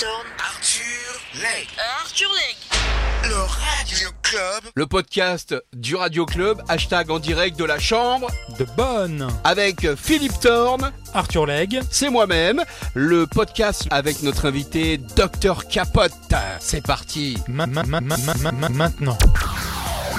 [0.00, 0.26] Thorne.
[0.38, 1.68] Arthur Legge.
[2.00, 3.28] Arthur Legge.
[3.28, 4.72] Le Radio Club.
[4.74, 8.28] Le podcast du Radio Club, hashtag en direct de la chambre,
[8.58, 11.80] de bonne avec Philippe Thorne, Arthur Legge.
[11.90, 12.64] c'est moi-même,
[12.94, 16.12] le podcast avec notre invité Dr Capote.
[16.60, 17.36] C'est parti.
[17.48, 19.18] Ma- ma- ma- ma- ma- ma- maintenant.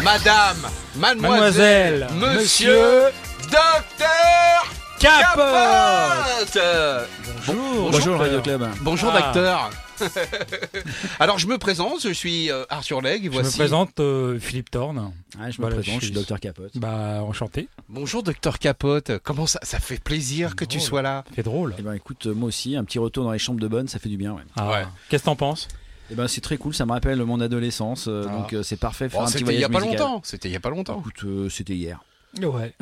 [0.03, 0.57] Madame,
[0.95, 3.03] mademoiselle, Mademoiselle, monsieur,
[3.43, 4.65] docteur
[5.01, 6.59] Capote.
[7.47, 7.91] Bonjour.
[7.91, 8.67] Bonjour, Radio Club.
[8.81, 9.21] Bonjour Ah.
[9.33, 9.69] docteur.
[11.19, 13.49] Alors je me présente, je suis euh, Arthur Legge, Je voici.
[13.57, 15.11] me présente euh, Philippe Thorne.
[15.39, 16.71] Ah, je me Voilà, présente, je je suis docteur Capote.
[16.75, 17.67] Bah, enchanté.
[17.89, 21.23] Bonjour docteur Capote, comment ça Ça fait plaisir que tu sois là.
[21.35, 21.73] C'est drôle.
[21.77, 23.97] Eh ben écoute, euh, moi aussi, un petit retour dans les chambres de bonne, ça
[23.99, 24.33] fait du bien.
[24.33, 24.43] Ouais.
[24.55, 24.69] Ah.
[24.69, 24.83] Ouais.
[25.09, 25.67] Qu'est-ce que t'en penses?
[26.11, 28.31] Eh ben c'est très cool, ça me rappelle mon adolescence, euh, Ah.
[28.37, 29.07] donc euh, c'est parfait.
[29.09, 30.21] Faire Bon, un petit il y a pas longtemps.
[30.23, 30.99] C'était il y a pas longtemps.
[30.99, 31.99] Écoute, euh, c'était hier.
[32.39, 32.73] Ouais.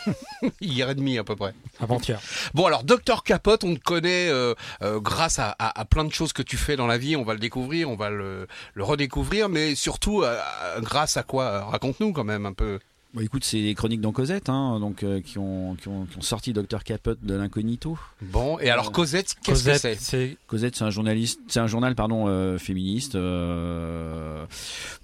[0.60, 1.52] Hier et demi à peu près.
[1.80, 2.20] Avant-hier.
[2.54, 6.12] Bon alors docteur Capote, on te connaît euh, euh, grâce à, à- à plein de
[6.12, 7.14] choses que tu fais dans la vie.
[7.16, 11.22] On va le découvrir, on va le, le redécouvrir, mais surtout euh, euh, grâce à
[11.22, 11.64] quoi?
[11.66, 12.78] Raconte-nous quand même un peu.
[13.14, 16.18] Bon, écoute, c'est les chroniques dans Cosette, hein, donc euh, qui, ont, qui, ont, qui
[16.18, 17.96] ont sorti docteur Capote de l'incognito.
[18.20, 21.94] Bon et alors Euh, Cosette, qu'est-ce que c'est Cosette, c'est un journaliste, c'est un journal
[21.94, 24.44] pardon euh, féministe euh,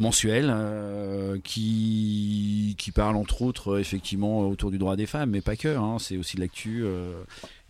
[0.00, 5.40] mensuel euh, qui qui parle entre autres euh, effectivement autour du droit des femmes, mais
[5.40, 5.68] pas que.
[5.68, 6.84] Hein, c'est aussi de l'actu.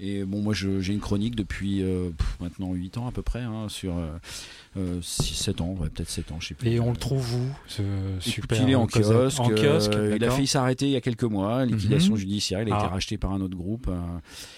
[0.03, 3.23] Euh, et bon, moi, j'ai une chronique depuis euh, pff, maintenant 8 ans à peu
[3.23, 3.95] près hein, sur
[4.77, 6.69] euh, 6, 7 ans, ouais, peut-être 7 ans, je sais plus.
[6.71, 9.41] Et on le trouve où ce Écoute, super il est en kiosque.
[9.41, 9.93] En kiosque.
[9.93, 11.65] euh, il a failli s'arrêter il y a quelques mois.
[11.67, 12.19] Liquidation Mhm.
[12.19, 12.63] judiciaire.
[12.63, 12.89] Il a été Ah.
[12.89, 13.87] racheté par un autre groupe.
[13.89, 13.99] euh,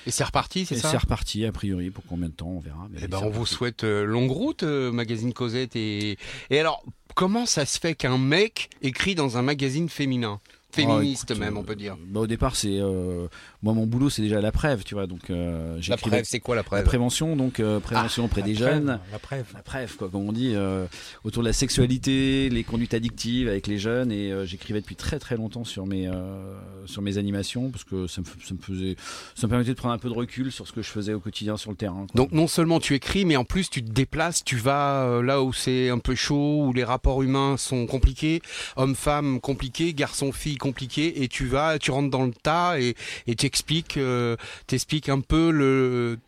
[0.06, 2.60] Et c'est reparti, c'est et ça c'est reparti a priori pour combien de temps on
[2.60, 2.88] verra.
[2.90, 6.18] mais Eh ben on vous souhaite euh, longue route, euh, magazine Cosette et
[6.50, 11.32] et alors comment ça se fait qu'un mec écrit dans un magazine féminin, féministe Ah,
[11.32, 11.96] écoute, même euh, on peut dire.
[12.08, 13.26] Bah, au départ, c'est euh,
[13.62, 15.06] moi mon boulot, c'est déjà la preuve, tu vois.
[15.06, 18.46] Donc euh, La preuve, c'est quoi la la preuve prévention, donc euh, prévention auprès La
[18.46, 18.98] des jeunes.
[19.12, 19.44] La preuve.
[19.54, 20.86] La preuve, quoi, comme on dit, euh,
[21.24, 24.10] autour de la sexualité, les conduites addictives avec les jeunes.
[24.10, 26.54] Et euh, j'écrivais depuis très très longtemps sur mes euh,
[26.86, 28.96] sur mes animations parce que ça me, ça me faisait,
[29.34, 31.20] ça me permettait de prendre un peu de recul sur ce que je faisais au
[31.20, 32.06] quotidien sur le terrain.
[32.06, 32.16] quoi.
[32.16, 35.42] Donc non seulement tu écris, mais en plus tu te déplaces, tu vas euh, là
[35.42, 38.42] où c'est un peu chaud, où les rapports humains sont compliqués,
[38.76, 42.94] hommes-femmes compliqués, garçons-filles compliqués, et tu vas, tu rentres dans le tas et
[43.26, 43.51] et t'expliques,
[43.96, 44.36] euh,
[44.66, 46.18] t'expliques un peu le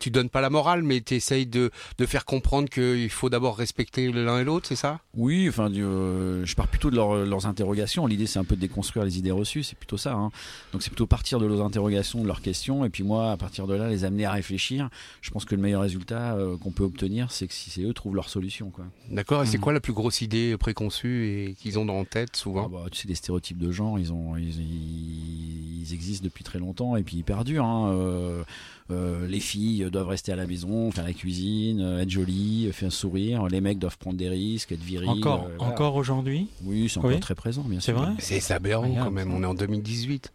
[0.00, 3.56] tu donnes pas la morale, mais tu essayes de, de faire comprendre qu'il faut d'abord
[3.56, 5.00] respecter l'un et l'autre, c'est ça?
[5.14, 8.06] Oui, enfin, euh, je pars plutôt de leur- leurs interrogations.
[8.06, 10.14] L'idée, c'est un peu de déconstruire les idées reçues, c'est plutôt ça.
[10.14, 10.30] hein.
[10.72, 13.66] Donc, c'est plutôt partir de leurs interrogations, de leurs questions, et puis moi, à partir
[13.66, 14.88] de là, les amener à réfléchir.
[15.22, 17.92] Je pense que le meilleur résultat euh, qu'on peut obtenir, c'est que si c'est eux
[17.94, 18.86] trouvent leur solution, quoi.
[19.10, 19.42] D'accord.
[19.44, 19.62] Et c'est Mhm.
[19.62, 23.00] quoi la plus grosse idée préconçue et qu'ils ont en tête Ah souvent bah, tu
[23.02, 27.02] sais, les stéréotypes de genre, ils ont, ils, ils- ils existent depuis très longtemps, et
[27.02, 27.64] puis ils perdurent.
[27.64, 27.92] Hein.
[27.92, 28.42] Euh,
[28.90, 32.88] euh, les filles doivent rester à la maison, faire la cuisine, euh, être jolies, faire
[32.88, 33.46] un sourire.
[33.48, 35.08] Les mecs doivent prendre des risques, être virils.
[35.08, 35.90] Encore, euh, voilà.
[35.90, 37.18] aujourd'hui Oui, c'est encore Oui.
[37.20, 38.00] très présent, bien C'est sûr.
[38.00, 39.32] vrai C'est aberrant quand même.
[39.32, 40.32] On est en 2018.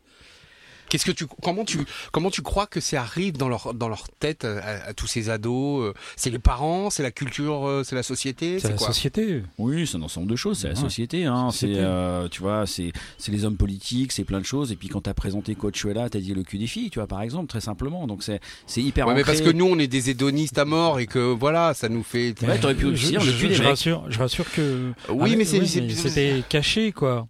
[0.92, 1.80] Qu'est-ce que tu comment tu
[2.12, 5.08] comment tu crois que ça arrive dans leur dans leur tête euh, à, à tous
[5.08, 8.74] ces ados euh, C'est les parents, c'est la culture, euh, c'est la société, C'est la
[8.76, 9.42] quoi société.
[9.58, 10.60] Oui, c'est un ensemble de choses.
[10.60, 11.24] C'est la société.
[11.26, 11.48] Hein.
[11.54, 14.74] C'est, euh, tu vois, c'est, c'est les hommes politiques, c'est plein de choses.
[14.74, 17.22] Et puis quand t'as présenté Coachuela, t'as dit le cul des filles, tu vois, par
[17.22, 18.06] exemple, très simplement.
[18.06, 19.08] Donc c'est, c'est hyper.
[19.08, 21.88] Ouais, mais parce que nous on est des hédonistes à mort et que voilà, ça
[21.88, 22.36] nous fait.
[22.44, 23.70] Ouais, t'aurais pu Je- aussi dire je, le cul des je mecs.
[23.70, 24.92] rassure, je rassure que.
[25.08, 27.28] Oui, Ah, mais c'est- oui, c'est- c'était caché quoi.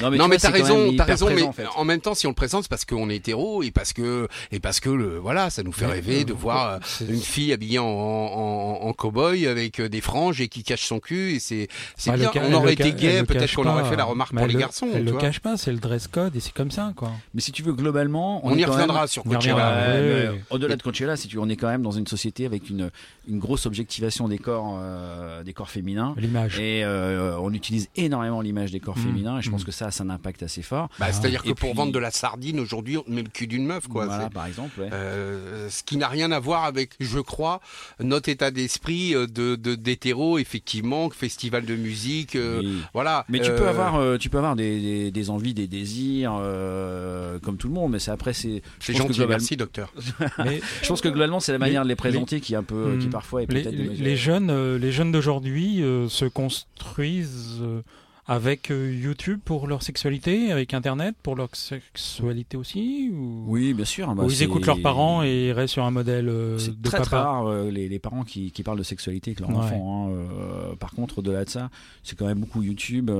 [0.00, 1.66] Non, non tu vois, mais t'as raison, t'as raison, présent, mais en fait.
[1.76, 4.28] en même temps si on le présente c'est parce qu'on est hétéro et parce que
[4.52, 7.06] et parce que le voilà ça nous fait Mais, rêver euh, de voir euh, c'est-
[7.06, 11.00] une fille habillée en, en, en cow-boy avec euh, des franges et qui cache son
[11.00, 14.32] cul et c'est c'est Bah, on aurait été gay, peut-être qu'on aurait fait la remarque
[14.32, 14.88] Mais pour elle les le- garçons.
[14.94, 15.20] Elle le vois.
[15.20, 17.10] cache pas, c'est le dress code et c'est comme ça quoi.
[17.34, 19.56] Mais si tu veux, globalement, On, y reviendra même- sur Coachella.
[19.56, 20.40] Ouais, Ouais.
[20.50, 22.90] Au-delà de Coachella, si tu, on est quand même dans une société avec une,
[23.28, 26.14] une grosse objectivation des corps, euh, des corps féminins.
[26.16, 26.58] L'image.
[26.58, 29.66] Et euh, on utilise énormément l'image des corps Mmh, féminins et je pense mmh.
[29.66, 30.88] que ça, ça a un impact assez fort.
[30.98, 33.66] Bah, C'est-à-dire que pour puis- vendre de la sardine aujourd'hui, on met le cul d'une
[33.66, 34.06] meuf, quoi.
[34.06, 34.80] voilà, par exemple.
[34.80, 34.88] ouais.
[34.92, 37.60] Euh, ce qui n'a rien à voir avec, je crois,
[38.00, 42.82] notre état d'esprit euh, de de- d'hétéro, effectivement, festival de musique, euh, Oui.
[42.94, 43.24] voilà.
[43.28, 47.38] Mais tu peux avoir, euh, tu peux avoir des, des, des envies, des désirs, euh,
[47.40, 47.92] comme tout le monde.
[47.92, 48.62] Mais c'est après, c'est.
[48.80, 49.92] C'est je pense que gentil, globalement- merci docteur.
[50.44, 52.62] Mais Je pense que globalement, c'est la manière de les les- présenter qui est un
[52.62, 52.98] peu, Hmm.
[52.98, 53.74] qui parfois est les, peut-être.
[53.74, 57.82] les- jeunes, euh, les jeunes d'aujourd'hui euh, se construisent euh,
[58.30, 63.44] avec euh, YouTube pour leur sexualité, avec Internet pour leur sexualité aussi ou...
[63.46, 64.14] Oui, bien sûr.
[64.14, 67.00] bah, Ou ils écoutent leurs parents et ils restent sur un modèle euh, de très
[67.00, 69.56] très rare euh, les, les parents qui, qui parlent de sexualité avec leurs Ouais.
[69.56, 70.08] enfants.
[70.08, 71.70] hein, euh, par contre, au-delà de ça,
[72.02, 73.10] c'est quand même beaucoup YouTube,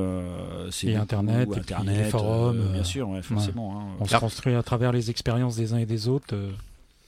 [0.70, 3.80] c'est Et beaucoup Internet, et puis Internet, les forums, bien sûr, ouais, forcément.
[3.80, 3.84] hein.
[4.00, 6.34] On se construit à travers les expériences des uns et des autres.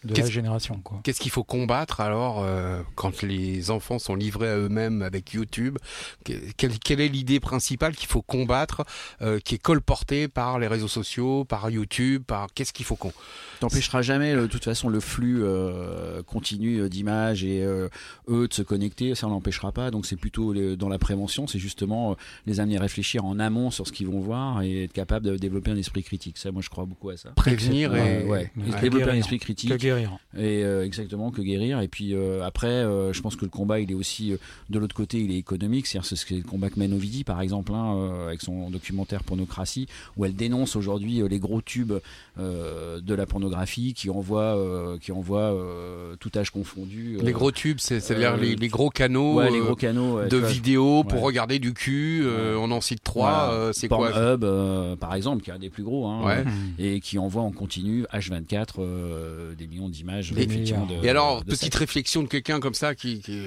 [0.05, 0.81] De la génération.
[1.02, 5.79] Qu'est-ce qu'il faut combattre alors euh, quand les enfants sont livrés à eux-mêmes avec YouTube?
[6.25, 8.85] Que- quelle, quelle est l'idée principale qu'il faut combattre,
[9.20, 13.12] euh, qui est colportée par les réseaux sociaux, par YouTube, par qu'est-ce qu'il faut qu'on
[13.60, 17.88] T'empêcheras jamais, euh, de toute façon, le flux euh, continu euh, d'images et euh,
[18.28, 19.90] eux de se connecter, ça on l'empêchera pas.
[19.90, 22.14] Donc c'est plutôt les- dans la prévention, c'est justement euh,
[22.46, 25.36] les amener à réfléchir en amont sur ce qu'ils vont voir et être capable de
[25.36, 26.38] développer un esprit critique.
[26.38, 27.30] Ça, moi je crois beaucoup à ça.
[27.30, 28.50] prévenir et ouais.
[28.80, 30.16] Développer un esprit critique Que guérir.
[30.38, 31.80] et exactement que guérir.
[31.82, 34.32] Et puis après, je pense que le combat, il est aussi
[34.70, 35.86] de l'autre côté, il est économique.
[35.86, 39.22] C'est-à-dire c'est ce que le combat que mène Ovidie, par exemple, hein, avec son documentaire
[39.22, 39.86] Pornocratie,
[40.16, 41.92] où elle dénonce aujourd'hui les gros tubes
[42.38, 43.50] de la pornographie
[43.94, 47.17] qui envoient, euh, qui envoient euh, tout âge confondu.
[47.19, 50.37] euh, les gros tubes, c'est- c'est-à-dire les, les gros canaux ouais, les gros canaux de
[50.37, 51.26] vidéos pour Ouais.
[51.26, 52.25] regarder du cul.
[52.58, 53.70] on en cite trois.
[53.73, 56.06] C'est quoi Pornhub, euh, par exemple, qui est un des plus gros.
[56.06, 56.44] Hein,
[56.79, 60.87] et qui envoie en continu H24 euh, des millions d'images milliards.
[60.87, 61.76] de- Et alors, de petite sexe.
[61.76, 63.41] réflexion de quelqu'un comme ça, qui, qui-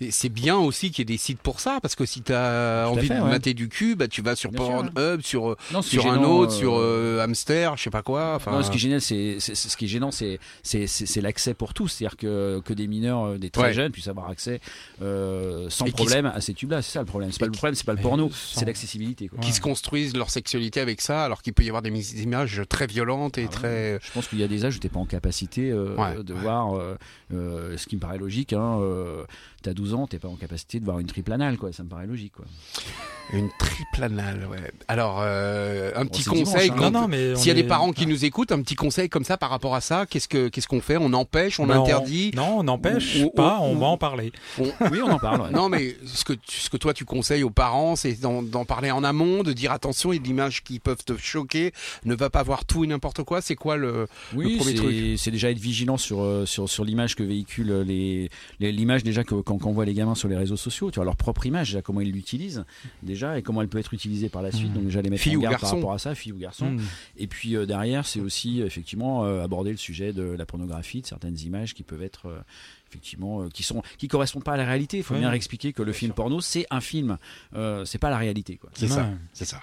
[0.00, 2.32] et c'est bien aussi qu'il y ait des sites pour ça, parce que si tu
[2.32, 5.82] as Tout envie fait, de mater du cul, bah, tu vas sur Pornhub, sur, Non,
[5.82, 6.74] sur un autre, sur
[7.20, 8.34] Hamster, je sais pas quoi.
[8.36, 10.38] Enfin, Non, ce qui est gênant, c'est c'est- ce qui est gênant, c'est
[11.20, 13.72] l'accès pour tous, c'est-à-dire que que des mineurs, euh, des très Ouais.
[13.72, 14.60] jeunes puissent avoir accès
[15.02, 16.82] euh, sans Et problème à ces tubes-là.
[16.82, 17.32] C'est ça le problème.
[17.32, 19.30] C'est pas le problème, c'est pas le porno, c'est l'accessibilité.
[19.32, 19.40] Ouais.
[19.40, 22.86] qui se construisent leur sexualité avec ça, alors qu'il peut y avoir des images très
[22.86, 23.50] violentes et Ah ouais.
[23.50, 23.98] très.
[24.02, 26.32] Je pense qu'il y a des âges où t'es pas en capacité euh, Ouais, de
[26.34, 26.40] ouais.
[26.40, 26.96] voir, euh,
[27.32, 28.52] euh, ce qui me paraît logique.
[28.52, 29.24] Hein, euh,
[29.62, 31.70] T'as 12 ans, t'es pas en capacité de voir une triple anale, quoi.
[31.70, 32.46] Ça me paraît logique, quoi.
[33.34, 34.72] Une triple anale, ouais.
[34.88, 36.70] Alors, euh, un petit conseil.
[36.70, 36.90] dimanche, hein.
[36.90, 39.22] Non, non, mais S'il y a des parents qui nous écoutent, un petit conseil comme
[39.24, 40.96] ça par rapport à ça, qu'est-ce que qu'est-ce qu'on fait?
[40.96, 42.30] On empêche, on Ben, interdit?
[42.36, 44.30] Non, on n'empêche pas, ou- on va en parler.
[44.58, 45.40] on- Oui, on en parle.
[45.42, 45.50] ouais.
[45.50, 49.02] Non, mais ce que, ce que toi tu conseilles aux parents, c'est d'en parler en
[49.02, 51.72] amont, de dire attention, il y a des images qui peuvent te choquer,
[52.04, 53.40] ne va pas voir tout et n'importe quoi.
[53.40, 54.06] C'est quoi le.
[54.34, 54.90] Oui, premier truc?
[54.94, 58.28] c'est c'est déjà être vigilant sur euh, sur sur l'image que véhiculent les
[58.60, 61.16] l'image déjà que quand qu'on voit les gamins sur les réseaux sociaux, tu vois leur
[61.16, 62.64] propre image, déjà comment ils l'utilisent
[63.02, 64.68] déjà et comment elle peut être utilisée par la suite.
[64.68, 64.74] Mhm.
[64.74, 65.66] Donc déjà les mettre Fille en ou garde garçon.
[65.68, 66.72] par rapport à ça, fille ou garçon.
[66.72, 66.80] Hmm.
[67.16, 71.00] Et puis euh, derrière, c'est aussi euh, effectivement euh, aborder le sujet de la pornographie,
[71.02, 72.38] de certaines images qui peuvent être euh,
[72.88, 74.96] effectivement euh, qui sont qui correspondent pas à la réalité.
[74.98, 75.20] Il faut Ouais.
[75.20, 77.18] bien expliquer que le film porno c'est un film,
[77.54, 78.70] euh, c'est pas la réalité quoi.
[78.74, 79.62] C'est ça, c'est ça.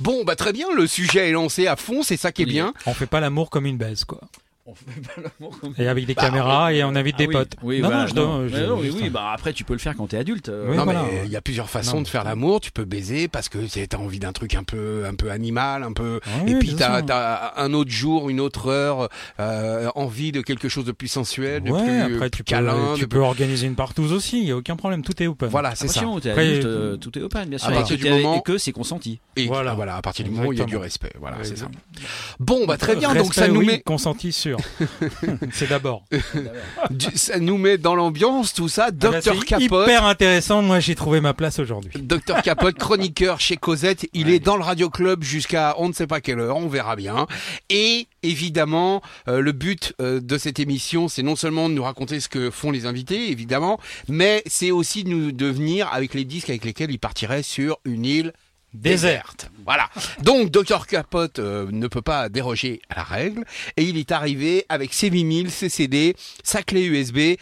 [0.00, 2.74] Bon, bah très bien, le sujet est lancé à fond, c'est ça qui est bien.
[2.86, 4.20] On fait pas l'amour comme une baise, quoi.
[4.66, 7.26] On fait pas l'amour comme Et avec des Bah, caméras et on invite Ah des
[7.26, 7.52] oui, potes.
[7.62, 10.06] Oui, non, voilà, non, je non, oui, un- bah après tu peux le faire quand
[10.06, 10.48] t'es adulte.
[10.48, 11.02] euh, Oui, non voilà.
[11.02, 12.62] mais il y a plusieurs façons Non, de faire l'amour.
[12.62, 15.92] Tu peux baiser parce que t'as envie d'un truc un peu, un peu animal, un
[15.92, 16.18] peu.
[16.46, 20.70] Oui, et puis t'as as un autre jour, une autre heure, euh, envie de quelque
[20.70, 22.94] chose de plus sensuel, de Ouais, plus après tu peux, câlin.
[22.96, 25.50] tu de peux organiser une partouze aussi, il y a aucun problème, tout est open.
[25.50, 26.00] Voilà, c'est ça.
[26.00, 27.68] Après, adulte, euh, euh, tout est open, bien sûr.
[27.68, 29.20] à partir du moment- que c'est consenti.
[29.46, 29.74] Voilà.
[29.74, 29.96] voilà.
[29.96, 31.12] à partir du moment où il y a du respect.
[31.20, 31.68] Voilà, c'est ça.
[32.40, 33.14] Bon, bah très bien.
[33.14, 34.88] donc ça nous oui, met, consenti sûr.
[35.52, 36.04] c'est d'abord.
[37.14, 38.86] ça nous met dans l'ambiance, tout ça.
[38.88, 39.86] Ah bah, Docteur c'est Capote.
[39.88, 41.90] Hyper intéressant, moi j'ai trouvé ma place aujourd'hui.
[42.00, 46.06] Docteur Capote, chroniqueur chez Cosette, il est dans le Radio Club jusqu'à on ne sait
[46.06, 47.26] pas quelle heure, on verra bien.
[47.70, 52.20] Et évidemment, euh, le but euh, de cette émission, c'est non seulement de nous raconter
[52.20, 53.78] ce que font les invités, évidemment,
[54.08, 57.78] mais c'est aussi de nous de venir avec les disques avec lesquels ils partiraient sur
[57.84, 58.32] une île
[58.72, 59.50] déserte.
[59.64, 59.88] Voilà.
[60.22, 63.44] Donc Dr Capote euh, ne peut pas déroger à la règle.
[63.76, 67.36] Et il est arrivé avec ses 8000, ses CD, sa clé USB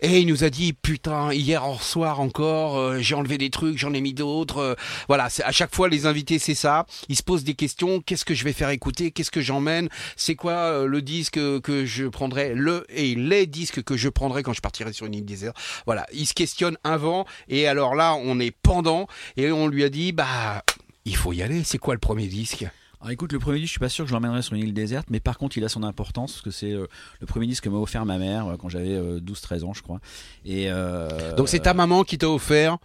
[0.00, 3.78] et il nous a dit putain hier en soir encore euh, j'ai enlevé des trucs,
[3.78, 4.58] j'en ai mis d'autres.
[4.58, 4.74] euh,
[5.08, 8.34] voilà, à chaque fois les invités c'est ça, ils se posent des questions, qu'est-ce que
[8.34, 12.54] je vais faire écouter, qu'est-ce que j'emmène, c'est quoi euh, le disque que je prendrai?
[12.54, 15.56] Le et les disques que je prendrai quand je partirai sur une île déserte.
[15.86, 19.06] Voilà, ils se questionnent avant et alors là on est pendant.
[19.36, 20.62] Et on lui a dit bah
[21.08, 21.64] il faut y aller.
[21.64, 22.66] C'est quoi le premier disque?
[23.00, 24.74] Alors écoute, le premier disque, je suis pas sûr que je l'emmènerai sur une île
[24.74, 26.86] déserte, mais par contre, il a son importance parce que c'est euh,
[27.20, 29.82] le premier disque que m'a offert ma mère euh, quand j'avais euh, 12-13 ans, je
[29.82, 30.00] crois.
[30.44, 32.78] Et euh, Donc c'est ta maman qui t'a offert.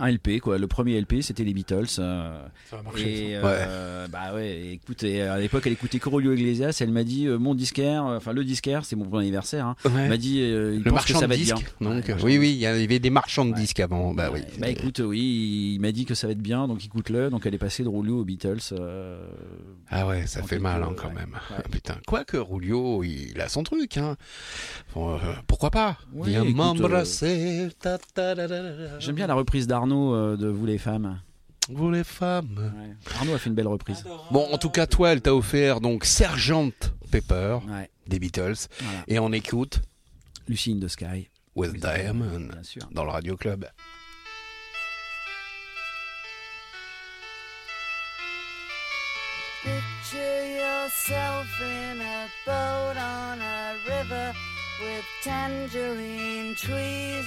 [0.00, 0.58] Un LP quoi.
[0.58, 1.86] Le premier LP, c'était les Beatles.
[1.98, 2.40] euh,
[2.70, 3.30] Ça va marcher.
[3.30, 6.78] et euh, bah ouais, écoute, à l'époque, elle écoutait Corolio Iglesias.
[6.80, 9.66] Elle m'a dit, euh, mon disquaire, euh, enfin le disquaire, c'est mon premier anniversaire.
[9.66, 10.08] Hein, Ouais.
[10.08, 11.56] m'a dit, euh, il Le pense que marchand ça de va être disques.
[11.80, 11.94] bien.
[11.94, 14.14] Donc Ouais, oui oui, il y avait des marchands de disques avant.
[14.14, 14.40] Bah oui.
[14.58, 17.30] Bah écoute, oui, il m'a dit que ça va être bien, donc écoute-le.
[17.30, 18.58] Donc elle est passée de Roulio aux Beatles.
[18.72, 19.26] euh,
[19.90, 21.14] Ah ouais, ça fait mal hein, quand ouais.
[21.14, 21.32] même.
[21.50, 21.56] Ouais.
[21.58, 21.96] Ah, Putain.
[22.06, 23.96] Quoique Rulio, il a son truc.
[23.96, 24.16] Hein.
[24.94, 25.96] Bon, euh, pourquoi pas?
[26.14, 26.42] Da.
[29.00, 31.20] J'aime bien la reprise d'Arnaud euh, de Vous les femmes.
[31.68, 32.72] Vous les femmes.
[32.78, 33.12] Ouais.
[33.16, 34.04] Arnaud a fait une belle reprise.
[34.30, 36.70] Bon, en tout cas, toi, elle t'a offert donc Sergeant
[37.10, 38.54] Pepper Ouais, des Beatles.
[38.80, 38.98] voilà.
[39.06, 39.82] Et on écoute
[40.48, 41.28] Lucy in the Sky.
[41.54, 42.82] With Diamond Bien sûr.
[42.92, 43.66] dans le Radio Club.
[49.64, 54.32] Picture yourself in a boat on a river
[54.80, 57.26] with tangerine trees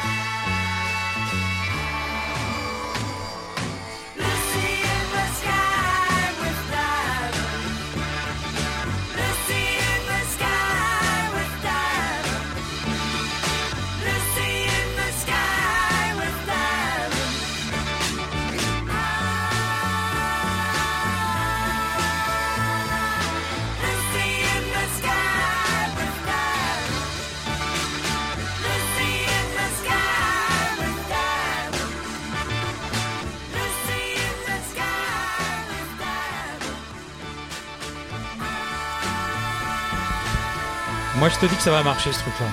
[41.21, 42.47] Moi, je te dis que ça va marcher ce truc-là.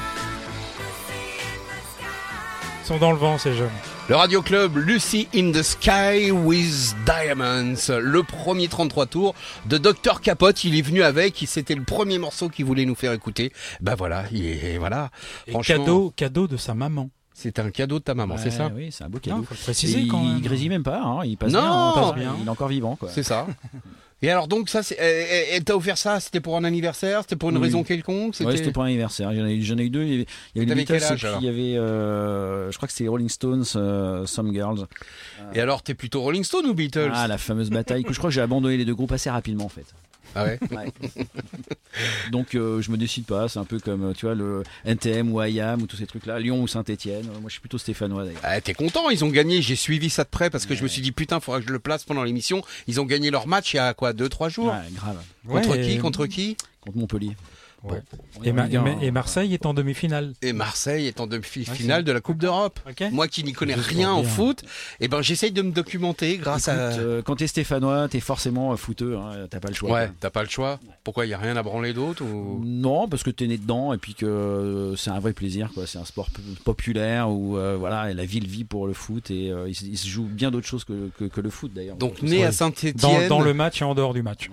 [2.83, 3.71] Ils sont dans le vent, ces jeunes.
[4.11, 9.35] Le Radio Club Lucy in the Sky with Diamonds, le premier 33 tours
[9.65, 13.13] de Dr Capote, il est venu avec, c'était le premier morceau qu'il voulait nous faire
[13.15, 13.53] écouter.
[13.81, 15.09] Ben voilà, il voilà.
[15.47, 17.09] Et Franchement, cadeau, cadeau de sa maman.
[17.33, 19.43] c'est un cadeau de ta maman, c'est ça Oui, c'est un beau Non, cadeau.
[19.45, 20.41] faut le préciser quand il même.
[20.43, 22.37] grésille même pas, hein, il passe Non, bien, hein, il passe bien.
[22.41, 22.99] il est encore vivant.
[23.09, 23.47] C'est ça.
[24.21, 27.57] Et alors donc ça, elle, t'a offert ça, c'était pour un anniversaire, c'était pour une
[27.59, 27.63] Oui.
[27.65, 29.33] raison quelconque, Ouais, c'était pour un anniversaire.
[29.33, 30.03] J'en ai, eu- j'en ai eu deux.
[30.03, 31.47] Il y avait, il y avait les T'avais quel Beatles et âge, puis alors il
[31.47, 34.87] y avait, euh, je crois que c'était Rolling Stones, euh, Some Girls.
[35.55, 37.11] Et alors, t'es plutôt Rolling Stone ou Beatles?
[37.15, 38.03] Ah, la fameuse bataille.
[38.03, 39.87] que je crois que j'ai abandonné les deux groupes assez rapidement en fait.
[40.35, 40.93] Ah ouais Ouais.
[42.31, 43.49] Donc euh, je me décide pas.
[43.49, 46.39] C'est un peu comme euh, tu vois le NTM ou IAM ou tous ces trucs-là,
[46.39, 47.27] Lyon ou Saint-Etienne.
[47.27, 48.41] Moi je suis plutôt stéphanois d'ailleurs.
[48.45, 50.89] Ah, t'es content, ils ont gagné, j'ai suivi ça de près parce que je me
[50.89, 52.63] suis dit putain, faudra que je le place pendant l'émission.
[52.87, 55.17] Ils ont gagné leur match il y a quoi, deux, trois jours Ouais, grave.
[55.47, 56.57] Contre Ouais, qui Contre qui?
[56.81, 57.37] Contre Montpellier.
[58.45, 58.99] Et, bien, et- hein.
[59.01, 60.33] et Marseille est en demi-finale.
[60.43, 62.81] Et Marseille est en demi-finale c'est- de la Coupe d'Europe.
[63.13, 64.63] Moi qui n'y connais rien au foot,
[65.01, 66.99] et ben j'essaye de me documenter grâce Écoute, à.
[66.99, 69.17] euh, quand t'es stéphanois, t'es forcément euh, fouteux.
[69.17, 69.91] Hein, T'as pas le choix.
[69.93, 70.81] Ouais, t'as pas le choix.
[71.05, 72.61] Pourquoi il y a rien à branler d'autre ou...
[72.65, 75.71] Non, parce que t'es né dedans et puis que euh, c'est un vrai plaisir.
[75.87, 76.29] C'est un sport
[76.65, 80.07] populaire où euh, voilà, et la ville vit pour le foot et euh, il, se-
[80.09, 81.97] joue bien d'autres choses que, que, que le foot d'ailleurs.
[81.97, 84.51] Donc né à Saint-Étienne, dans le match et en dehors du match.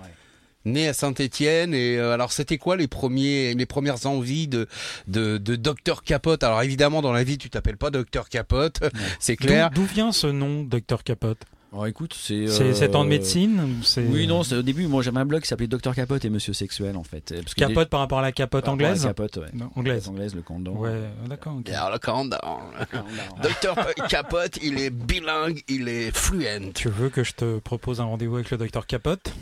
[0.66, 4.68] Né à Saint-Étienne et euh, alors c'était quoi les premiers les premières envies de
[5.08, 6.44] de de Docteur Capote?
[6.44, 8.80] Alors évidemment dans la vie tu t'appelles pas Docteur Capote,
[9.20, 9.70] c'est clair.
[9.72, 11.40] d'où vient ce nom, Docteur Capote?
[11.74, 12.48] Alors, écoute, c'est.
[12.48, 15.68] C'est euh, en médecine Oui, non, c'est- au début, moi j'avais un blog qui s'appelait
[15.68, 17.34] Docteur Capote et Monsieur Sexuel en fait.
[17.42, 19.04] Parce que Capote par rapport à la capote par à la anglaise?
[19.04, 19.48] Capote, ouais.
[19.54, 20.08] Non, anglaise.
[20.08, 20.78] Anglaise, le condom.
[20.78, 21.58] Ouais, d'accord.
[21.60, 21.70] ok.
[21.72, 22.62] Alors le countdown.
[23.44, 23.76] Docteur
[24.08, 26.72] Capote, il est bilingue, il est fluent.
[26.74, 29.34] Tu veux que je te propose un rendez-vous avec le docteur Capote?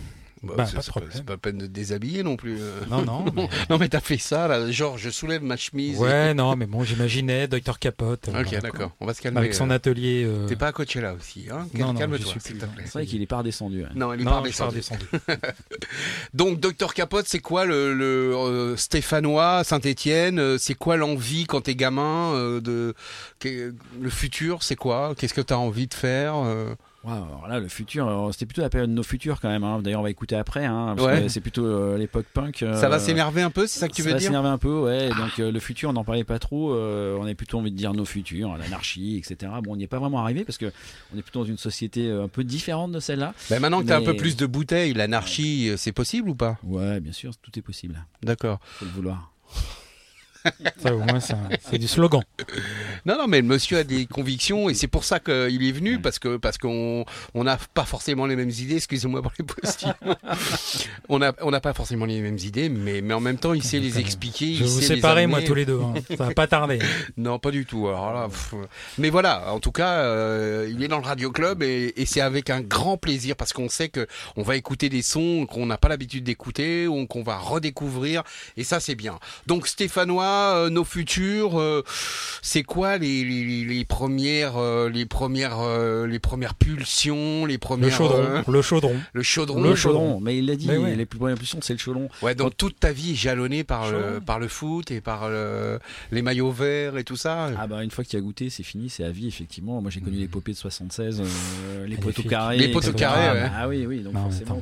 [0.43, 2.57] Bah, Bah, c'est pas pas la peine de te déshabiller non plus.
[2.59, 2.81] euh.
[2.89, 3.25] Non, non.
[3.33, 5.97] mais- Non mais t'as fait ça là, genre je soulève ma chemise.
[5.99, 8.27] Ouais, non, mais bon, j'imaginais Docteur Capote.
[8.27, 9.37] euh, Ok voilà, d'accord, on va se calmer.
[9.39, 9.73] Avec son euh.
[9.75, 10.25] atelier.
[10.27, 12.83] euh, T'es pas à Coachella aussi, hein Non, non, Calme-toi, s'il te plaît.
[12.85, 13.85] C'est vrai qu'il est pas redescendu.
[13.95, 15.05] Non, il est Non, pas redescendu.
[16.33, 21.75] Donc Docteur Capote, c'est quoi le, le euh, Stéphanois, Saint-Étienne C'est quoi l'envie quand t'es
[21.75, 22.93] gamin euh, de
[23.45, 25.13] le futur C'est quoi?
[25.17, 26.35] Qu'est-ce que t'as envie de faire
[27.05, 29.49] euh Waouh, alors là, le futur, alors, c'était plutôt la période de nos futurs quand
[29.49, 29.63] même.
[29.63, 29.79] hein.
[29.81, 31.27] D'ailleurs, on va écouter après, hein, Ouais.
[31.29, 32.63] c'est plutôt euh, l'époque punk.
[32.63, 34.49] euh, Ça va s'énerver un peu, c'est ça que tu ça veux va dire s'énerver
[34.49, 35.09] un peu, ouais.
[35.09, 36.73] Donc euh, le futur, on n'en parlait pas trop.
[36.73, 39.51] euh, on avait plutôt envie de dire nos futurs, l'anarchie, etc.
[39.63, 40.71] Bon, on n'y est pas vraiment arrivé parce que
[41.13, 43.33] on est plutôt dans une société euh, un peu différente de celle-là.
[43.49, 46.35] Ben Maintenant que t'as un Mais- peu plus de bouteilles, l'anarchie, euh, c'est possible ou
[46.35, 46.57] pas?
[46.63, 48.05] Ouais, bien sûr, tout est possible.
[48.21, 48.59] D'accord.
[48.63, 49.31] Faut le vouloir.
[50.77, 52.21] Ça, au moins, c'est du slogan.
[53.05, 55.99] Non, non, mais le monsieur a des convictions et c'est pour ça qu'il est venu
[55.99, 58.75] parce que parce qu'on on n'a pas forcément les mêmes idées.
[58.75, 59.93] Excusez-moi pour les postillons.
[61.09, 63.63] on n'a on n'a pas forcément les mêmes idées, mais mais en même temps, il
[63.63, 64.47] sait les expliquer.
[64.47, 65.79] Je il vais vous sait séparer, moi, tous les deux.
[65.79, 65.93] hein.
[66.09, 66.79] Ça va pas tarder.
[67.17, 67.87] Non, pas du tout.
[67.87, 68.53] Alors là, pff.
[68.97, 69.51] mais voilà.
[69.53, 72.61] En tout cas, euh, il est dans le radio club et, et c'est avec un
[72.61, 76.23] grand plaisir parce qu'on sait que on va écouter des sons qu'on n'a pas l'habitude
[76.23, 78.23] d'écouter ou qu'on va redécouvrir
[78.57, 79.19] et ça c'est bien.
[79.47, 81.83] Donc Stéphanois, euh, nos futurs, euh,
[82.41, 87.89] c'est quoi les, les, les premières euh, les premières euh, les premières pulsions, les premières
[87.89, 88.17] Le chaudron.
[88.19, 88.95] euh, Le chaudron.
[89.13, 89.61] le chaudron.
[89.61, 90.95] Le chaudron, mais il l'a dit, ouais.
[90.95, 92.09] les plus premières pulsions, c'est le chaudron.
[92.21, 95.79] Ouais, donc toute ta vie est jalonnée par le, par le foot et par le-
[96.11, 97.49] les maillots verts et tout ça.
[97.57, 99.81] Ah bah une fois que tu as goûté, c'est fini, c'est à vie effectivement.
[99.81, 102.57] Moi j'ai connu l'épopée de 76, euh, les poteaux carrés.
[102.57, 103.49] Les poteaux carrés, ouais.
[103.55, 104.61] Ah oui, oui, donc Non, forcément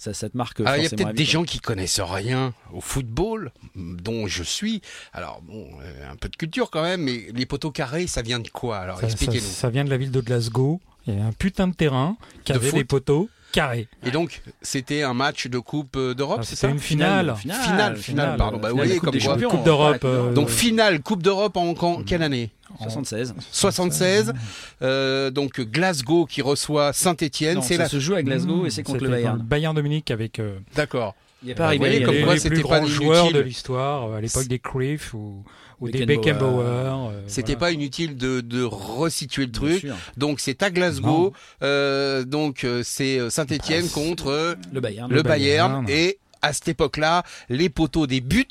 [0.00, 0.60] ça, ça te marque.
[0.60, 4.80] Alors, il y a peut-être des gens qui connaissent rien au football, dont je suis.
[5.12, 8.38] Alors, bon, euh, un peu de culture quand même, mais les poteaux carrés, ça vient
[8.38, 8.78] de quoi?
[8.78, 9.40] Alors, ça, expliquez-nous.
[9.46, 10.80] ça vient de la ville de Glasgow.
[11.06, 13.88] Il y a un putain de terrain qui De avait foot des poteaux carrés.
[14.04, 16.72] Et donc, c'était un match de Coupe euh, d'Europe, Ah, c'est C'était ça?
[16.72, 17.34] une finale.
[17.38, 18.58] Finale, Finale, finale, pardon.
[18.58, 19.32] Bah, vous voyez, comme des quoi.
[19.34, 22.50] Champions, Coupe d'Europe, euh, Donc, finale, Coupe d'Europe en, en quelle année?
[22.80, 23.34] 76.
[23.50, 24.34] 76.
[24.82, 27.88] Euh, donc, Glasgow qui reçoit Saint-Etienne, Non, c'est ça la...
[27.88, 29.38] se joue à Glasgow et c'est contre le Bayern.
[29.40, 31.14] Bayern Munich avec euh, D'accord.
[31.42, 31.78] Il est pas Bah, arrivé.
[31.78, 33.36] vous voyez, y a comme des- quoi, c'était pas grands joueurs inutile.
[33.36, 35.44] de l'histoire, euh, à l'époque des Cruyff ou,
[35.80, 36.64] ou des Beckenbauer.
[36.66, 37.58] Euh, C'était voilà.
[37.60, 39.86] pas inutile de, de resituer le truc.
[40.16, 41.32] Donc, c'est à Glasgow.
[41.62, 44.28] Euh, donc, euh, c'est Saint-Etienne contre...
[44.28, 45.12] euh, Le Bayern.
[45.12, 45.86] le Bayern, Bayern.
[45.88, 48.46] et à cette époque-là, les poteaux des buts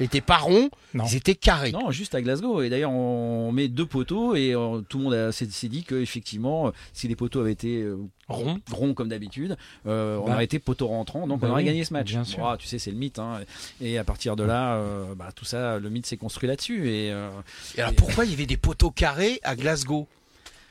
[0.00, 1.04] n'étaient pas ronds, Non.
[1.06, 1.70] ils étaient carrés.
[1.72, 2.62] Non, juste à Glasgow.
[2.62, 5.94] Et d'ailleurs, on met deux poteaux et euh, tout le monde a- s'est dit que
[5.94, 8.58] effectivement, euh, si les poteaux avaient été euh, Rond.
[8.72, 10.34] ronds comme d'habitude, euh, on Bah.
[10.34, 12.08] aurait été poteau rentrant, donc Bah on aurait oui, gagné ce match.
[12.08, 12.56] bien sûr.
[12.58, 13.18] Tu sais, c'est le mythe.
[13.18, 13.40] hein.
[13.80, 16.88] Et à partir de là, euh, bah, tout ça, le mythe s'est construit là-dessus.
[16.88, 17.28] Et euh,
[17.76, 20.06] Et alors pourquoi il y avait des poteaux carrés à Glasgow?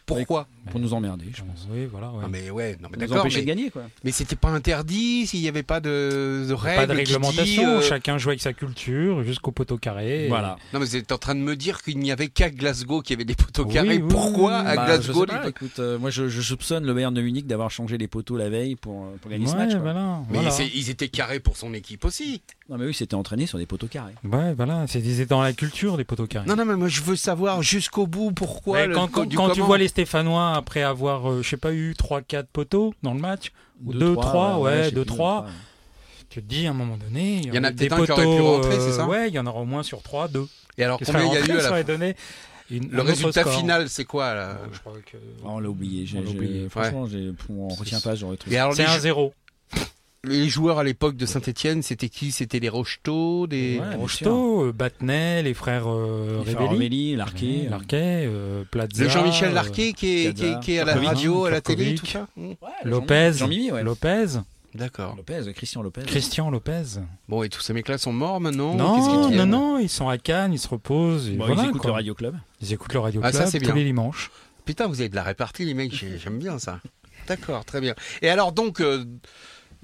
[0.05, 1.67] Pourquoi pour nous emmerder, je pense.
[1.71, 2.11] Oui, voilà.
[2.11, 2.21] ouais.
[2.23, 3.81] Ah, mais ouais, non mais Pour nous d'accord, empêcher mais, de gagner, quoi.
[4.03, 6.75] mais c'était pas interdit s'il n'y avait pas de, de règles.
[6.81, 10.27] Pas de réglementation, dit, euh, chacun jouait avec sa culture jusqu'au poteau carré.
[10.29, 10.57] Voilà.
[10.73, 13.15] Non mais vous êtes en train de me dire qu'il n'y avait qu'à Glasgow qu'il
[13.15, 13.97] y avait des poteaux Oui, carrés.
[13.97, 16.41] oui, Pourquoi oui, à Bah, Glasgow je sais pas, les- écoute, euh, moi je, je
[16.41, 19.47] soupçonne le Bayern de Munich d'avoir changé les poteaux la veille pour, euh, pour gagner
[19.47, 19.71] ce match.
[19.71, 19.79] quoi.
[19.79, 20.19] voilà.
[20.29, 20.55] Mais voilà.
[20.75, 22.41] ils étaient carrés pour son équipe aussi.
[22.69, 24.13] Non, mais oui, c'était entraîné sur des poteaux carrés.
[24.23, 24.85] Ouais, voilà.
[24.87, 26.47] C'est dans la culture des poteaux carrés.
[26.47, 28.87] Non non mais moi je veux savoir jusqu'au bout pourquoi.
[28.89, 31.93] Quand quand- du quand tu vois les Stéphanois après avoir, euh, je sais pas, eu
[31.93, 33.51] 3-4 poteaux dans le match,
[33.85, 35.51] ou Deux, 2-3, ouais, je sais 2-3, plus,
[36.29, 38.11] tu te dis à un moment donné, il y en a des peut-être un qui
[38.11, 40.01] aurait pu poteaux, rentrer, euh, c'est ça Ouais, il y en aura au moins sur
[40.01, 40.47] 3, 2.
[40.77, 42.15] Et alors Qu'est-ce combien il y a eu à la donné
[42.69, 43.53] une- Le résultat score.
[43.53, 46.05] final c'est quoi là je crois que- On l'a oublié.
[46.05, 46.69] j'ai- On l'a oublié.
[46.69, 48.55] Franchement, j'ai- on retient pas, j'aurais trouvé.
[48.55, 49.33] Et alors C'est un jou- 0.
[50.23, 52.31] Les joueurs à l'époque de Saint-Etienne, c'était qui?
[52.31, 53.79] C'était les Rocheteau, des.
[53.79, 57.15] Ouais, bien Rocheteau, euh, Battenet, les frères euh, Les frères Rebelli.
[57.15, 57.61] Larquet.
[57.63, 59.03] Ouais, Larquet, euh, Plaza.
[59.03, 61.49] Le Jean-Michel euh, Larquet qui est, qui, est, Piazza, qui est à la radio, à
[61.51, 62.27] la télé, tout ça?
[62.37, 63.31] Ouais, Lopez.
[63.35, 63.83] Jean-Mimi, ouais.
[63.83, 64.25] Lopez.
[64.73, 65.15] D'accord.
[65.17, 66.03] Lopez, Christian Lopez.
[66.05, 66.83] Christian Lopez.
[67.27, 70.53] Bon, et tous ces mecs-là sont morts maintenant Non, non, non, ils sont à Cannes,
[70.53, 71.27] ils se reposent.
[71.27, 71.89] et Bon, voilà, ils écoutent quoi.
[71.89, 72.35] le Radio Club.
[72.61, 73.75] Ils écoutent le Radio Ah, Club ça, c'est tous bien.
[73.75, 74.31] les dimanches.
[74.63, 76.79] Putain, vous avez de la répartie, les mecs, j'ai- j'aime bien ça.
[77.27, 77.95] D'accord, très bien.
[78.21, 79.03] Et alors, donc, euh,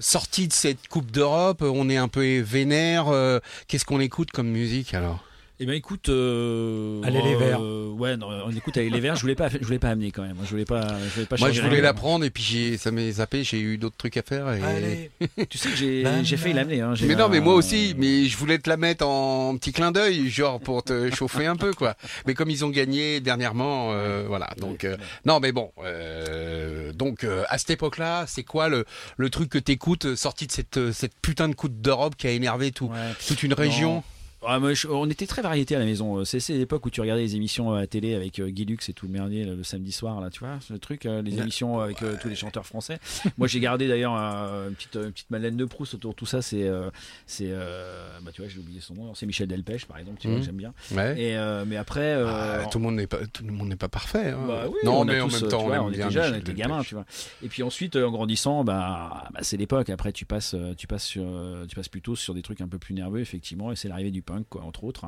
[0.00, 3.08] sorti de cette Coupe d'Europe, on est un peu vénère.
[3.08, 5.27] euh, Qu'est-ce qu'on écoute comme musique alors?
[5.60, 7.58] Eh ben écoute, euh, Allez, les Verts.
[7.60, 9.16] euh, ouais, non, on écoute Allez les Verts.
[9.16, 10.36] Je voulais pas, je voulais pas amener quand même.
[10.44, 11.34] Je voulais pas, je voulais pas.
[11.36, 14.16] Moi, je voulais la prendre et puis j'ai, ça m'est zappé, j'ai eu d'autres trucs
[14.16, 14.48] à faire.
[14.52, 15.10] Et...
[15.50, 16.80] Tu sais que j'ai, La- j'ai failli l'amener.
[16.80, 16.94] Hein.
[16.94, 19.90] J'ai Mais non, mais moi aussi, mais je voulais te la mettre en petit clin
[19.90, 21.96] d'œil, genre pour te chauffer un peu, quoi.
[22.28, 24.50] Mais comme ils ont gagné dernièrement, euh, voilà.
[24.60, 28.84] Donc, euh, non, mais bon, euh, donc euh, à cette époque-là, c'est quoi le,
[29.16, 32.28] le truc que t'écoutes euh, sorti de cette, euh, cette putain de coupe d'Europe qui
[32.28, 33.12] a énervé tout, Ouais.
[33.26, 34.04] toute une région?
[34.46, 36.24] Ah, moi, je- on était très variété à la maison.
[36.24, 38.88] C'est c'est l'époque où tu regardais les émissions à la télé avec euh, Guy Lux
[38.88, 41.38] et tout le merdier là, le samedi soir, là, tu vois, le truc, euh, les
[41.38, 42.98] émissions avec euh, tous les chanteurs français.
[43.36, 46.26] Moi, j'ai gardé d'ailleurs euh, une petite, une petite Madeleine de Proust autour de tout
[46.26, 46.40] ça.
[46.40, 46.88] C'est, euh,
[47.26, 49.14] c'est, euh, bah, tu vois, j'ai oublié son nom.
[49.14, 50.72] C'est Michel Delpech, par exemple, tu vois, que j'aime bien.
[50.92, 51.20] Ouais.
[51.20, 53.76] Et euh, mais après, euh, Ah, tout le monde n'est pas tout le monde n'est
[53.76, 54.30] pas parfait.
[54.30, 54.38] hein.
[54.46, 56.38] bah oui, non, on mais en même euh, temps, on aime on était jeunes, on
[56.38, 57.04] était gamins, tu vois.
[57.42, 59.90] Et puis ensuite, euh, en grandissant, bah, bah, c'est l'époque.
[59.90, 62.68] Après, tu passes, euh, tu passes sur, euh, tu passes plutôt sur des trucs un
[62.68, 63.72] peu plus nerveux, effectivement.
[63.72, 65.04] Et c'est l'arrivée du punk, quoi, entre autres.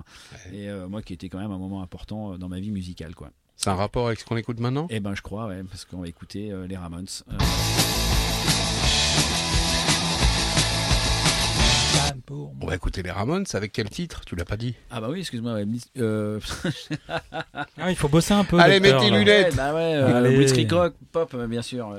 [0.50, 0.56] Ouais.
[0.56, 3.14] Et euh, moi, qui était quand même un moment important euh, dans ma vie musicale,
[3.14, 3.30] quoi.
[3.56, 4.86] C'est un rapport avec ce qu'on écoute maintenant?
[4.90, 7.06] Eh ben, je crois, ouais, parce qu'on va écouter euh, les Ramones.
[7.30, 7.36] Euh,
[12.60, 13.44] On va écouter les Ramones.
[13.52, 14.22] Avec quel titre?
[14.24, 14.74] Tu l'as pas dit.
[14.90, 15.58] Ah bah oui, excuse-moi.
[15.98, 16.40] euh,
[17.76, 18.58] Ah, il faut bosser un peu.
[18.58, 19.10] Allez, tes là.
[19.10, 19.50] lunettes.
[19.50, 20.36] ouais, bah ouais, euh, Allez.
[20.36, 21.94] Blitzkrieg Rock, pop, bien sûr.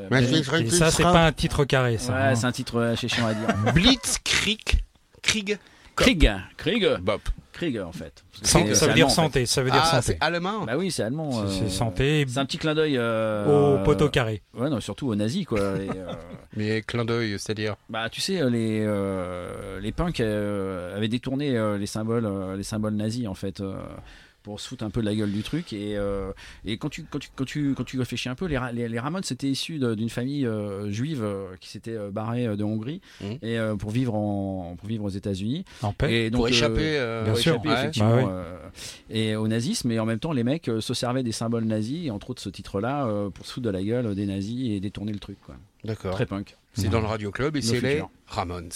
[0.70, 2.14] ça, c'est pas un titre carré, ça.
[2.14, 2.36] ouais, hein.
[2.36, 3.74] c'est un titre euh, assez chiant à dire.
[3.74, 4.82] Blitzkrieg.
[5.22, 5.60] Krieg.
[5.96, 7.22] Krieg, Krieg, Bop.
[7.54, 8.24] Krieg en fait.
[8.44, 9.14] Ça veut dire allemand, en fait.
[9.14, 10.04] santé, ça veut dire Ah, santé.
[10.04, 10.66] c'est allemand.
[10.66, 11.32] Bah oui, c'est allemand.
[11.32, 14.42] C'est- euh, C'est santé C'est un petit clin d'œil euh, au poteau carré.
[14.58, 15.60] Ouais, non, surtout aux nazis, quoi.
[15.60, 16.14] Et, euh,
[16.56, 17.76] Mais clin d'œil, c'est-à-dire.
[17.90, 22.64] bah, tu sais, les euh, les punks euh, avaient détourné euh, les symboles, euh, les
[22.64, 23.62] symboles nazis, en fait.
[24.44, 26.32] Pour se foutre un peu de la gueule du truc et, euh,
[26.66, 29.00] et quand tu quand tu quand tu quand tu réfléchis un peu les les, les
[29.00, 33.38] Ramones c'était issu d'une famille euh, juive euh, qui s'était barrée de Hongrie Mhm.
[33.44, 36.26] et euh, pour vivre en pour vivre aux États-Unis En paix.
[36.26, 36.98] et donc Pour échapper.
[36.98, 37.80] euh, bien pour sûr, échapper, ouais.
[37.80, 38.26] effectivement Bah oui.
[38.30, 38.58] euh,
[39.10, 42.10] et au nazisme et en même temps les mecs euh, se servaient des symboles nazis
[42.12, 45.12] entre autres ce titre là pour se foutre de la gueule des nazis et détourner
[45.14, 46.14] le truc quoi D'accord.
[46.14, 48.02] très punk C'est dans le Radio Club et c'est les.
[48.28, 48.70] Ramones.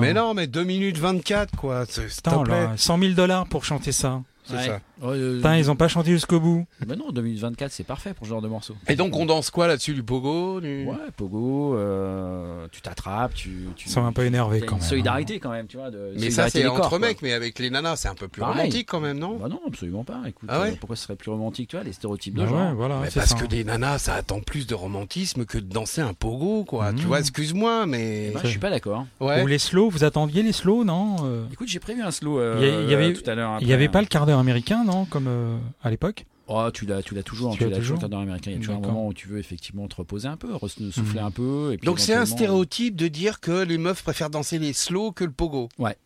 [0.00, 1.84] Mais non, mais 2 minutes 24, quoi.
[2.16, 4.22] Putain, là, 100 000 dollars pour chanter ça.
[4.46, 4.66] C'est Ouais.
[4.66, 4.80] ça.
[5.02, 6.66] Ouais, euh, Putain, ils ont pas chanté jusqu'au bout.
[6.86, 9.66] bah non 2024 c'est parfait pour ce genre de morceau Et donc, on danse quoi
[9.66, 10.86] là-dessus Du pogo du...
[10.86, 14.80] ouais pogo euh, tu t'attrapes tu tu sont un peu a quand une même.
[14.80, 17.96] solidarité quand même tu vois de Mais ça, c'est entre mecs, mais avec les nanas,
[17.96, 18.56] c'est un peu plus Pareil.
[18.58, 21.16] romantique quand même, non bah non absolument pas écoute Ah ouais euh, pourquoi ce serait
[21.16, 23.34] plus romantique tu vois les stéréotypes de Bah genre ouais, voilà, Mais parce ça.
[23.36, 26.92] que des nanas, ça attend plus de romantisme que de danser un pogo, quoi.
[26.92, 26.96] Mmh.
[26.96, 28.28] Tu vois, excuse-moi, mais.
[28.30, 29.42] Eh ben, je suis pas d'accord Ouais.
[29.42, 31.16] Ou les slow, vous attendiez les slow, non
[31.52, 34.35] écoute j'ai prévu un slow tout à l'heure Il y avait pas le quart d'heure
[34.38, 36.24] américain, non Comme euh, à l'époque?
[36.48, 38.52] Oh, tu l'as, tu l'as toujours, Tu tu, l'as toujours, cadre américain.
[38.52, 40.48] Il y a toujours un moment où tu veux effectivement te reposer un peu,
[40.92, 41.26] souffler Mhm.
[41.26, 41.72] un peu.
[41.72, 44.72] Et puis Donc c'est un éventuellement- stéréotype de dire que les meufs préfèrent danser les
[44.72, 45.68] slow que le pogo.
[45.78, 45.96] Ouais.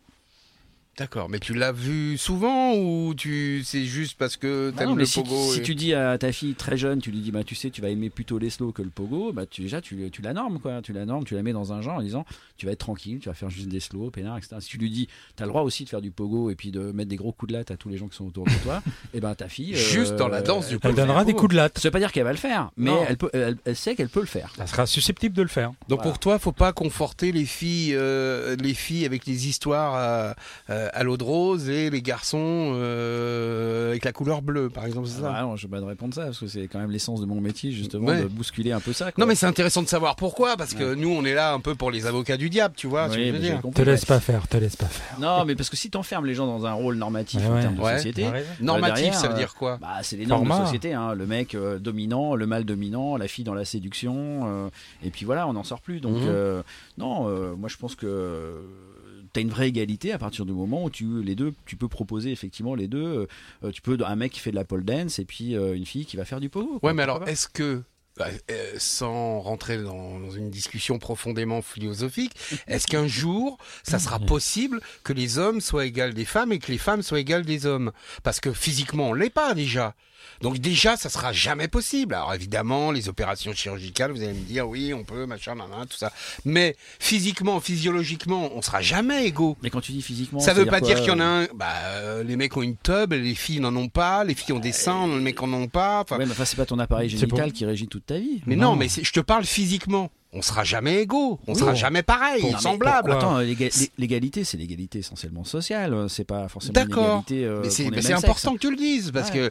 [1.00, 4.94] D'accord, mais tu l'as vu souvent ou tu c'est juste parce que Bah t'aimes non,
[4.96, 7.20] le mais si, pogo si et- tu dis à ta fille très jeune, tu lui
[7.20, 9.62] dis bah tu sais tu vas aimer plutôt les slow que le pogo, bah tu
[9.62, 11.96] déjà tu, tu la normes quoi, tu la normes, tu la mets dans un genre
[11.96, 12.26] en disant
[12.58, 14.56] tu vas être tranquille, tu vas faire juste des slow, peinard, etc.
[14.60, 16.92] Si tu lui dis t'as le droit aussi de faire du pogo et puis de
[16.92, 18.82] mettre des gros coups de latte à tous les gens qui sont autour de toi,
[19.14, 21.32] et ben ta fille Juste euh, dans la danse du elle peut Elle donnera des
[21.32, 21.78] coups de latte.
[21.78, 24.10] Ça veut pas dire qu'elle va le faire, mais elle, peut, elle, elle sait qu'elle
[24.10, 24.52] peut le faire.
[24.60, 25.70] Elle sera susceptible de le faire.
[25.88, 26.10] Donc Voilà.
[26.10, 30.34] pour toi, faut pas conforter les filles, euh, les filles avec les histoires à,
[30.68, 35.06] euh, à l'eau de rose et les garçons euh, avec la couleur bleue, par exemple,
[35.08, 36.90] c'est ça Ah, non, je vais pas te répondre ça parce que c'est quand même
[36.90, 38.22] l'essence de mon métier justement Ouais.
[38.22, 39.12] de bousculer un peu ça.
[39.12, 39.22] quoi.
[39.22, 41.74] Non mais c'est intéressant de savoir pourquoi, parce que nous on est là un peu
[41.74, 43.08] pour les avocats du diable, tu vois.
[43.08, 43.60] ce que Oui, je veux mais j'ai dire.
[43.60, 44.06] compris, Te laisse ouais.
[44.06, 45.18] pas faire, te laisse pas faire.
[45.20, 47.76] Non, mais parce que si t'enfermes les gens dans un rôle normatif Ouais, en termes
[47.76, 47.96] de Ouais.
[47.96, 48.26] société.
[48.60, 51.14] Normatif, derrière, ça veut euh, dire quoi Bah, c'est les normes de société, hein.
[51.14, 54.68] le mec euh, dominant, le mâle dominant, la fille dans la séduction, euh,
[55.04, 56.00] et puis voilà, on n'en sort plus.
[56.00, 56.26] Donc, Mhm.
[56.28, 56.62] euh,
[56.98, 58.89] non, euh, moi je pense que tu
[59.36, 62.32] as une vraie égalité à partir du moment où tu les deux, tu peux proposer
[62.32, 63.26] effectivement les deux.
[63.64, 65.86] euh, tu peux un mec qui fait de la pole dance et puis euh, une
[65.86, 66.78] fille qui va faire du pogo.
[66.78, 66.90] quoi.
[66.90, 67.82] Ouais, mais alors est-ce que
[68.16, 72.34] bah, euh, sans rentrer dans, dans une discussion profondément philosophique,
[72.66, 76.70] est-ce qu'un jour, ça sera possible que les hommes soient égales des femmes et que
[76.70, 77.92] les femmes soient égales des hommes?
[78.22, 79.94] Parce que physiquement, on l'est pas déjà.
[80.40, 82.14] Donc déjà, ça sera jamais possible.
[82.14, 85.96] Alors évidemment, les opérations chirurgicales, vous allez me dire, oui, on peut, machin, nan, tout
[85.96, 86.12] ça.
[86.44, 89.56] Mais physiquement, physiologiquement, on sera jamais égaux.
[89.62, 91.54] Mais quand tu dis physiquement, Ça veut pas dire qu'il y en a euh, un.
[91.54, 94.58] Bah, euh, les mecs ont une tub, les filles n'en ont pas, les filles ont
[94.60, 96.00] des seins, les mecs en ont pas.
[96.00, 98.42] Enfin, Ouais, mais enfin, c'est pas ton appareil génital pour- qui régit toute ta vie.
[98.46, 98.76] mais non, Non.
[98.76, 100.10] mais je te parle physiquement.
[100.32, 101.58] On sera jamais égaux, on Oui.
[101.58, 103.10] sera jamais pareil, Non, semblable.
[103.10, 105.92] Attends, l'éga- l'é- l'égalité, c'est l'égalité essentiellement sociale.
[105.92, 107.24] euh, C'est pas forcément une D'accord.
[107.28, 107.44] égalité.
[107.46, 109.50] euh, Mais c'est mais c'est important que tu le dises parce Ouais.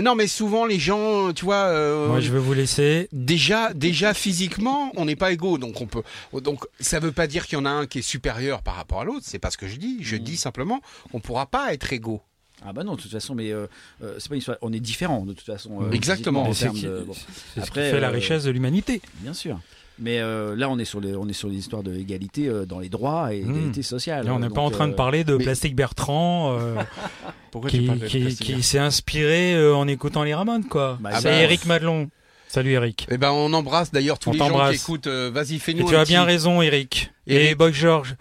[0.00, 3.08] non mais souvent les gens tu vois euh, Moi, je vais vous laisser.
[3.12, 6.02] déjà déjà physiquement on n'est pas égaux donc on peut
[6.40, 9.00] donc ça veut pas dire qu'il y en a un qui est supérieur par rapport
[9.00, 10.20] à l'autre c'est pas ce que je dis je Mm.
[10.20, 10.80] dis simplement
[11.12, 12.20] qu'on pourra pas être égaux
[12.66, 13.66] Ah bah non, de toute façon, mais euh,
[14.02, 14.58] euh, c'est pas une histoire.
[14.62, 15.82] On est différents de toute façon.
[15.82, 16.52] euh, Exactement.
[16.52, 19.00] C'est termes qui- de- bon, c'est ce qui Après, fait la euh, richesse de l'humanité.
[19.20, 19.58] bien sûr.
[20.00, 22.64] Mais euh, là, on est sur les, on est sur les histoires de égalité euh,
[22.66, 23.50] dans les droits et Mmh.
[23.56, 24.26] égalité sociale.
[24.26, 26.76] Là, on n'est pas en train de parler de mais- Plastique Bertrand euh,
[27.68, 30.98] qui, qui, qui s'est inspiré euh, en écoutant les Ramones, quoi.
[31.00, 32.10] Bah, Ah C'est bah, Eric Madelon.
[32.50, 33.06] Salut Eric.
[33.10, 34.74] eh ben on embrasse d'ailleurs tous On les gens qui t'embrasse.
[34.76, 37.12] écoutent euh, vas-y fais-nous Et tu un as bien raison, Eric.
[37.26, 37.54] Et.
[37.54, 38.16] Boy George.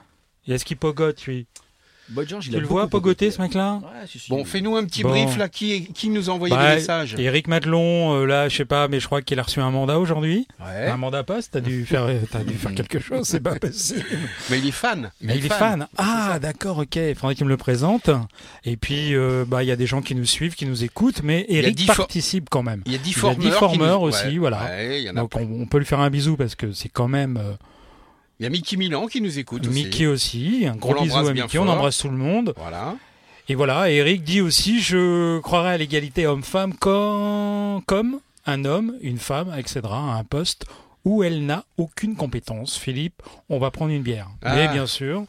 [0.47, 1.47] Et est-ce qu'il pogote, lui
[2.10, 3.32] Boy George, il Tu a le vois pogoter, pogoté.
[3.32, 4.30] ce mec-là Ouais, si, si.
[4.30, 5.10] bon fais-nous un petit Bon.
[5.10, 7.15] brief là qui qui nous a envoyé Bah, des messages?
[7.17, 10.00] Eric Madelon, euh, là, je sais pas, mais je crois qu'il a reçu un mandat
[10.00, 10.48] aujourd'hui.
[10.62, 14.06] ouais Un mandat poste, t'as dû faire, t'as dû faire quelque chose, c'est pas possible.
[14.50, 15.88] mais il est fan Mais il est fan.
[15.98, 16.96] Ah, d'accord, ok.
[16.96, 18.10] Il faudrait qu'il me le présente.
[18.63, 21.24] Et puis, euh, bah, il y a des gens qui nous suivent, qui nous écoutent,
[21.24, 22.82] mais Eric participe quand même.
[22.86, 24.63] il y a 10 Il y a formeurs, aussi, ouais, voilà.
[24.65, 26.72] ouais, il y en a Donc, on, on peut lui faire un bisou parce que
[26.72, 27.54] c'est quand même euh,
[28.39, 30.65] il y a Mickey Milan qui nous écoute aussi Mickey aussi.
[30.67, 31.58] Un gros On bisou à Mickey.
[31.58, 32.54] On embrasse tout le monde.
[32.58, 32.95] voilà
[33.50, 33.89] Et voilà.
[33.89, 40.13] Eric dit aussi, je croirais à l'égalité homme-femme quand, comme un homme, une femme accédera
[40.13, 40.65] à un poste
[41.04, 42.78] où elle n'a aucune compétence.
[42.78, 44.28] Philippe, on va prendre une bière.
[44.43, 44.56] Ah.
[44.56, 45.26] Mais bien sûr,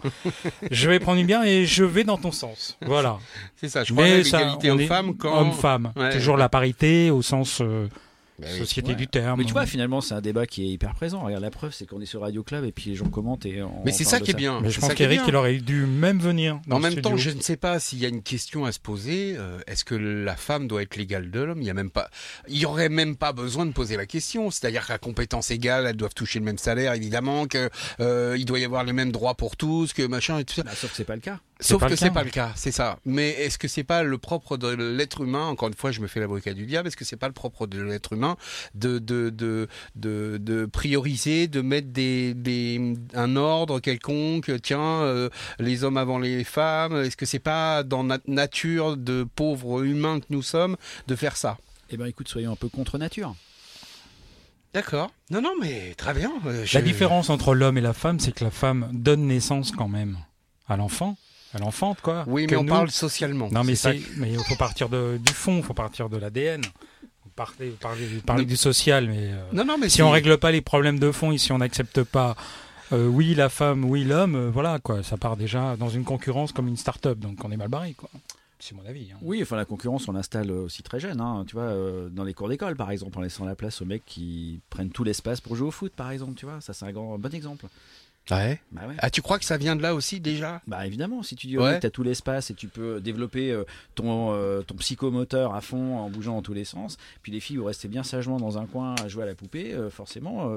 [0.71, 2.77] je vais prendre une bière et je vais dans ton sens.
[2.85, 3.19] Voilà.
[3.57, 5.93] c'est ça je crois à l'égalité homme-femme quand homme-femme.
[5.97, 6.13] Ouais.
[6.13, 7.89] Toujours la parité au sens euh.
[8.47, 8.95] Société Ouais.
[8.97, 9.39] du terme.
[9.41, 11.21] Mais tu vois, finalement, c'est un débat qui est hyper présent.
[11.25, 13.63] Regarde, la preuve, c'est qu'on est sur Radio Club et puis les gens commentent et
[13.63, 16.19] on mais c'est ça qui est bien Mais je pense qu'Eric, il aurait dû même
[16.19, 16.61] venir.
[16.67, 17.11] Dans En même studio.
[17.11, 19.35] temps, je ne sais pas s'il y a une question à se poser.
[19.37, 21.61] euh, Est-ce que la femme doit être l'égale de l'homme?
[21.63, 22.11] Il y a même pas.
[22.49, 24.51] Il y aurait même pas besoin de poser la question.
[24.51, 27.47] C'est-à-dire qu'à compétence égale, elles doivent toucher le même salaire, évidemment.
[27.47, 27.69] Que
[28.01, 30.63] euh, il doit y avoir les mêmes droits pour tous, que machin et tout ça.
[30.63, 31.41] Bah, sauf que c'est pas le cas.
[31.61, 32.99] Sauf que c'est pas le cas, c'est ça.
[33.05, 36.07] Mais est-ce que c'est pas le propre de l'être humain Encore une fois, je me
[36.07, 36.87] fais l'avocat du diable.
[36.87, 38.37] Est-ce que c'est pas le propre de l'être humain
[38.77, 39.67] de de de
[39.97, 46.21] de, de prioriser, de mettre des, des un ordre quelconque Tiens, euh, les hommes avant
[46.21, 46.95] les femmes.
[47.03, 50.77] Est-ce que c'est pas dans notre nature de pauvres humains que nous sommes
[51.09, 51.59] de faire ça?
[51.91, 53.35] Eh ben, écoute, soyons un peu contre nature.
[54.75, 55.11] D'accord.
[55.31, 56.31] Non, non, mais très bien.
[56.47, 59.89] euh, La différence entre l'homme et la femme, c'est que la femme donne naissance quand
[59.89, 60.19] même
[60.69, 61.17] à l'enfant.
[61.55, 62.25] À l'enfante, quoi.
[62.27, 63.49] Oui, mais on nous- parle socialement.
[63.51, 66.17] Non, mais ça c'est, mais il faut partir de, du fond, il faut partir de
[66.19, 66.61] l'ADN.
[67.25, 70.03] Vous parlez, vous parlez, vous parlez du social, mais euh, Non, non, mais si c'est-
[70.03, 72.37] on règle pas les problèmes de fond et si on n'accepte pas
[72.93, 76.53] euh, oui la femme, oui l'homme, euh, voilà quoi, ça part déjà dans une concurrence
[76.53, 78.09] comme une start-up, donc on est mal barré quoi.
[78.61, 79.13] C'est mon avis.
[79.13, 79.19] hein.
[79.23, 81.21] Oui, enfin, la concurrence, on l'installe aussi très jeune.
[81.21, 81.45] hein.
[81.47, 84.05] Tu vois, euh, dans les cours d'école, par exemple, en laissant la place aux mecs
[84.05, 86.35] qui prennent tout l'espace pour jouer au foot, par exemple.
[86.35, 87.67] Tu vois, ça, c'est un grand, un bon exemple.
[88.31, 88.61] Ouais.
[88.73, 88.95] Bah ouais.
[88.99, 90.61] Ah, tu crois que ça vient de là aussi déjà?
[90.67, 91.77] Bah évidemment, si tu dis Ouais.
[91.77, 93.65] que tu as tout l'espace et tu peux développer euh,
[93.95, 97.57] ton, euh, ton psychomoteur à fond en bougeant dans tous les sens, puis les filles
[97.57, 100.53] vont rester bien sagement dans un coin à jouer à la poupée, euh, forcément,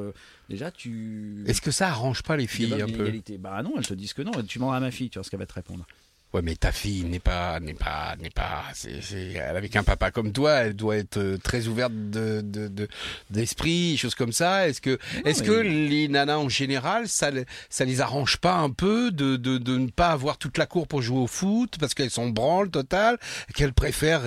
[0.50, 1.44] déjà tu...
[1.48, 3.12] Est-ce que ça arrange pas les filles un peu?
[3.40, 5.30] Bah non, elles te disent que non, tu demandes à ma fille, tu vois ce
[5.30, 5.86] qu'elle va te répondre.
[6.34, 10.12] Ouais, mais ta fille n'est pas, n'est pas, n'est pas, c'est, c'est, avec un papa
[10.12, 12.88] comme toi, elle doit être euh, très ouverte de, de, de-
[13.30, 14.68] d'esprit, choses comme ça.
[14.68, 17.32] Est-ce que, est-ce mais- que les nanas en général, ça,
[17.70, 20.88] ça les arrange pas un peu de, de, de ne pas avoir toute la cour
[20.88, 23.18] pour jouer au foot parce qu'elles sont branles totales,
[23.54, 24.22] qu'elles préfèrent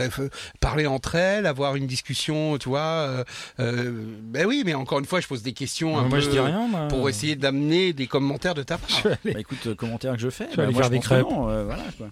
[0.61, 2.81] parler entre elles, avoir une discussion, tu vois.
[2.81, 3.25] euh,
[3.61, 3.93] euh,
[4.25, 6.39] ben oui, mais encore une fois, je pose des questions un moi, peu je dis
[6.39, 6.67] rien.
[6.69, 6.89] moi.
[6.89, 8.91] pour essayer d'amener des commentaires de ta part.
[9.03, 10.49] Je aller- Bah écoute, euh, commentaire que je fais.
[10.49, 11.31] Vas bah, moi, faire je des pense que crêpes.
[11.31, 12.11] non, euh, voilà, quoi.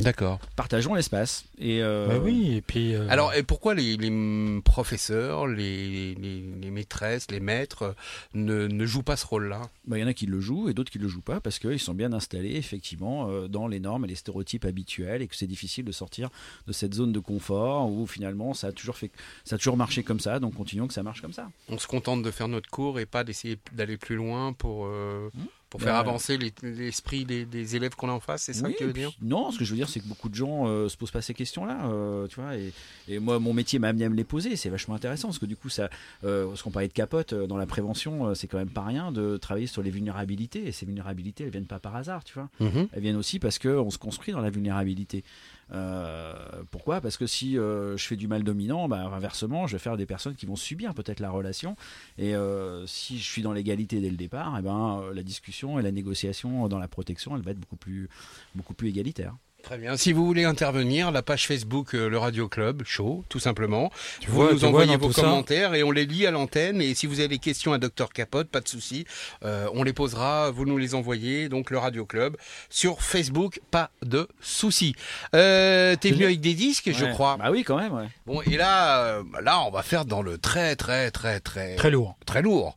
[0.00, 0.38] D'accord.
[0.54, 1.44] Partageons l'espace.
[1.58, 2.94] Et euh, Bah oui, et puis.
[2.94, 7.96] euh, Alors, et pourquoi les, les professeurs, les, les, les maîtresses, les maîtres
[8.32, 9.62] ne, ne jouent pas ce rôle-là?
[9.88, 11.58] Bah, il y en a qui le jouent et d'autres qui le jouent pas parce
[11.58, 15.34] qu'ils sont bien installés effectivement euh, dans les normes et les stéréotypes habituels et que
[15.34, 16.30] c'est difficile de sortir
[16.68, 19.10] de cette zone de confort où finalement ça a toujours fait,
[19.44, 20.38] ça a toujours marché comme ça.
[20.38, 21.50] Donc continuons que ça marche comme ça.
[21.68, 25.28] On se contente de faire notre cours et pas d'essayer d'aller plus loin pour, euh,
[25.34, 25.42] Hmm.
[25.70, 28.66] Pour faire Bah, avancer les- l'esprit des, des élèves qu'on a en face, c'est ça
[28.66, 29.12] Oui, que tu veux puis- dire?
[29.20, 31.20] Non, ce que je veux dire, c'est que beaucoup de gens euh, se posent pas
[31.22, 32.56] ces questions-là, euh, tu vois.
[32.56, 32.72] Et,
[33.08, 34.56] et moi, mon métier m'a amené à me les poser.
[34.56, 35.90] C'est vachement intéressant parce que du coup, ça,
[36.24, 38.84] euh, parce qu'on parlait de capote euh, dans la prévention, euh, c'est quand même pas
[38.84, 40.66] rien de travailler sur les vulnérabilités.
[40.66, 42.48] Et ces vulnérabilités, elles viennent pas par hasard, tu vois.
[42.60, 42.88] Mhm.
[42.92, 45.22] Elles viennent aussi parce que on se construit dans la vulnérabilité.
[45.72, 47.00] Euh, pourquoi?
[47.00, 50.06] Parce que si euh, je fais du mal dominant, bah, inversement, je vais faire des
[50.06, 51.76] personnes qui vont subir peut-être la relation.
[52.16, 55.82] Et euh, si je suis dans l'égalité dès le départ, eh ben, la discussion et
[55.82, 58.08] la négociation dans la protection, elle va être beaucoup plus,
[58.54, 59.34] beaucoup plus égalitaire.
[59.68, 59.98] Très bien.
[59.98, 63.92] Si vous voulez intervenir, la page Facebook euh, Le Radio Club, show, tout simplement.
[64.18, 66.80] Tu vous vois- nous envoyez vos commentaires et on les lit à l'antenne.
[66.80, 69.04] Et si vous avez des questions à Dr Capote, pas de souci,
[69.44, 70.50] euh, on les posera.
[70.52, 71.50] Vous nous les envoyez.
[71.50, 72.38] Donc le Radio Club
[72.70, 74.94] sur Facebook, pas de souci.
[75.34, 77.36] Euh, T'es venu avec des disques, je crois.
[77.36, 77.92] Bah oui, quand même.
[77.92, 78.08] Ouais.
[78.24, 82.16] Bon, et là, là, on va faire dans le très, très, très, très, Très lourd.
[82.24, 82.74] très lourd.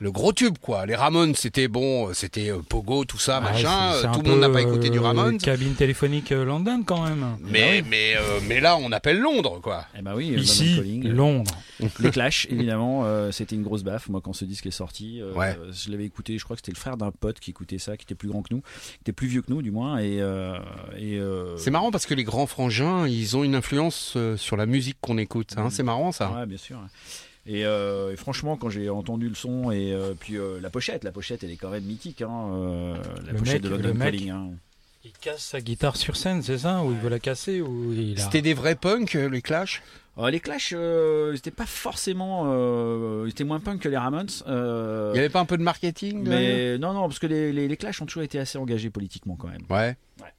[0.00, 0.86] Le gros tube, quoi.
[0.86, 3.92] Les Ramones, c'était bon, c'était euh, Pogo, tout ça, Ah, machin.
[3.94, 5.38] c'est- c'est euh, un Tout le monde n'a pas écouté du euh, Ramones.
[5.38, 7.24] Cabine téléphonique euh, London quand même.
[7.40, 9.86] Mais, mais, euh, mais là, on appelle Londres, quoi.
[9.98, 11.50] Eh ben oui, Ici, Calling, euh, Londres.
[12.00, 14.08] Les Clash, évidemment, euh, c'était une grosse baffe.
[14.08, 15.56] Moi, quand ce disque est sorti, euh, Ouais.
[15.72, 16.38] je l'avais écouté.
[16.38, 18.42] Je crois que c'était le frère d'un pote qui écoutait ça, qui était plus grand
[18.42, 19.98] que nous, qui était plus vieux que nous, du moins.
[19.98, 20.54] Et, euh,
[20.96, 24.56] et euh, C'est marrant parce que les grands frangins, ils ont une influence euh, sur
[24.56, 25.54] la musique qu'on écoute.
[25.56, 25.64] Hein.
[25.64, 25.70] Mhm.
[25.70, 26.30] C'est marrant, ça.
[26.30, 26.78] Ouais, bien sûr.
[27.48, 31.02] Et, euh, et franchement, quand j'ai entendu le son et euh, puis euh, la pochette,
[31.02, 32.20] la pochette, elle est quand même mythique.
[32.22, 32.94] Hein, euh,
[33.26, 34.30] la Le pochette mec- de mec- Calling.
[34.30, 34.50] hein.
[35.04, 38.18] Il casse sa guitare sur scène, c'est ça Ou il veut la casser ou il
[38.20, 38.22] a...
[38.22, 39.82] C'était des vrais punks, les Clash
[40.18, 43.96] Euh, les Clash, euh, ils étaient pas forcément, euh, ils étaient moins punk que les
[43.96, 44.26] Ramones.
[44.48, 47.52] euh, Il n'y avait pas un peu de marketing mais non, non, parce que les,
[47.52, 49.62] les, les Clash ont toujours été assez engagés politiquement quand même.
[49.70, 49.96] Ouais.
[50.20, 50.32] Ouais.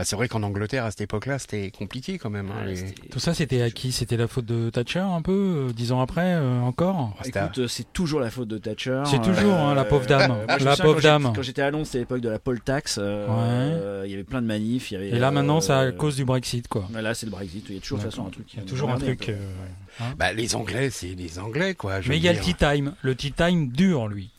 [0.00, 2.50] Bah, c'est vrai qu'en Angleterre, à cette époque-là, c'était compliqué quand même.
[2.50, 3.92] hein, Ouais, les- c'était- Tout ça, c'était à qui?
[3.92, 7.14] C'était la faute de Thatcher un peu, euh, dix ans après, euh, encore?
[7.18, 9.02] Ah, Écoute, euh, c'est toujours la faute de Thatcher.
[9.04, 10.28] C'est toujours, hein, la pauvre dame.
[10.28, 11.32] moi, La pauvre quand j'étais- dame.
[11.36, 12.96] Quand j'étais à Londres, c'était l'époque de la poll tax.
[12.98, 13.32] euh, Ouais.
[13.34, 14.90] euh, Il y avait plein de manifs.
[14.90, 16.88] il y avait, Et là, maintenant, c'est à cause du Brexit, quoi.
[16.94, 17.66] Là, c'est le Brexit.
[17.68, 18.46] Il y a toujours de toute façon un truc.
[18.54, 19.28] Il y a toujours un truc.
[19.28, 19.36] euh,
[20.00, 20.14] hein.
[20.16, 22.00] Bah, les Anglais, c'est les Anglais, quoi.
[22.00, 22.94] je Mais il y a le tea time.
[23.02, 24.30] Le tea time dure, lui.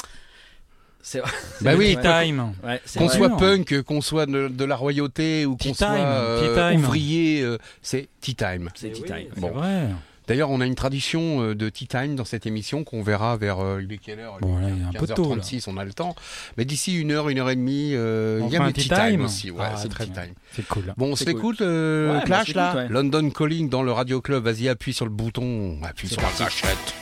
[1.03, 1.31] C'est vrai.
[1.61, 2.53] Bah oui, tea time.
[2.63, 3.17] Ouais, Qu'on vrai.
[3.17, 6.83] soit punk, qu'on soit de, de la royauté ou qu'on soit euh, tea time.
[6.83, 8.69] ouvrier, euh, c'est tea time.
[8.75, 9.27] C'est tea time.
[9.33, 9.49] C'est Bon.
[9.51, 9.87] vrai.
[10.27, 13.59] D'ailleurs, on a une tradition euh, de tea time dans cette émission qu'on verra vers
[13.59, 14.37] euh, il est quelle heure?
[14.39, 15.41] Bon, là, il est un peu tôt, là.
[15.41, 16.15] 15h36, on a le temps.
[16.57, 18.89] Mais d'ici une heure, une heure et demie, euh, il y a un tea tea
[18.89, 19.51] time, time aussi.
[19.51, 20.33] Ouais, Ah, c'est très time.
[20.55, 20.93] C'est cool.
[20.95, 22.87] Bon, on s'écoute euh, Ouais, bah, Clash c'est là ouais.
[22.87, 24.43] London Calling dans le Radio Club.
[24.45, 26.39] Vas-y, appuie sur le bouton, appuie C'est sur parti.
[26.43, 26.93] la gâchette.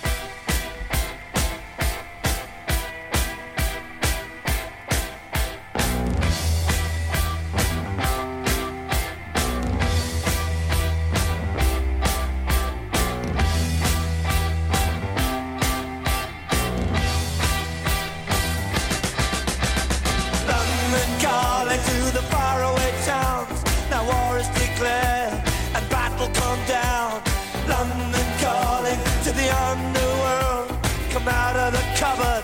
[24.79, 25.33] Declared
[25.75, 27.21] and battle come down.
[27.67, 30.69] London calling to the underworld.
[31.11, 32.43] Come out of the cupboard,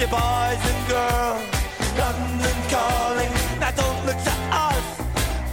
[0.00, 1.42] you boys and girls.
[2.02, 4.34] London calling, now don't look to
[4.66, 4.86] us.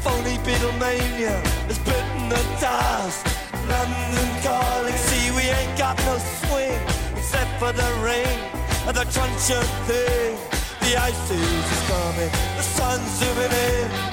[0.04, 1.38] Phony Beatlemania
[1.70, 3.28] is bitten the dust.
[3.70, 6.82] London calling, see we ain't got no swing
[7.16, 8.40] except for the rain
[8.88, 9.54] and the crunch
[9.88, 10.38] thing.
[10.82, 14.13] The ice is coming, the sun's zooming in.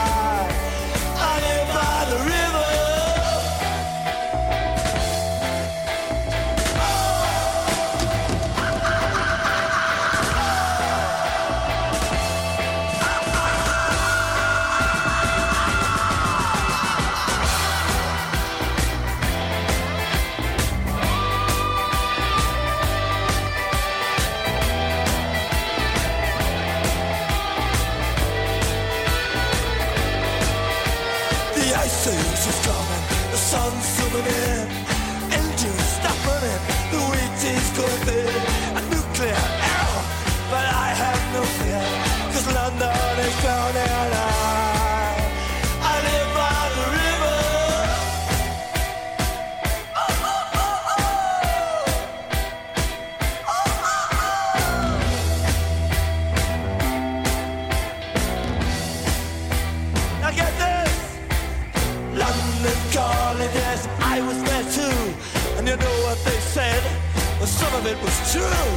[68.01, 68.69] was true.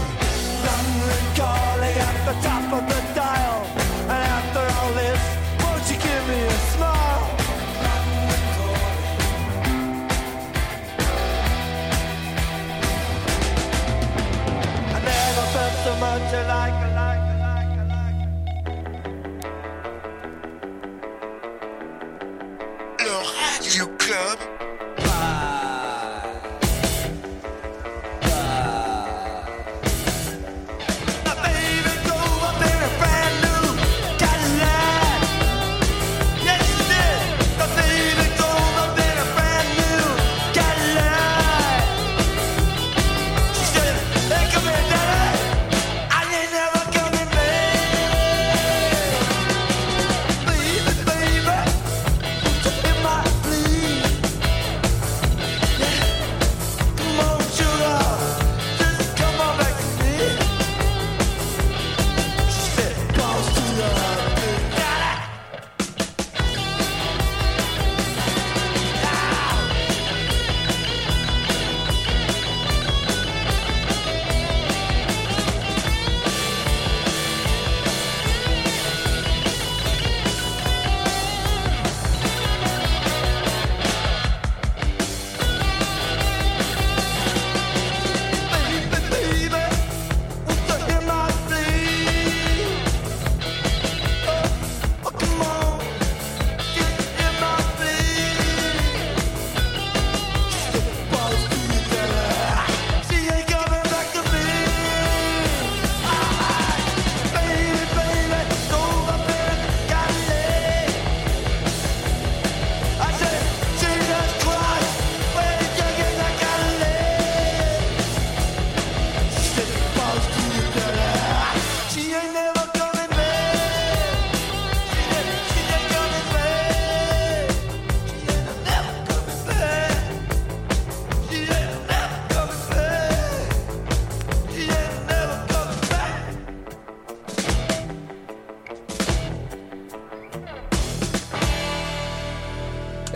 [0.66, 3.03] London calling at the top of the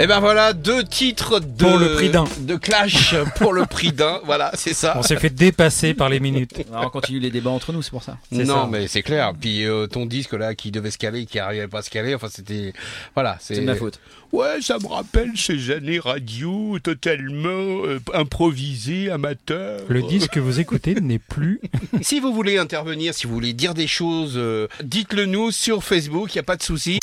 [0.09, 2.25] ben voilà, deux titres de, Pour le prix d'un.
[2.41, 4.21] de Clash pour le prix d'un.
[4.25, 4.95] Voilà, c'est ça.
[4.97, 6.55] On s'est fait dépasser par les minutes.
[6.73, 8.17] Alors, on continue les débats entre nous, c'est pour ça.
[8.33, 8.69] c'est Non, ça.
[8.71, 9.33] mais c'est clair.
[9.39, 12.15] Puis euh, ton disque là qui devait se caler, qui arrivait pas à se caler,
[12.15, 12.73] enfin c'était
[13.15, 14.01] voilà, C'est de ma faute.
[14.31, 17.49] Ouais, ça me rappelle ces années radio totalement
[17.87, 19.81] euh, improvisées, amateurs.
[19.89, 21.61] Le disque que vous écoutez n'est plus.
[22.03, 26.35] Si vous voulez intervenir, si vous voulez dire des choses, euh, dites-le nous sur Facebook,
[26.35, 26.99] il y a pas de souci.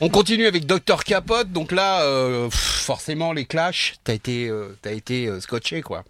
[0.00, 1.50] On continue avec Dr Capote.
[1.52, 6.04] Donc là, euh, pff, forcément les clashs, t'as été, euh, t'as été euh, scotché quoi.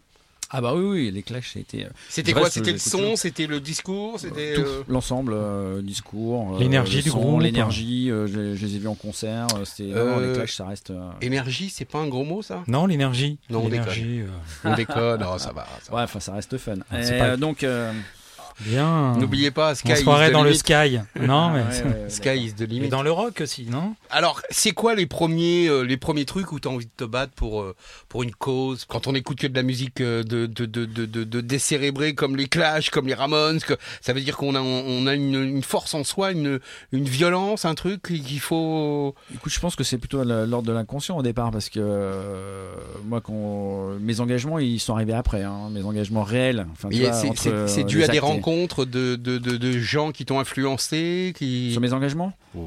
[0.51, 1.87] Ah bah oui, oui, les clashs, ça a été.
[2.09, 4.55] C'était je quoi C'était le son, c'était le discours, c'était.
[4.55, 7.43] Tout, euh, l'ensemble, euh, discours, L'énergie le du groupe.
[7.43, 8.11] l'énergie.
[8.11, 9.47] euh, je, je les ai vus en concert.
[9.65, 10.91] C'était non, Euh, les clashs, ça reste.
[10.91, 12.65] euh, Énergie, c'est pas un gros mot ça?
[12.67, 13.39] Non, l'énergie.
[13.51, 14.21] Non, on l'énergie.
[14.23, 14.29] euh,
[14.65, 15.67] On déconne, non, ça va.
[15.83, 15.95] ça.
[15.95, 16.77] Ouais, enfin, ça reste fun.
[16.91, 17.93] Ah, c'est Et, pas- euh, donc, euh,
[18.61, 19.17] Bien.
[19.17, 20.99] N'oubliez pas, Sky On se croirait the dans le sky.
[21.21, 21.61] Non, mais.
[21.63, 22.89] Ouais, ouais, ouais, Sky is the Et limit.
[22.89, 23.95] dans le rock aussi, non?
[24.11, 27.33] Alors, c'est quoi les premiers, euh, les premiers trucs où t'as envie de te battre
[27.35, 27.75] pour euh,
[28.09, 28.85] pour une cause?
[28.89, 32.15] Quand on écoute que de la musique euh, de de de de, de, de décérébrée
[32.15, 35.35] comme les Clash, comme les Ramones, que ça veut dire qu'on a on a une,
[35.35, 36.59] une force en soi, une
[36.93, 39.15] une violence, un truc qu'il faut.
[39.35, 42.73] Écoute, je pense que c'est plutôt l'ordre de l'inconscient au départ parce que euh,
[43.05, 46.67] moi, quand mes engagements, ils sont arrivés après, hein, mes engagements réels.
[46.73, 49.57] Enfin, tu C'est entre, c'est- c'est euh, dû à des et- rencontres de, de, de,
[49.57, 52.61] de gens qui t'ont influencé, qui Sur mes engagements Euh,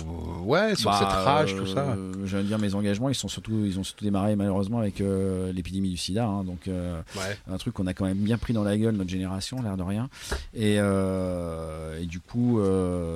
[0.43, 1.95] ouais sur Bah, cette rage, tout ça.
[1.97, 5.51] euh, veux dire, mes engagements, ils sont surtout, ils ont surtout démarré malheureusement avec euh,
[5.51, 7.38] l'épidémie du SIDA, hein, donc euh, Ouais.
[7.49, 9.84] un truc qu'on a quand même bien pris dans la gueule notre génération, l'air de
[9.84, 10.09] rien.
[10.53, 12.59] Et, euh, et du coup,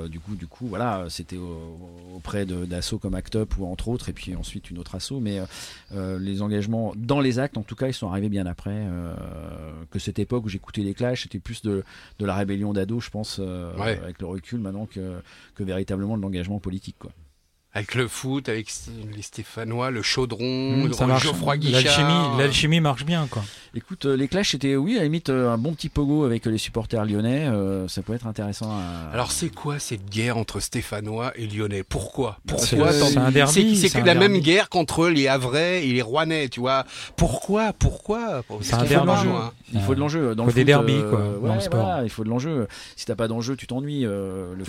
[0.10, 1.78] du coup, du coup, voilà, c'était au-
[2.16, 5.14] auprès d'assauts comme Act Up ou entre autres, et puis ensuite une autre asso.
[5.22, 5.40] Mais
[6.20, 8.86] les engagements dans les actes, en tout cas, ils sont arrivés bien après.
[9.92, 11.84] que cette époque où j'écoutais les Clash, c'était plus de,
[12.20, 14.00] de la rébellion d'ado, je pense, euh, Ouais.
[14.04, 15.20] avec le recul maintenant que,
[15.56, 17.12] que véritablement de l'engagement politique, quoi.
[17.76, 18.68] Avec le foot, avec
[19.14, 20.46] les Stéphanois, le chaudron,
[20.78, 21.24] Mmh, le Ça marche.
[21.24, 21.82] Geoffroy Guichard.
[21.84, 23.44] L'alchimie, l'alchimie marche bien, quoi.
[23.76, 26.46] Écoute, euh, les Clash, c'était, oui, à la limite, euh, un bon petit pogo avec
[26.46, 27.48] les supporters lyonnais.
[27.48, 29.12] euh, ça peut être intéressant à.
[29.14, 31.84] Alors c'est quoi cette guerre entre Stéphanois et Lyonnais?
[31.84, 32.40] Pourquoi?
[32.58, 33.76] C'est Pourquoi c'est un derby.
[33.76, 34.20] C'est la derby.
[34.20, 36.86] même guerre qu'entre les Havrais et les Rouennais, tu vois.
[37.18, 38.42] Pourquoi Pourquoi?
[38.62, 39.12] C'est un derby.
[39.12, 40.34] hein Il faut de l'enjeu.
[40.34, 41.82] Dans Faut le des derbies, euh, quoi, ouais, dans le sport.
[41.86, 42.70] voilà, il faut de l'enjeu.
[42.96, 44.06] Si t'as pas d'enjeu, tu t'ennuies.
[44.06, 44.64] euh, le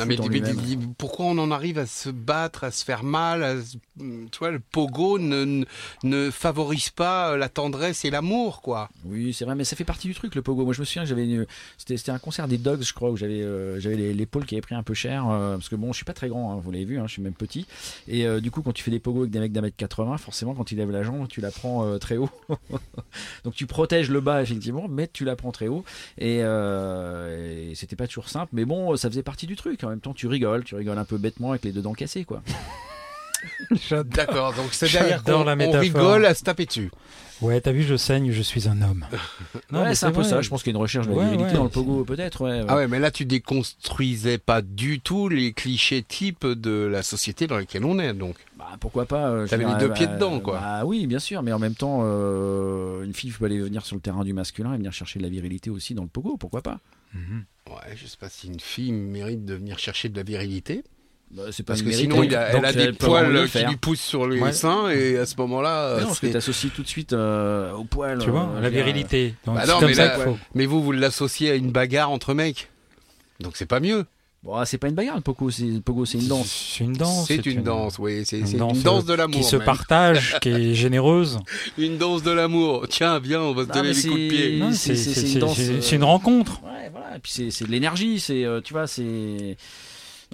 [0.99, 4.61] pourquoi on en arrive à se battre, à se faire mal se- Tu vois, le
[4.61, 5.65] pogo ne,
[6.03, 8.89] ne, favorise pas la tendresse et l'amour, quoi.
[9.05, 10.65] Oui, c'est vrai, mais ça fait partie du truc, le pogo.
[10.65, 11.47] Moi, je me souviens, j'avais une...
[11.79, 14.75] c'était, un concert des Dogs, je crois, où j'avais, euh, j'avais l'épaule qui avait pris
[14.75, 16.85] un peu cher, euh, parce que bon, je suis pas très grand, hein, vous l'avez
[16.85, 17.67] vu, hein, je suis même petit.
[18.09, 20.19] Et euh, du coup, quand tu fais des pogos avec des mecs d'un mètre 80,
[20.19, 22.31] forcément, quand ils lèvent la jambe, tu la prends euh, très haut.
[23.45, 25.85] Donc, tu protèges le bas, effectivement, mais tu la prends très haut.
[26.19, 29.83] Et, euh, et c'était pas toujours simple, mais bon, ça faisait partie du truc.
[29.85, 32.25] En même temps, tu rigoles, tu rigoles un peu bêtement avec les deux dents cassées,
[32.25, 32.43] quoi.
[34.05, 36.91] D'accord, donc c'est derrière J'adore qu'on la on rigole à se taper dessus.
[37.43, 39.05] Ouais, t'as vu, je saigne, je suis un homme.
[39.73, 40.29] Non, ouais, mais c'est un peu vrai.
[40.31, 40.43] ça.
[40.43, 41.57] Je pense qu'il y a une recherche de la Ouais, virilité ouais.
[41.57, 42.43] dans le pogo, peut-être.
[42.43, 42.67] Ouais, ouais.
[42.69, 47.47] Ah ouais, mais là tu déconstruisais pas du tout les clichés types de la société
[47.47, 48.37] dans laquelle on est, donc.
[48.57, 50.61] Bah, pourquoi pas euh, T'avais les deux euh, pieds bah, dedans, quoi.
[50.61, 53.97] Bah oui, bien sûr, mais en même temps, euh, une fille peut aller venir sur
[53.97, 56.63] le terrain du masculin et venir chercher de la virilité aussi dans le pogo, pourquoi
[56.63, 56.79] pas?
[57.13, 57.45] Mhm.
[57.69, 60.85] Ouais, je sais pas si une fille mérite de venir chercher de la virilité.
[61.33, 63.59] Bah, C'est Parce que mérite, sinon, donc- il a- donc elle a des poils qui
[63.65, 64.53] lui poussent sur les Ouais.
[64.53, 65.83] seins et à ce moment-là.
[65.83, 68.19] Euh, non, parce que t'associes tout de suite euh, au poil.
[68.23, 69.35] Tu vois, euh, la virilité.
[69.45, 70.17] Donc, Bah non, comme mais ça.
[70.55, 72.69] Mais vous, vous l'associez à une bagarre entre mecs.
[73.41, 74.07] Donc c'est pas mieux.
[74.45, 75.81] Bon, c'est pas une bagarre, le pogo, c'est une
[76.29, 76.47] danse.
[76.77, 77.27] C'est une danse.
[77.27, 78.23] C'est une danse, oui.
[78.25, 79.41] C'est une danse, une danse euh, de l'amour.
[79.41, 79.65] Qui se même.
[79.65, 81.41] partage, qui est généreuse.
[81.77, 82.87] Une danse de l'amour.
[82.89, 84.63] Tiens, viens, on va se Non, donner des coups de pied.
[84.75, 86.63] C'est- une danse, c'est- euh, une rencontre.
[86.63, 87.17] Ouais, voilà.
[87.17, 89.57] Et puis c'est de l'énergie, c'est, euh, tu vois, c'est.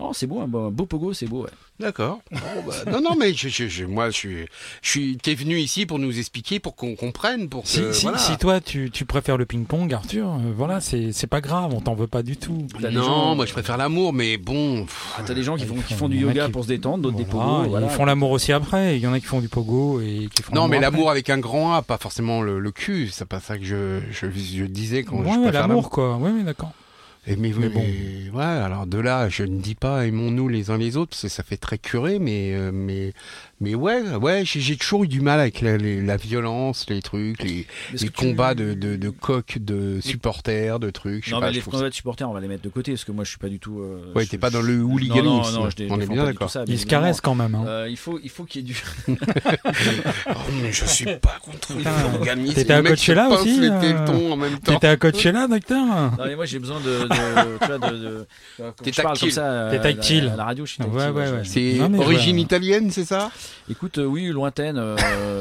[0.02, 1.50] Non, c'est beau, un beau, un beau pogo, c'est beau, ouais.
[1.78, 2.20] D'accord.
[2.30, 4.36] Bon, bah, non, non, mais je, je- je- moi, je suis,
[4.82, 5.16] je suis.
[5.16, 7.68] T'es venu ici pour nous expliquer, pour qu'on comprenne, pour que.
[7.68, 8.18] Si, si, voilà.
[8.18, 11.94] si toi tu, tu préfères le ping-pong, Arthur, euh, voilà, c'est pas grave, on t'en
[11.94, 12.66] veut pas du tout.
[12.80, 14.86] Des non, gens- moi, je préfère l'amour, mais bon.
[15.16, 16.98] Ah, t'as des gens qui font, qui font- font du yoga qui- pour se détendre,
[17.02, 17.78] d'autres des Voilà, pogos.
[17.80, 18.96] Ils font l'amour aussi après.
[18.96, 21.30] Il y en a qui font du pogo et qui font Non, mais l'amour avec
[21.30, 23.08] un grand A, pas forcément le, le cul.
[23.12, 26.16] C'est pas ça que je, je, je disais quand je Ouais, préfère l'amour quoi.
[26.16, 26.72] Ouais, mais d'accord.
[27.26, 27.80] Et mais, Mais mais bon.
[28.32, 31.28] ouais, alors de là, je ne dis pas aimons-nous les uns les autres, parce que
[31.28, 33.12] ça fait très curé, mais euh, mais
[33.62, 37.00] mais ouais, ouais, j'ai j'ai toujours eu du mal avec la, les- la violence, les
[37.00, 41.24] trucs, les, les tu- combats de, de, de coqs, de supporters, de trucs.
[41.24, 42.62] Je sais Non, pas, mais je les ça- combats de supporters, on va les mettre
[42.62, 43.80] de côté parce que moi je suis pas du tout.
[43.80, 46.06] euh, Ouais, je- t'es pas dans le hooliganisme, Non, non, non, je dé- on est
[46.06, 46.50] bien d'accord.
[46.66, 47.54] Ils se caressent quand même.
[47.54, 47.64] Hein.
[47.66, 48.82] Euh, il faut, il faut qu'il y ait du.
[50.28, 50.32] Oh,
[50.62, 52.54] mais je suis pas contre le Putain, hooliganisme.
[52.54, 54.56] t'étais à Coachella aussi, les euh.
[54.64, 58.26] T'étais à Coachella, docteur Non, mais moi j'ai besoin de.
[58.82, 59.32] T'es tactile.
[59.32, 59.44] ça.
[59.44, 60.30] euh, T'es la- tactile.
[60.32, 61.40] À la radio, je suis tactile.
[61.44, 63.30] C'est origine italienne, c'est ça?
[63.68, 64.96] Écoute, euh, oui, lointaine, euh,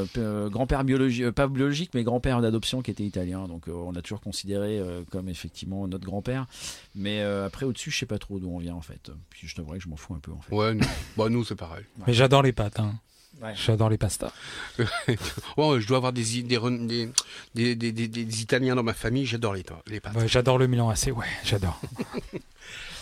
[0.18, 3.46] euh, grand-père biologique, euh, pas biologique, mais grand-père d'adoption qui était italien.
[3.48, 6.46] Donc euh, on a toujours considéré euh, comme effectivement notre grand-père.
[6.94, 9.10] Mais euh, après, au-dessus, je sais pas trop d'où on vient en fait.
[9.30, 10.54] Puis je t'avouerai que je m'en fous un peu en fait.
[10.54, 10.84] Ouais, nous,
[11.16, 11.84] bah, nous c'est pareil.
[12.06, 12.78] Mais j'adore les pâtes.
[12.80, 12.94] Hein.
[13.42, 13.54] Ouais.
[13.56, 14.32] J'adore les pastas.
[15.56, 17.08] Oh, je dois avoir des, i- des, re- des,
[17.54, 20.14] des, des, des- des Italiens dans ma famille, j'adore les, les pâtes.
[20.14, 21.80] Ouais, j'adore le Milan AC, ouais, j'adore.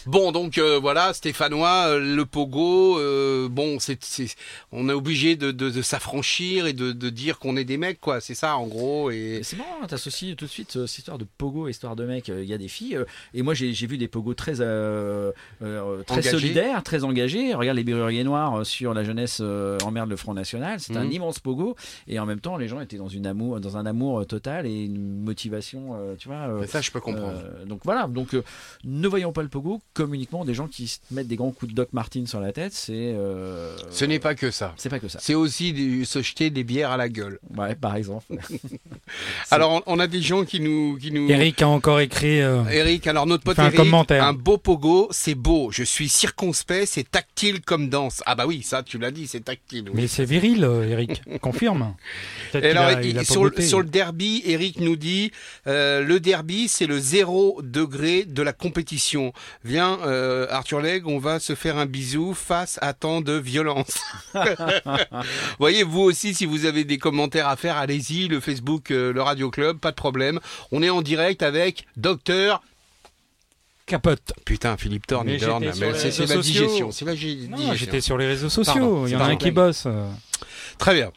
[0.06, 4.34] Bon, donc euh, voilà, Stéphanois, euh, le pogo, euh, bon, c'est, c'est-
[4.72, 8.00] on est obligé de, de, de s'affranchir et de, de dire qu'on est des mecs,
[8.00, 8.20] quoi.
[8.20, 9.10] C'est ça, en gros.
[9.10, 12.28] Et C'est marrant, hein, t'associes tout de suite cette histoire de pogo histoire de mec.
[12.28, 12.98] Il y a des filles,
[13.34, 14.54] et moi j'ai j'ai vu des pogos très,
[16.06, 17.54] très solidaires, très engagés.
[17.54, 20.80] Regarde les Berruriers Noirs sur la jeunesse emmerde le Front National.
[20.80, 21.12] C'est un Mhm.
[21.12, 21.76] immense pogo,
[22.08, 24.84] et en même temps les gens étaient dans, une amour, dans un amour total et
[24.84, 26.66] une motivation, tu vois.
[26.66, 27.42] ça, je peux comprendre.
[27.66, 28.34] donc voilà, donc
[28.84, 31.70] ne voyons pas le pogo comme uniquement des gens qui se mettent des grands coups
[31.72, 32.72] de Doc Martin sur la tête.
[32.72, 34.72] C'est euh, Ce n'est pas que ça.
[34.76, 35.18] c'est pas que ça.
[35.20, 37.38] C'est aussi du- se jeter des bières à la gueule.
[37.56, 38.26] Ouais, par exemple.
[39.50, 41.28] Alors, on, on a des gens qui nous, qui nous.
[41.30, 42.40] Eric a encore écrit.
[42.40, 44.22] euh, Eric, alors notre pote Fais un commentaire.
[44.24, 45.70] un beau pogo, c'est beau.
[45.72, 48.22] Je suis circonspect, c'est tactile comme danse.
[48.26, 49.84] Ah bah oui, ça, tu l'as dit, c'est tactile.
[49.86, 49.92] oui.
[49.94, 51.22] Mais c'est viril, euh, Eric.
[51.40, 51.94] Confirme.
[52.54, 53.62] Alors, a- il- il a pas sur, le- goûté.
[53.62, 55.32] sur le derby, Eric nous dit
[55.66, 59.32] euh, le derby, c'est le zéro degré de la compétition.
[59.64, 63.98] Viens, euh, Arthur Legge, on va se faire un bisou face à tant de violence.
[65.58, 69.22] Voyez, vous aussi, si vous avez des commentaires à faire, allez-y, le Facebook, euh, le
[69.22, 70.40] Radio Club, pas de problème.
[70.72, 72.62] On est en direct avec Docteur.
[73.86, 74.32] Capote.
[74.44, 76.40] Putain, Philippe Thorne, Mais c'est la sociaux.
[76.40, 76.90] digestion.
[76.92, 77.74] C'est la digestion.
[77.74, 78.74] j'étais sur les réseaux sociaux.
[78.74, 79.84] Pardon, il y en a un qui bosse.
[79.86, 80.08] euh,
[80.78, 81.10] Très bien.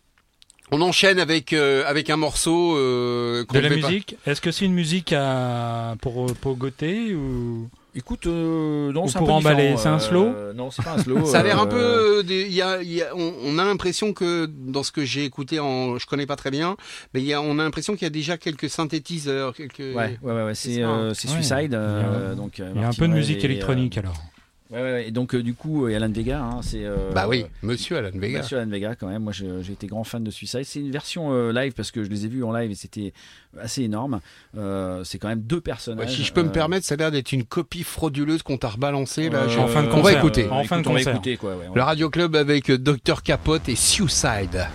[0.72, 4.16] On enchaîne avec euh, avec un morceau euh, De la musique.
[4.26, 5.96] Est-ce que c'est une musique à...
[6.02, 7.70] pour, pour goûter ou...
[7.96, 10.84] Écoute, euh, non, c'est un pour peu emballer, différent, c'est un euh, slow Non, c'est
[10.84, 11.26] pas un slow.
[11.26, 12.34] Ça a l'air un euh, peu.
[12.34, 15.26] euh, y a, il y a- on, on a l'impression que dans ce que j'ai
[15.26, 16.76] écouté, en, je connais pas très bien,
[17.14, 19.78] mais il y a, on a l'impression qu'il y a déjà quelques synthétiseurs, quelques.
[19.80, 21.14] Ouais, ouais, ouais, ouais, c'est euh, Ouais.
[21.14, 21.74] Suicide.
[21.76, 23.98] euh, Il y a- donc, euh, Il y a un peu de musique et, électronique
[23.98, 24.16] euh, alors.
[24.74, 26.84] Ouais, ouais, et donc, euh, du coup, et Alan Vega, hein, c'est.
[26.84, 28.40] euh, Bah oui, Monsieur Alan Vega.
[28.40, 29.24] Monsieur Alan Vega, quand même.
[29.24, 30.64] Moi, je- j'ai été grand fan de Suicide.
[30.66, 33.14] C'est une version euh, live parce que je les ai vus en live et c'était
[33.62, 34.20] assez énorme.
[34.58, 36.16] Euh, c'est quand même deux Ouais, personnages.
[36.16, 38.70] si je peux me euh, permettre, ça a l'air d'être une copie frauduleuse qu'on t'a
[38.70, 39.44] rebalancée là.
[39.44, 40.18] euh, je- En fin de on va concert.
[40.20, 40.50] écouter.
[40.50, 41.14] En fin de on va concert.
[41.14, 41.56] écouter, quoi.
[41.56, 44.68] ouais, on Le Radio Club avec euh, Dr Capote et Suicide.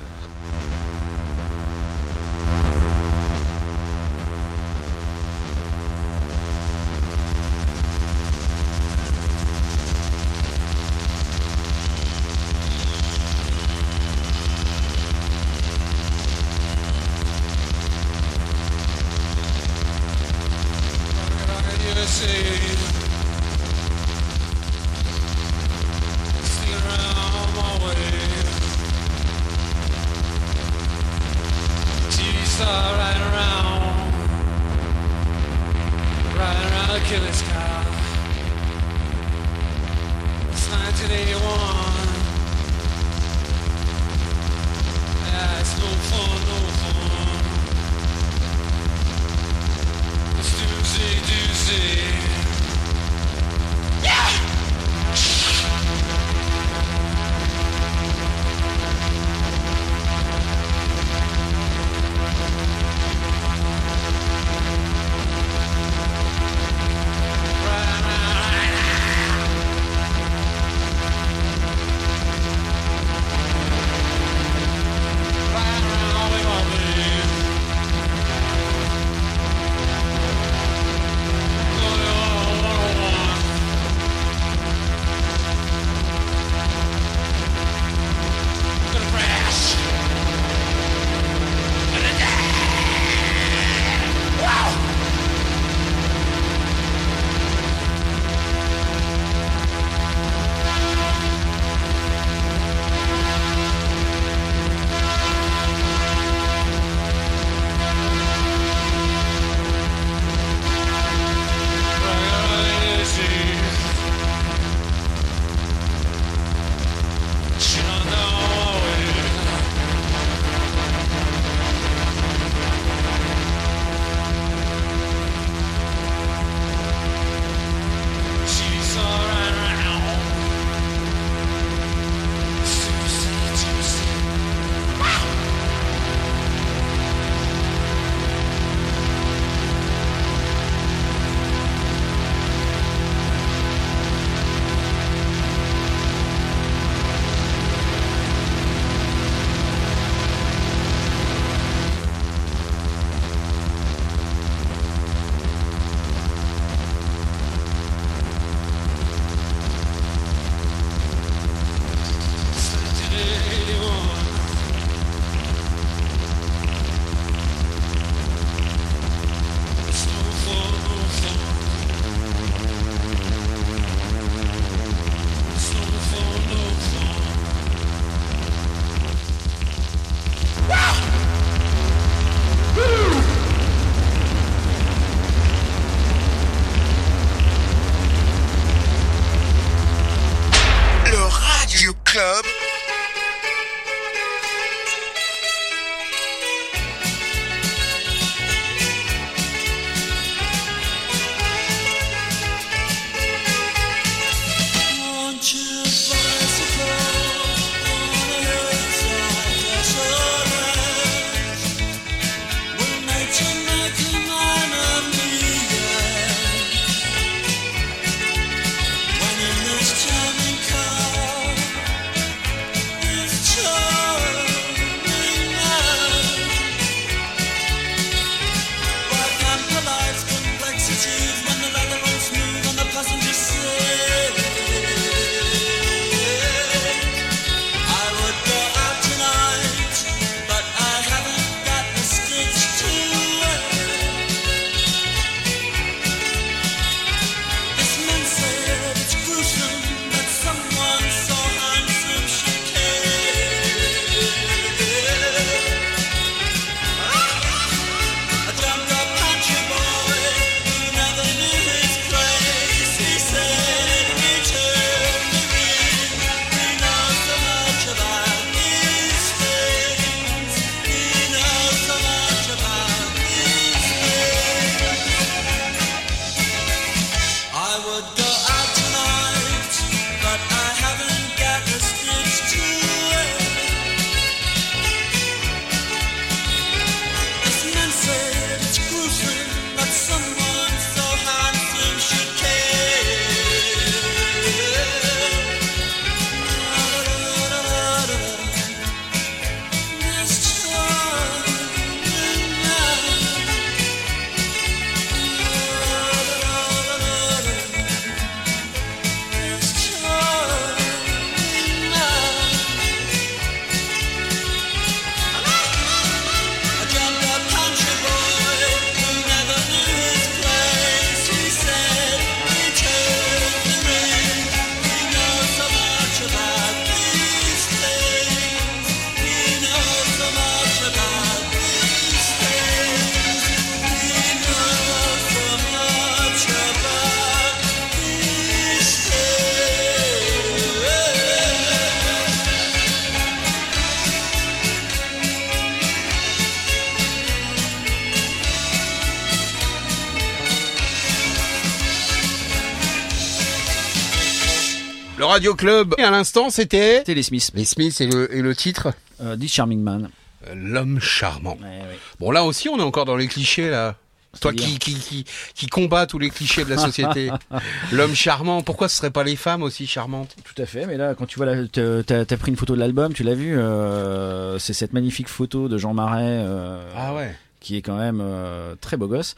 [355.38, 357.52] Radio Club, et à l'instant, c'était C'était les Smiths.
[357.54, 360.08] les Smiths et le, et le titre Euh, This Charming Man.
[360.48, 361.56] euh, L'homme charmant.
[361.62, 361.98] Ouais, ouais.
[362.18, 363.94] Bon, là aussi, on est encore dans les clichés, là.
[364.40, 365.24] Toi qui, qui, qui,
[365.54, 367.30] qui combat tous les clichés de la société.
[367.92, 370.34] L'homme charmant, pourquoi ce serait pas les femmes aussi charmantes?
[370.44, 373.12] Tout à fait, mais là, quand tu vois, t'as t'as pris une photo de l'album,
[373.14, 377.32] tu l'as vu, euh, c'est cette magnifique photo de Jean Marais, euh, Ah ouais.
[377.60, 379.34] qui est quand même euh, très beau gosse.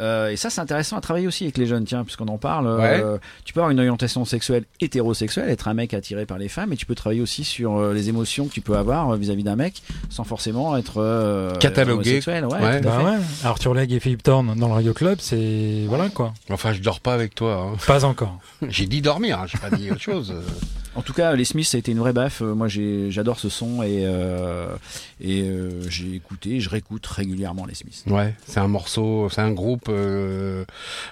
[0.00, 2.66] Euh, et ça, c'est intéressant à travailler aussi avec les jeunes, tiens, puisqu'on en parle.
[2.66, 6.72] euh, tu peux avoir une orientation sexuelle hétérosexuelle, être un mec attiré par les femmes,
[6.72, 9.44] et tu peux travailler aussi sur euh, les émotions que tu peux avoir euh, vis-à-vis
[9.44, 12.20] d'un mec, sans forcément être euh, Catalogué.
[12.26, 12.80] Ouais, Ouais.
[12.80, 13.04] tout à Bah fait.
[13.04, 13.24] ouais.
[13.44, 16.32] Arthur Legge et Philippe Thorne dans le Radio Club, c'est voilà quoi.
[16.50, 17.70] Enfin, je dors pas avec toi.
[17.72, 17.76] hein.
[17.86, 18.38] Pas encore.
[18.68, 20.34] J'ai dit dormir, hein, j'ai pas dit autre chose.
[20.96, 22.42] En tout cas, les Smiths, ça a été une vraie baffe.
[22.42, 24.74] Euh, Moi, j'adore ce son et, euh,
[25.20, 28.02] et euh, j'ai écouté, je réécoute régulièrement les Smiths.
[28.06, 30.64] Ouais, c'est un morceau, c'est un groupe euh,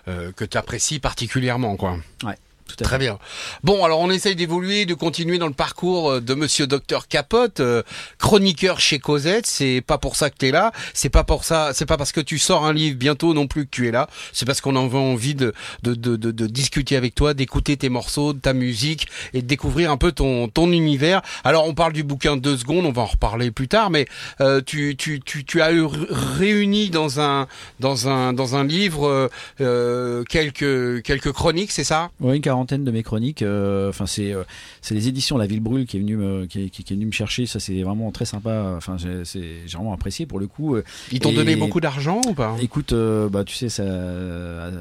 [0.06, 1.98] que tu apprécies particulièrement, quoi.
[2.68, 3.04] Tout à Très fait.
[3.06, 3.18] bien.
[3.64, 7.58] Bon, alors on essaye d'évoluer, de continuer dans le parcours euh, de Monsieur Docteur Capote,
[7.58, 7.82] euh,
[8.18, 9.46] chroniqueur chez Cosette.
[9.46, 10.70] C'est pas pour ça que t'es là.
[10.94, 11.70] C'est pas pour ça.
[11.74, 14.08] C'est pas parce que tu sors un livre bientôt non plus que tu es là.
[14.32, 15.52] C'est parce qu'on a envie de
[15.82, 19.46] de, de, de, de discuter avec toi, d'écouter tes morceaux, de ta musique et de
[19.46, 21.22] découvrir un peu ton ton univers.
[21.44, 24.06] Alors on parle du bouquin deux secondes, on va en reparler plus tard, mais
[24.40, 25.70] euh, tu tu tu tu as
[26.10, 27.46] réuni dans un
[27.80, 29.28] dans un dans un livre euh,
[29.60, 32.10] euh, quelques quelques chroniques, c'est ça?
[32.20, 33.42] Ouais, une quarantaine de mes chroniques.
[33.42, 34.42] euh, Enfin, c'est euh,
[34.82, 37.06] c'est les éditions La Ville Brûle qui est venu me qui, qui- qui est venu
[37.06, 37.46] me chercher.
[37.46, 38.74] Ça, c'est vraiment très sympa.
[38.76, 40.74] Enfin, j'ai c'est- j'ai vraiment apprécié pour le coup.
[40.76, 40.82] Euh,
[41.12, 42.56] Ils t'ont donné beaucoup d'argent ou pas?
[42.60, 43.84] Écoute, euh, bah tu sais, ça,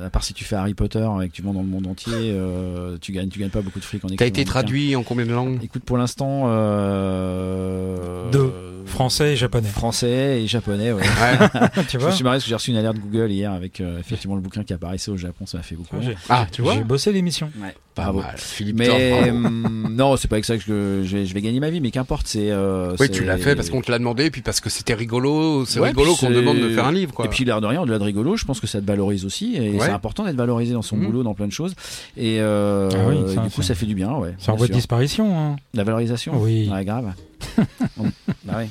[0.06, 2.32] à part si tu fais Harry Potter et que tu vends dans le monde entier,
[2.34, 5.26] euh, tu gagnes, tu gagnes pas beaucoup de fric en T'as été traduit en combien
[5.26, 5.60] de langues?
[5.64, 8.52] Écoute, pour l'instant, euh, Deux.
[8.88, 9.68] Français et japonais.
[9.70, 10.92] français et japonais.
[10.92, 11.02] Ouais.
[11.88, 13.82] tu Je vois me suis marré parce que j'ai reçu une alerte Google hier avec
[13.82, 15.98] euh, effectivement le bouquin qui apparaissait au Japon, ça m'a fait beaucoup.
[16.02, 17.52] J'ai- Ah, tu vois J'ai bossé l'émission.
[17.62, 18.22] Ouais, Pas bravo.
[18.22, 18.36] mal.
[18.38, 21.60] Philippe Mais hum, non, c'est pas avec ça que je, je vais, je vais gagner
[21.60, 22.50] ma vie, mais qu'importe, c'est.
[22.52, 24.94] euh, Oui, tu l'as fait parce qu'on te l'a demandé, et puis parce que c'était
[24.94, 25.66] rigolo.
[25.66, 27.26] C'est Ouais, rigolo qu'on demande de faire un livre, quoi.
[27.26, 29.56] Et puis l'air de rien, au-delà de rigolo, je pense que ça te valorise aussi,
[29.56, 29.78] et Ouais.
[29.86, 31.06] c'est important d'être valorisé dans son Mhm.
[31.06, 31.76] boulot, dans plein de choses.
[32.16, 34.34] Et euh, Ah oui, et ça, du coup, ça- fait du bien, ouais.
[34.40, 35.38] C'est en voie de disparition.
[35.38, 35.56] Hein.
[35.74, 36.34] La valorisation.
[36.42, 36.70] Oui.
[36.72, 37.14] Ouais, grave.
[38.44, 38.70] Bah ouais.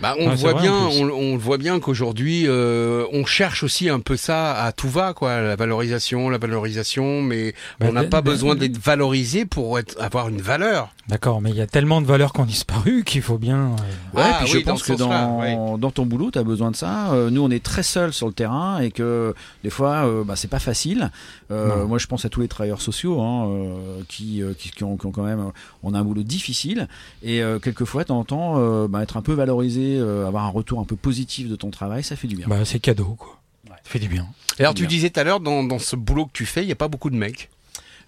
[0.00, 3.62] Bah, on c'est voit vrai, bien, on, on le voit bien qu'aujourd'hui, euh, on cherche
[3.64, 7.92] aussi un peu ça à tout va, quoi, la valorisation, la valorisation, mais Bah, on
[7.92, 10.90] n'a pas ben- besoin d'être valorisé pour être, avoir une valeur.
[11.08, 13.56] D'accord, mais il y a tellement de valeurs qui ont disparu qu'il faut bien.
[13.72, 16.70] euh, Ouais, Ah, puis oui, je pense que dans, dans ton boulot, tu as besoin
[16.70, 17.12] de ça.
[17.12, 19.34] Euh, nous, on est très seuls sur le terrain et que
[19.64, 21.10] des fois, euh, bah, c'est pas facile.
[21.50, 24.84] Euh, moi, je pense à tous les travailleurs sociaux hein, euh, qui, euh, qui, qui
[24.84, 25.50] ont, qui ont quand même,
[25.82, 26.88] on a un boulot difficile
[27.22, 30.84] et euh, quelquefois, tu entends bah, être un peu valorisé, euh, avoir un retour un
[30.84, 32.46] peu positif de ton travail, ça fait du bien.
[32.48, 33.40] Bah, c'est cadeau, quoi.
[33.68, 33.76] Ouais.
[33.84, 34.26] Ça fait du bien.
[34.58, 34.88] Et alors, tu Bien.
[34.88, 36.88] disais tout à l'heure, dans, dans ce boulot que tu fais, il n'y a pas
[36.88, 37.48] beaucoup de mecs.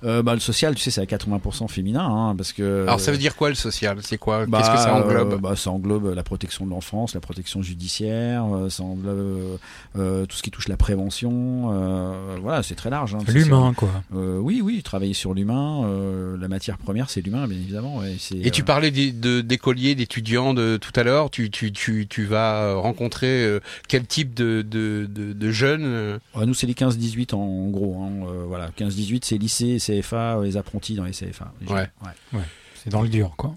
[0.04, 2.82] Euh, bah, le social, tu sais, c'est à 80% féminin, hein, parce que.
[2.84, 3.98] Alors, ça veut dire quoi le social?
[4.02, 4.46] C'est quoi?
[4.46, 5.32] Bah, Qu'est-ce que ça englobe?
[5.34, 9.58] euh, bah, Ça englobe la protection de l'enfance, la protection judiciaire, euh, ça englobe
[9.98, 11.70] euh, tout ce qui touche la prévention.
[11.72, 13.14] euh, voilà, c'est très large.
[13.14, 13.90] hein, L'humain, quoi.
[14.14, 15.84] Euh, oui, oui, travailler sur l'humain.
[15.84, 17.98] euh, la matière première, c'est l'humain, bien évidemment.
[17.98, 21.30] ouais, c'est, Et tu parlais d'écoliers, d'étudiants de tout à l'heure.
[21.30, 26.18] Tu, tu, tu, tu vas rencontrer quel type de, de, de, de jeunes euh?
[26.34, 27.96] Ouais, nous, c'est les 15-18 en, en gros.
[28.02, 31.52] hein, euh, voilà, 15-18, c'est lycée, CFA, euh, les apprentis dans les CFA.
[31.60, 31.88] les Ouais.
[32.32, 32.42] jeunes,
[32.82, 33.54] C'est dans le dur, quoi.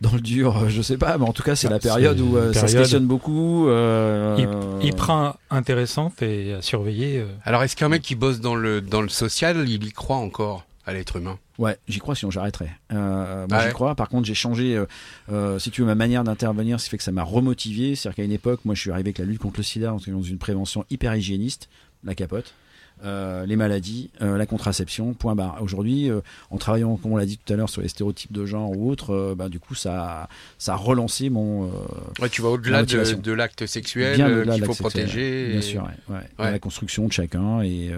[0.00, 2.20] Dans le dur, euh, je sais pas, mais en tout cas, c'est Ah, la période
[2.20, 3.68] où euh, ça se questionne beaucoup.
[3.68, 7.18] euh, Hyper intéressante et à surveiller.
[7.20, 7.26] euh.
[7.44, 10.66] Alors, est-ce qu'un mec qui bosse dans le, dans le social, il y croit encore
[10.84, 11.38] à l'être humain?
[11.58, 12.70] Ouais, j'y crois, sinon j'arrêterais.
[12.92, 13.68] Euh, moi, Ah ouais.
[13.68, 13.94] j'y crois.
[13.94, 14.86] Par contre, j'ai changé, euh,
[15.30, 17.94] euh, si tu veux, ma manière d'intervenir, ce qui fait que ça m'a remotivé.
[17.94, 20.00] C'est-à-dire qu'à une époque, moi, je suis arrivé avec la lutte contre le sida dans
[20.12, 21.68] dans une prévention hyper hygiéniste,
[22.02, 22.52] la capote.
[23.04, 25.58] Euh, les maladies, euh, la contraception, point barre.
[25.60, 26.20] Aujourd'hui, euh,
[26.50, 28.90] en travaillant, comme on l'a dit tout à l'heure, sur les stéréotypes de genre ou
[28.90, 30.28] autres, bah, du coup, ça,
[30.58, 31.70] ça a relancé mon,
[32.20, 34.96] Ouais, tu vas au-delà de, de l'acte sexuel bien euh, au-delà de qu'il faut l'acte
[34.96, 35.48] sexuel, protéger.
[35.52, 36.50] Bien sûr, ouais, ouais.
[36.50, 37.90] La construction de chacun et,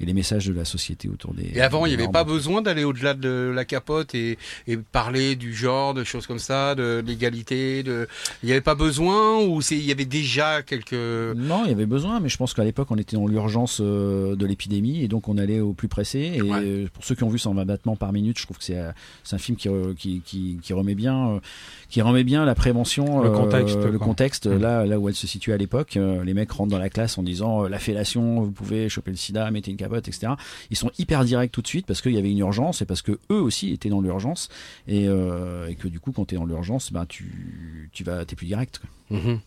[0.00, 1.50] et les messages de la société autour des.
[1.54, 5.36] Et avant, il n'y avait pas besoin d'aller au-delà de la capote et, et parler
[5.36, 7.82] du genre, de choses comme ça, de l'égalité.
[7.82, 8.06] De...
[8.42, 10.92] Il n'y avait pas besoin ou il y avait déjà quelques.
[10.92, 14.36] Non, il y avait besoin, mais je pense qu'à l'époque, on était dans l'urgence euh,
[14.36, 16.32] de l'épidémie et donc on allait au plus pressé.
[16.34, 16.60] Et Ouais.
[16.62, 18.90] euh, pour ceux qui ont vu 120 battements par minute, je trouve que c'est euh,
[19.32, 21.40] un film qui, re- qui, qui, qui remet bien
[21.88, 24.06] qui remet bien la prévention, Le euh, contexte, le quoi.
[24.06, 24.58] contexte Mm.
[24.60, 25.96] là là où elle se situe à l'époque.
[26.24, 29.50] Les mecs rentrent dans la classe en disant la fellation, vous pouvez choper le sida,
[29.50, 30.32] mettez une etc.
[30.70, 33.02] Ils sont hyper directs tout de suite parce qu'il y avait une urgence et parce
[33.02, 34.48] que eux aussi étaient dans l'urgence
[34.88, 38.24] et, euh, et que du coup, quand tu es dans l'urgence, ben tu tu vas
[38.24, 38.80] t'es plus direct.
[39.08, 39.18] quoi.
[39.18, 39.40] Mhm.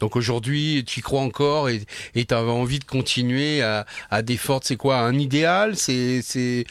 [0.00, 1.80] Donc aujourd'hui, tu y crois encore et
[2.14, 5.74] tu as envie de continuer à, à défendre, c'est quoi, un idéal?
[5.76, 6.66] C'est c'est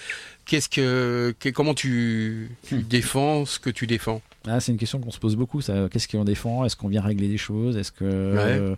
[0.46, 4.22] qu'est-ce que, que- comment tu, tu défends ce que tu défends?
[4.48, 5.62] Ah, c'est une question qu'on se pose beaucoup.
[5.62, 6.66] Ça, qu'est-ce qu'on défend?
[6.66, 7.78] Est-ce qu'on vient régler des choses?
[7.78, 8.76] Est-ce que euh,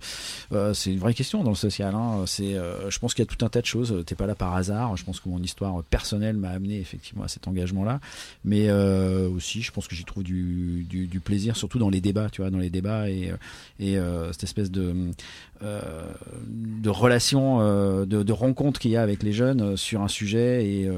[0.54, 2.24] euh, c'est une vraie question dans le social hein.
[2.26, 4.04] C'est, euh, je pense qu'il y a tout un tas de choses.
[4.06, 4.96] T'es pas là par hasard.
[4.96, 8.00] Je pense que mon histoire personnelle m'a amené effectivement à cet engagement-là.
[8.46, 12.02] Mais euh, aussi, je pense que j'y trouve du, du, du plaisir, surtout dans les
[12.02, 12.30] débats.
[12.30, 13.34] Tu vois, dans les débats et,
[13.80, 13.98] et
[14.32, 15.12] cette espèce de
[15.60, 17.60] de relation,
[18.06, 20.90] de, de rencontre qu'il y a avec les jeunes sur un sujet et,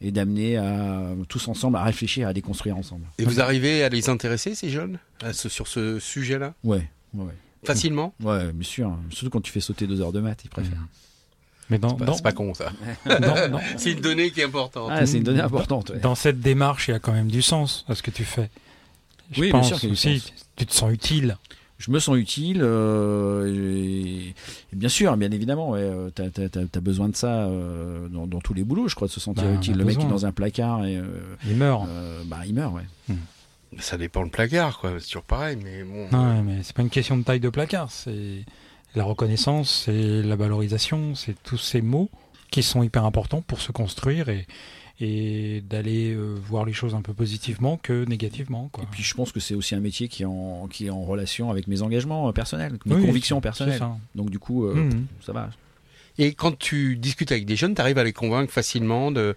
[0.00, 3.04] et d'amener à tous ensemble à réfléchir, à déconstruire ensemble.
[3.18, 6.54] Et vous arrivez à les intéresser, ces jeunes, à ce- sur ce sujet-là?
[6.64, 7.34] Ouais, ouais.
[7.64, 8.14] Facilement?
[8.22, 8.96] Ouais, bien sûr.
[9.10, 10.86] Surtout quand tu fais sauter deux heures de maths, ils préfèrent.
[11.68, 12.70] Mais dans, dans, C'est pas con, ça.
[13.06, 14.88] dans- dans- C'est une donnée qui est importante.
[14.92, 15.90] Ah, c'est une donnée importante.
[15.90, 15.98] ouais.
[15.98, 18.50] dans cette démarche, il y a quand même du sens à ce que tu fais.
[19.32, 20.22] Je Oui, bien sûr aussi,
[20.54, 21.36] tu te sens utile.
[21.78, 22.60] Je me sens utile.
[22.62, 24.34] euh, et, et
[24.76, 28.26] bien sûr, bien évidemment, ouais, euh, t'as, t'as- t'as- t'as besoin de ça euh, dans,
[28.28, 29.76] dans tous les boulots, je crois, de se sentir Bah, utile.
[29.76, 31.02] Le mec qui est dans un placard, et, euh,
[31.48, 31.86] Il meurt.
[31.88, 33.14] euh, bah, il meurt, ouais.
[33.78, 34.92] Ça dépend le placard, quoi.
[34.98, 36.08] C'est toujours pareil, mais bon.
[36.10, 37.90] Non, mais c'est pas une question de taille de placard.
[37.90, 38.44] C'est
[38.94, 42.08] la reconnaissance, c'est la valorisation, c'est tous ces mots
[42.50, 44.46] qui sont hyper importants pour se construire et,
[45.00, 48.68] et d'aller euh, voir les choses un peu positivement que négativement.
[48.72, 48.84] Quoi.
[48.84, 51.02] Et puis je pense que c'est aussi un métier qui est en, qui est en
[51.02, 53.82] relation avec mes engagements euh, personnels, mes Oui, convictions personnelles.
[54.14, 55.06] Donc du coup, euh, Mhm.
[55.20, 55.50] ça va.
[56.18, 59.34] Et quand tu discutes avec des jeunes, tu arrives à les convaincre facilement de,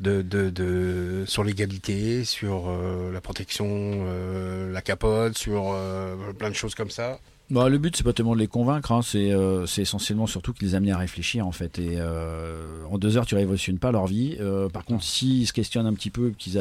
[0.00, 6.50] de, de, de- sur l'égalité, sur euh, la protection, euh, la capote, sur euh, plein
[6.50, 7.18] de choses comme ça.
[7.50, 10.52] Bah, le but, c'est pas tellement de les convaincre, hein, c'est euh, c'est essentiellement surtout
[10.52, 11.78] qu'ils les amener à réfléchir en fait.
[11.78, 14.36] Et euh, en deux heures, tu révolutionnes pas leur vie.
[14.38, 16.52] Euh, par contre, s'ils se questionnent un petit peu, qu'ils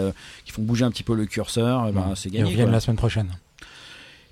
[0.50, 2.46] font bouger un petit peu le curseur, eh ben, c'est Ils gagné.
[2.46, 2.72] reviennent quoi.
[2.72, 3.28] la semaine prochaine.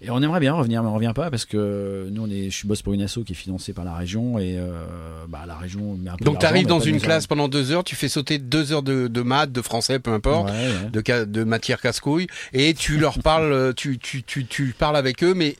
[0.05, 2.55] Et on aimerait bien revenir, mais on revient pas parce que nous, on est, je
[2.55, 4.85] suis boss pour une asso qui est financée par la région et euh,
[5.27, 7.83] bah, la région met un peu Donc tu arrives dans une classe pendant deux heures,
[7.83, 11.25] tu fais sauter deux heures de, de maths, de français, peu importe, Ouais, ouais.
[11.25, 15.33] de, matière casse-couille, et tu leur parles, euh, tu, tu, tu, tu parles avec eux,
[15.33, 15.55] mais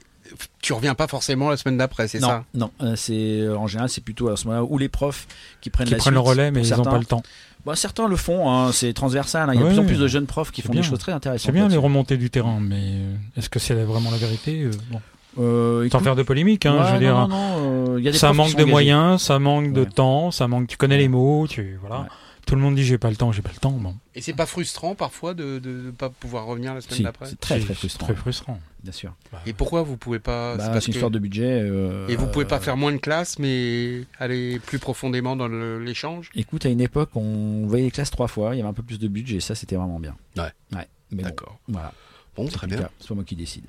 [0.62, 2.44] tu reviens pas forcément la semaine d'après, c'est non, ça?
[2.54, 5.26] non, euh, c'est euh, en général c'est plutôt à ce moment-là où les profs
[5.60, 7.22] qui prennent Qui la prennent le relais, mais ils n'ont pas le temps.
[7.66, 9.50] Bah, certains le font, hein, c'est transversal.
[9.50, 9.52] hein.
[9.54, 10.80] Il y a de Ouais, plus en plus de jeunes profs qui font bien.
[10.82, 11.46] des choses très intéressantes.
[11.46, 14.70] C'est bien les remontées du terrain, mais euh, est-ce que c'est vraiment la vérité Euh,
[14.90, 15.00] bon.
[15.38, 17.28] Euh, Sans faire de polémique, hein, ouais, je veux non, dire.
[17.28, 18.70] non, non, il y a des ça manque de engagés.
[18.70, 20.66] moyens, ça manque de temps, ça manque.
[20.68, 22.02] Tu connais les mots, tu voilà.
[22.02, 22.06] Ouais.
[22.46, 23.72] Tout le monde dit j'ai pas le temps, j'ai pas le temps.
[23.72, 27.26] Bon, Et c'est pas frustrant parfois de ne pas pouvoir revenir la semaine Si, d'après
[27.26, 28.60] c'est très frustrant, Très frustrant.
[28.86, 29.12] Bien sûr.
[29.46, 31.60] Et pourquoi vous pouvez pas Bah, c'est une que- histoire de budget.
[31.62, 35.48] euh, Et vous pouvez pas euh, faire moins de classes, mais aller plus profondément dans
[35.48, 36.30] l'échange?
[36.36, 38.84] Écoute, à une époque, on voyait les classes trois fois, il y avait un peu
[38.84, 40.14] plus de budget, ça c'était vraiment bien.
[40.36, 40.44] Ouais.
[40.72, 40.86] Ouais.
[41.10, 41.58] Mais bon, D'accord.
[41.66, 41.92] voilà.
[42.36, 42.88] Bon, très bien.
[43.00, 43.64] C'est pas moi qui décide.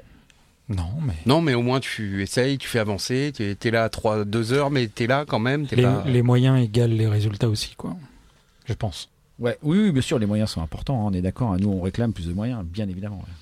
[0.69, 3.89] Non, mais Non, mais au moins tu essayes, tu fais avancer, tu es, là à
[3.89, 5.65] 3, 2 heures, mais tu es là quand même.
[5.71, 6.03] les, pas...
[6.05, 7.95] les moyens égalent les résultats aussi, quoi.
[8.65, 9.09] Je pense.
[9.39, 11.53] Ouais, oui, oui, bien sûr, les moyens sont importants, hein, on est d'accord.
[11.53, 11.57] hein.
[11.59, 13.17] Nous, on réclame plus de moyens, bien évidemment.
[13.19, 13.33] ouais.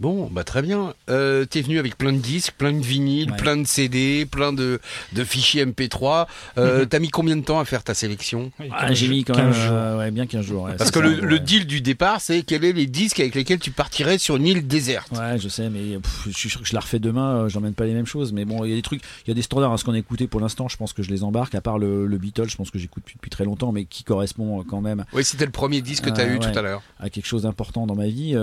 [0.00, 0.94] Bon, bah très bien.
[1.10, 3.36] Euh, T'es venu avec plein de disques, plein de vinyles, Ouais.
[3.36, 4.80] plein de CD, plein de,
[5.12, 6.26] de fichiers MP3.
[6.56, 9.50] Euh, T'as mis combien de temps à faire ta sélection Ah, j'ai mis quand même
[9.52, 9.72] 15 jours.
[9.76, 10.62] euh, ouais, bien 15 jours.
[10.64, 11.20] ouais, Parce que ça, le, ouais.
[11.26, 14.46] le deal du départ, c'est quels sont les disques avec lesquels tu partirais sur une
[14.46, 15.10] île déserte?
[15.16, 17.74] Ouais, je sais, mais pff, je suis sûr que je la refais demain, euh, j'emmène
[17.74, 18.32] pas les mêmes choses.
[18.32, 19.94] Mais bon, il y a des trucs, il y a des standards à ce qu'on
[19.94, 22.48] a écouté pour l'instant, je pense que je les embarque, à part le, le Beatles,
[22.48, 25.44] je pense que j'écoute depuis, depuis très longtemps, mais qui correspond quand même Oui, c'était
[25.46, 26.52] le premier disque que tu as Ah, eu ouais.
[26.52, 26.82] tout à l'heure.
[27.00, 28.34] à quelque chose d'important dans ma vie.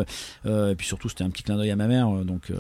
[0.46, 2.56] et puis surtout, c'était un petit clin d'œil à ma mère, euh, donc euh,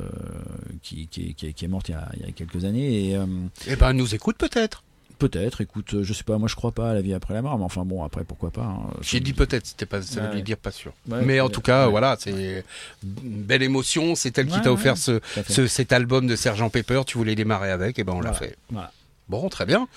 [0.81, 2.63] qui, qui, est- qui est- qui est morte il y a, il y a quelques
[2.65, 3.09] années.
[3.09, 3.25] Et euh,
[3.67, 4.83] Eh ben, nous écoute peut-être.
[5.19, 7.41] peut-être, écoute, euh, je sais pas, moi je crois pas à la vie après la
[7.41, 8.63] mort, mais enfin bon, après pourquoi pas.
[8.63, 8.79] hein.
[9.01, 10.41] J'ai dit peut-être, c'était pas, ça Ouais, veut ouais.
[10.41, 10.93] dire pas sûr.
[11.09, 11.91] Ouais, Mais en tout cas, ouais.
[11.91, 14.15] voilà, c'est une belle émotion.
[14.15, 15.19] C'est elle qui t'a offert ouais, ce,
[15.49, 17.01] ce- cet album de Sergent Pepper.
[17.07, 18.37] Tu voulais démarrer avec, et ben on l'a Voilà.
[18.47, 18.57] fait.
[18.71, 18.91] Voilà.
[19.29, 19.87] Bon, très bien.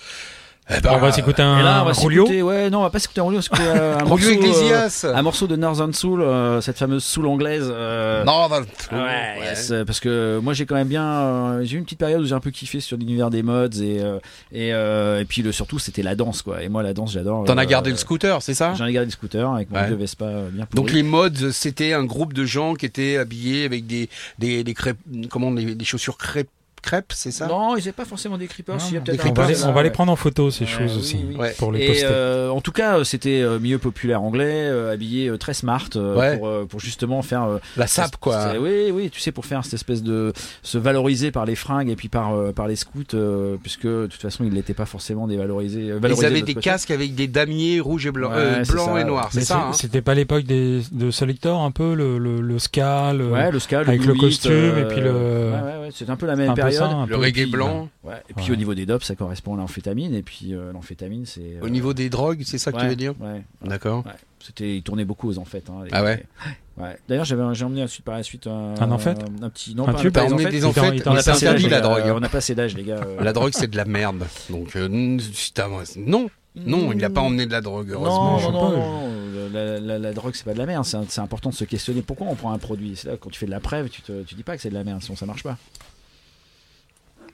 [0.71, 2.25] Eh ben, on va s'écouter un, là, on va Julio.
[2.25, 4.27] s'écouter, ouais, non, on va pas s'écouter un Julio, on va s'écouter euh, un, morceau,
[5.07, 7.67] euh, un morceau de Northern Soul, euh, cette fameuse soul anglaise.
[7.73, 8.61] euh, Non, bah,
[8.91, 9.45] Ouais, ouais.
[9.45, 12.25] yes, parce que moi j'ai quand même bien, euh, j'ai eu une petite période où
[12.25, 14.19] j'ai un peu kiffé sur l'univers des mods et euh,
[14.51, 16.61] et, euh, et puis le surtout c'était la danse quoi.
[16.61, 17.45] Et moi la danse j'adore.
[17.45, 18.73] T'en as gardé le scooter, c'est ça?
[18.75, 19.87] J'en ai gardé le scooter avec mon Ouais.
[19.87, 20.93] vieux Vespa bien Donc pourri.
[20.97, 24.07] les mods, c'était un groupe de gens qui étaient habillés avec des
[24.37, 24.97] des, des crêpes,
[25.31, 26.49] comment des, des chaussures crêpes,
[26.81, 27.47] crêpes, c'est ça?
[27.47, 28.75] Non, ils n'avaient pas forcément des creepers.
[28.77, 29.93] Non, des on va, les, là, on va les ouais.
[29.93, 31.35] prendre en photo ces Ouais, choses oui, aussi oui, oui.
[31.37, 31.53] Ouais.
[31.57, 32.05] pour les Et poster.
[32.09, 36.15] euh, en tout cas, euh, c'était euh, milieu populaire anglais, euh, habillé très smart euh,
[36.15, 36.37] Ouais.
[36.37, 38.53] pour, euh, pour justement faire euh, La sape, quoi.
[38.59, 41.95] Oui, oui, tu sais, pour faire cette espèce de se valoriser par les fringues et
[41.95, 45.27] puis par euh, par les scouts, euh, puisque de toute façon, ils n'étaient pas forcément
[45.27, 45.91] dévalorisés.
[45.91, 48.99] euh, Ils de avaient des casques avec des damiers rouges et blancs, euh, ça.
[48.99, 49.57] et noirs, c'est Mais ça.
[49.69, 49.73] hein?
[49.73, 53.59] C'était pas l'époque des, de Selector, un peu le, le, le ska, le- Ouais, le
[53.59, 56.35] ska, le avec le costume et puis le- Ouais, ouais, ouais, c'est un peu la
[56.35, 57.09] même peu période.
[57.09, 57.89] le reggae hippie, blanc.
[58.03, 58.15] Ouais.
[58.29, 58.51] Et puis Ouais.
[58.51, 60.13] au niveau des dopes, ça correspond à l'amphétamine.
[60.13, 61.41] Et puis euh, l'amphétamine, c'est.
[61.41, 63.43] euh, Au niveau des drogues, c'est ça que ouais, tu veux dire Ouais.
[63.63, 64.05] D'accord.
[64.05, 64.11] ouais.
[64.41, 65.69] C'était, il tournait beaucoup aux enfêtes.
[65.69, 66.25] Hein, les- Ah ouais
[66.77, 66.97] Ouais.
[67.09, 68.73] D'ailleurs, j'avais, j'ai emmené ensuite par la suite un.
[68.79, 69.75] Un en-fait un petit.
[69.75, 70.71] Non, Un pas tube pas emmené des t'en
[71.13, 72.03] mais a passé l'âge, la Euh, drogue.
[72.15, 73.01] On n'a pas assez d'âge, les gars.
[73.05, 73.21] euh.
[73.21, 74.25] La drogue, c'est de la merde.
[74.49, 78.31] Donc, euh, non, non, il n'a pas emmené de la drogue, heureusement.
[78.33, 78.77] Non, je non, non, pas.
[78.77, 80.85] non, non, La, la- la drogue, c'est pas de la merde.
[80.85, 82.01] C'est important de se questionner.
[82.01, 82.93] Pourquoi on prend un produit?
[82.95, 84.69] C'est là, quand tu fais de la preuve, tu, te, tu dis pas que c'est
[84.69, 85.57] de la merde, sinon ça marche pas.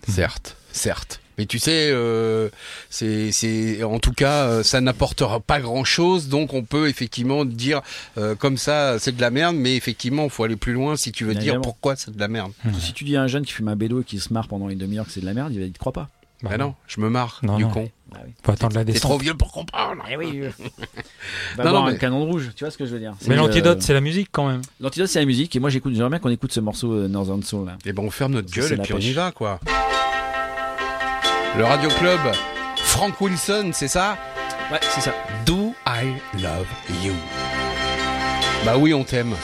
[0.08, 1.20] Certes, certes.
[1.38, 2.48] Mais tu sais, euh,
[2.90, 6.30] c'est, c'est, en tout cas, euh, ça n'apportera pas grand-chose.
[6.30, 7.82] Donc, on peut effectivement dire
[8.18, 9.58] euh, comme ça, c'est de la merde.
[9.58, 12.30] Mais effectivement, il faut aller plus loin si tu veux dire pourquoi c'est de la
[12.30, 12.54] merde.
[12.64, 12.72] Hmm.
[12.80, 14.70] Si tu dis à un jeune qui fume un bédo et qui se marre pendant
[14.70, 16.08] une demi-heure que c'est de la merde, il va- il te croit pas.
[16.42, 17.70] Bah Ah non, je me marre Non, du non.
[17.70, 17.90] con.
[18.14, 18.32] Ah oui.
[18.44, 19.22] Faut attendre la T'es trop descente.
[19.24, 20.04] vieux pour comprendre.
[20.10, 20.42] Eh oui.
[21.58, 23.28] Non, non, un mais- canon de rouge, tu vois ce que je veux dire Mais
[23.30, 24.62] C'est, l'antidote, euh, c'est la musique quand même.
[24.80, 25.54] L'antidote, c'est la musique.
[25.56, 27.66] Et moi, j'écoute, j'aimerais bien qu'on écoute ce morceau euh, Northern Soul.
[27.68, 27.78] Là.
[27.86, 29.16] Et ben, on ferme notre gueule c'est et puis on y pêche.
[29.16, 29.60] va, quoi.
[31.58, 32.20] Le Radio Club,
[32.78, 34.18] Frank Wilson, c'est ça
[34.72, 35.14] Ouais, c'est ça.
[35.46, 36.68] Do I Love
[37.04, 37.14] You?
[38.66, 39.36] Bah oui, on t'aime.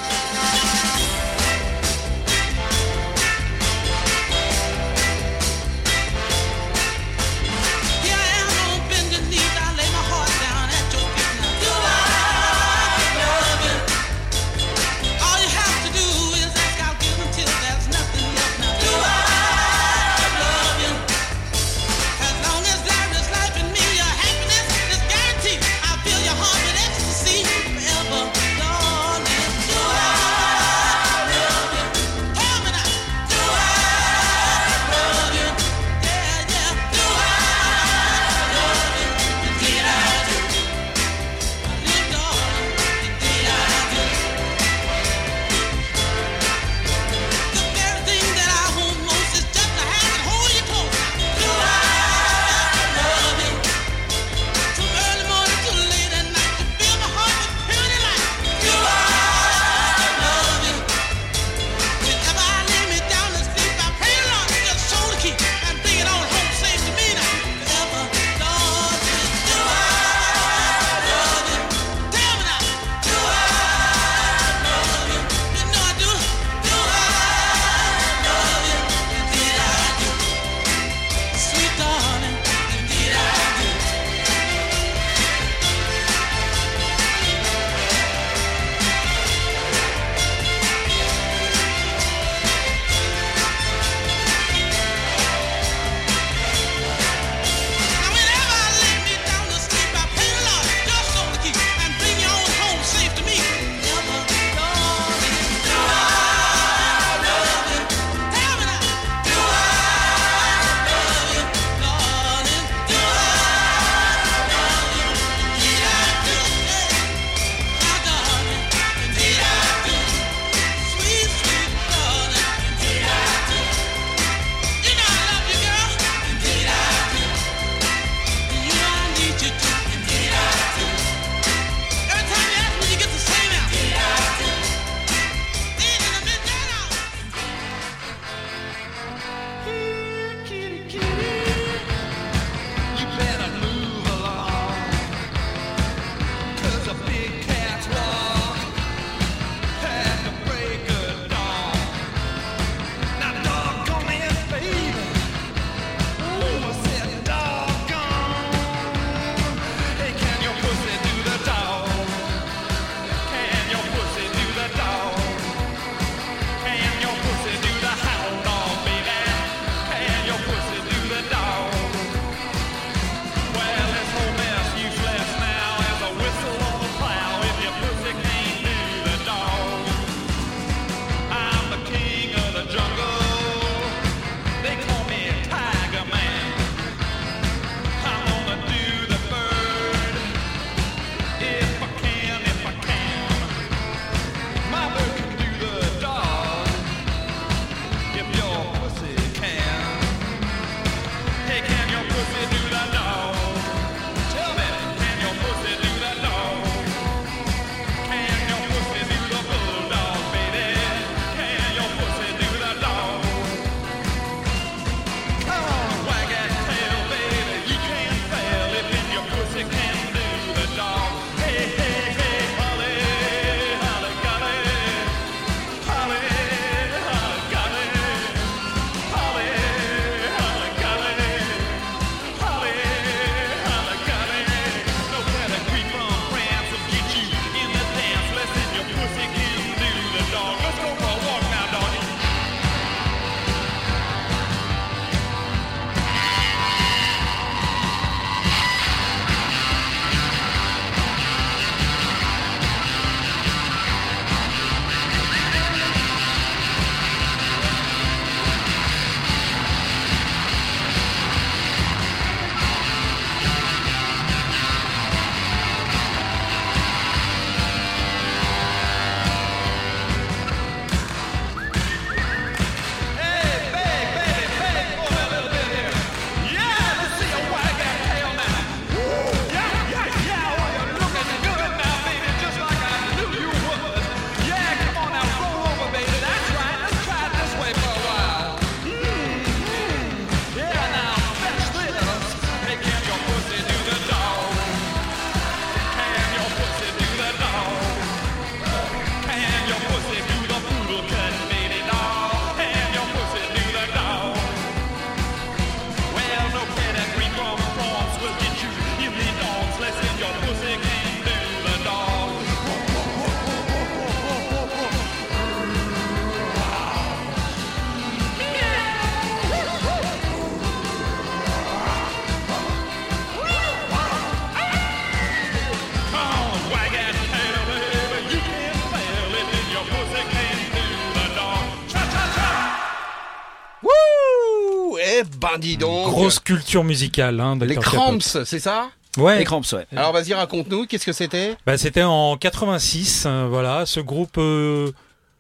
[335.59, 336.07] Dis donc.
[336.07, 337.75] Grosse culture musicale, hein, Les.
[337.75, 338.89] Cramps, c'est ça?
[339.17, 339.39] Ouais.
[339.39, 339.86] Les cramps, ouais.
[339.95, 341.55] Alors vas-y, raconte-nous, qu'est-ce que c'était?
[341.65, 344.91] Bah, c'était en 86, euh, voilà, ce groupe euh,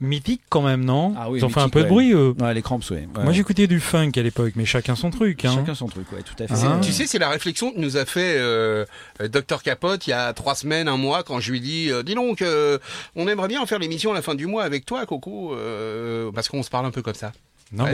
[0.01, 1.13] mythique quand même, non?
[1.17, 1.89] Ah oui, Ils ont fait un peu de ouais.
[1.89, 2.35] bruit, eux.
[2.37, 3.07] Ouais, les cramps, ouais.
[3.15, 3.23] Ouais.
[3.23, 5.45] Moi, j'écoutais du funk à l'époque, mais chacun son truc.
[5.45, 5.53] Hein.
[5.55, 6.65] Chacun son truc, ouais, tout à fait.
[6.67, 6.79] Ah.
[6.81, 8.85] Tu sais, c'est la réflexion que nous a fait euh,
[9.21, 12.03] euh, Dr Capote il y a trois semaines, un mois, quand je lui dis, euh,
[12.03, 12.77] dis donc, euh,
[13.15, 16.29] on aimerait bien en faire l'émission à la fin du mois avec toi, Coco, euh,
[16.33, 17.31] parce qu'on se parle un peu comme ça.
[17.73, 17.93] Non, ouais.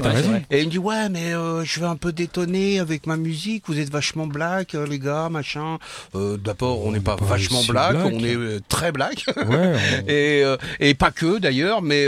[0.50, 3.64] Et il me dit ouais mais euh, je vais un peu détonner avec ma musique.
[3.68, 5.78] Vous êtes vachement black euh, les gars machin.
[6.16, 8.14] Euh, D'abord on On n'est pas, pas vachement black, black.
[8.14, 9.26] on est très black.
[9.36, 10.44] Ouais, on- Et,
[10.80, 12.06] et pas que d'ailleurs, mais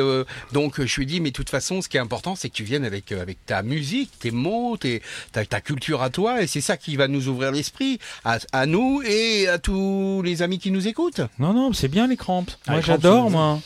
[0.51, 2.63] donc je lui dis mais de toute façon ce qui est important c'est que tu
[2.63, 5.01] viennes avec avec ta musique, tes mots, tes,
[5.31, 8.65] ta, ta culture à toi et c'est ça qui va nous ouvrir l'esprit à, à
[8.65, 11.21] nous et à tous les amis qui nous écoutent.
[11.37, 12.45] Non, non, c'est bien les cramps.
[12.67, 13.59] Ah, moi, j'adore, moi.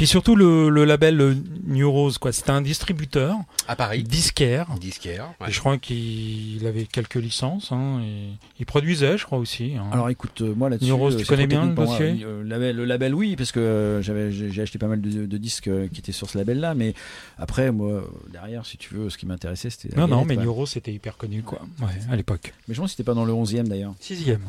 [0.00, 1.34] Puis surtout le, le label euh,
[1.66, 2.32] New Rose, quoi.
[2.32, 3.36] C'était un distributeur,
[3.68, 4.66] À Paris, disquaire.
[4.80, 5.26] disquaire.
[5.42, 5.50] ouais.
[5.50, 7.70] Et je crois qu'il avait quelques licences.
[7.70, 9.74] Hein, et il produisait, je crois aussi.
[9.76, 9.84] hein.
[9.92, 11.84] Alors écoute, euh, moi là-dessus, New Rose, euh, tu connais bien le moi.
[11.84, 12.18] dossier?
[12.24, 15.36] Euh, le, label, le label, oui, parce que j'avais j'ai acheté pas mal de, de
[15.36, 16.94] disques qui étaient sur ce label-là, mais
[17.36, 18.02] après, moi,
[18.32, 19.94] derrière, si tu veux, ce qui m'intéressait, c'était.
[19.98, 20.44] non, non, mais quoi.
[20.44, 21.60] New Rose, c'était hyper connu, quoi.
[21.82, 22.54] Ouais, à l'époque.
[22.68, 23.92] Mais je pense que c'était pas dans le 11e d'ailleurs.
[24.00, 24.40] Sixième,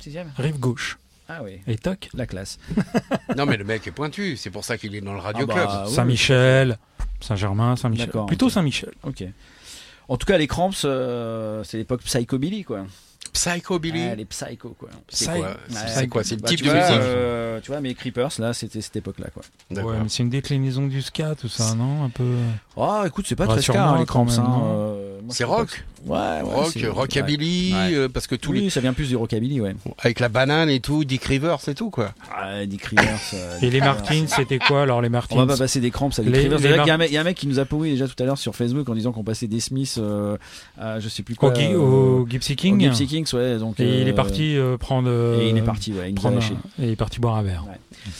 [0.00, 0.98] 6e rive gauche.
[1.32, 2.08] Ah oui, Et toc.
[2.14, 2.58] la classe.
[3.36, 5.46] Non mais le mec est pointu, c'est pour ça qu'il est dans le Radio Ah
[5.46, 5.68] bah, Club.
[5.70, 6.78] Ah oui, Saint-Michel,
[7.20, 8.10] Saint-Germain, Saint-Michel.
[8.26, 8.50] Plutôt.
[8.50, 8.90] Saint-Michel.
[9.04, 9.22] Ok.
[10.08, 12.84] En tout cas, les Cramps, euh, c'est l'époque Psychobilly, quoi.
[13.32, 14.02] Psycho Billy.
[14.10, 14.88] Ah, les Psycho, quoi.
[15.08, 15.54] c'est Psy- quoi Ouais.
[15.86, 18.30] C'est quoi C'est le Bah, type tu de vois, musique euh, Tu vois, mais Creepers,
[18.38, 19.42] là, c'était cette époque-là, quoi.
[19.70, 19.90] D'accord.
[19.92, 22.24] Ouais, mais c'est une déclinaison du ska, tout ça, non Un peu.
[22.76, 24.26] Ah, écoute, c'est pas très ska, hein, les Cramps.
[24.38, 26.40] hein, euh, C'est rock, Ouais, ouais.
[26.42, 27.94] rock, c'est- rockabilly, ouais.
[27.94, 29.74] euh, parce que tous les ça vient plus du rockabilly, ouais.
[29.98, 32.12] avec la banane et tout, Dick Rivers et tout quoi.
[32.34, 33.18] Ah, Dick Rivers.
[33.34, 33.80] euh, Et les.
[33.80, 36.40] Martins, c'était quoi alors les On Martins va pas passer des cramps à Dick Les-
[36.40, 36.58] Rivers.
[36.60, 38.54] C'est il y, a un mec qui nous a pourri déjà tout à l'heure sur
[38.56, 40.36] Facebook en disant qu'on passait des Smiths euh,
[40.78, 41.52] à je sais plus quoi.
[41.76, 42.90] au, Gypsy King.
[43.32, 43.58] Ouais.
[43.58, 45.08] Donc, Et il est euh, parti euh, prendre.
[45.10, 46.08] euh, Et il est parti, ouais.
[46.10, 46.54] Il nous a prendre lâché.
[46.54, 47.64] un- et il est parti boire un verre.
[47.68, 47.76] Ouais.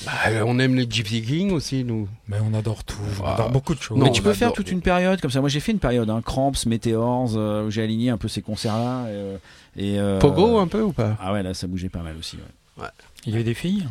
[0.06, 2.08] Bah, euh, on aime les Gypsy King aussi nous.
[2.28, 2.96] Mais on adore tout.
[3.20, 3.34] On Ah.
[3.34, 3.98] adore beaucoup de choses.
[3.98, 5.40] Non, mais tu peux faire toute une période comme ça.
[5.40, 8.42] Moi, j'ai fait une période, hein, Cramps, Meteors, euh, où j'ai aligné un peu ces
[8.42, 9.06] concerts-là.
[9.08, 9.36] Et, euh,
[9.76, 11.16] et, euh, Pogo un peu ou pas?
[11.20, 12.36] Ah ouais, là, ça bougeait pas mal aussi.
[12.36, 12.84] ouais.
[13.26, 13.86] Il y avait des filles?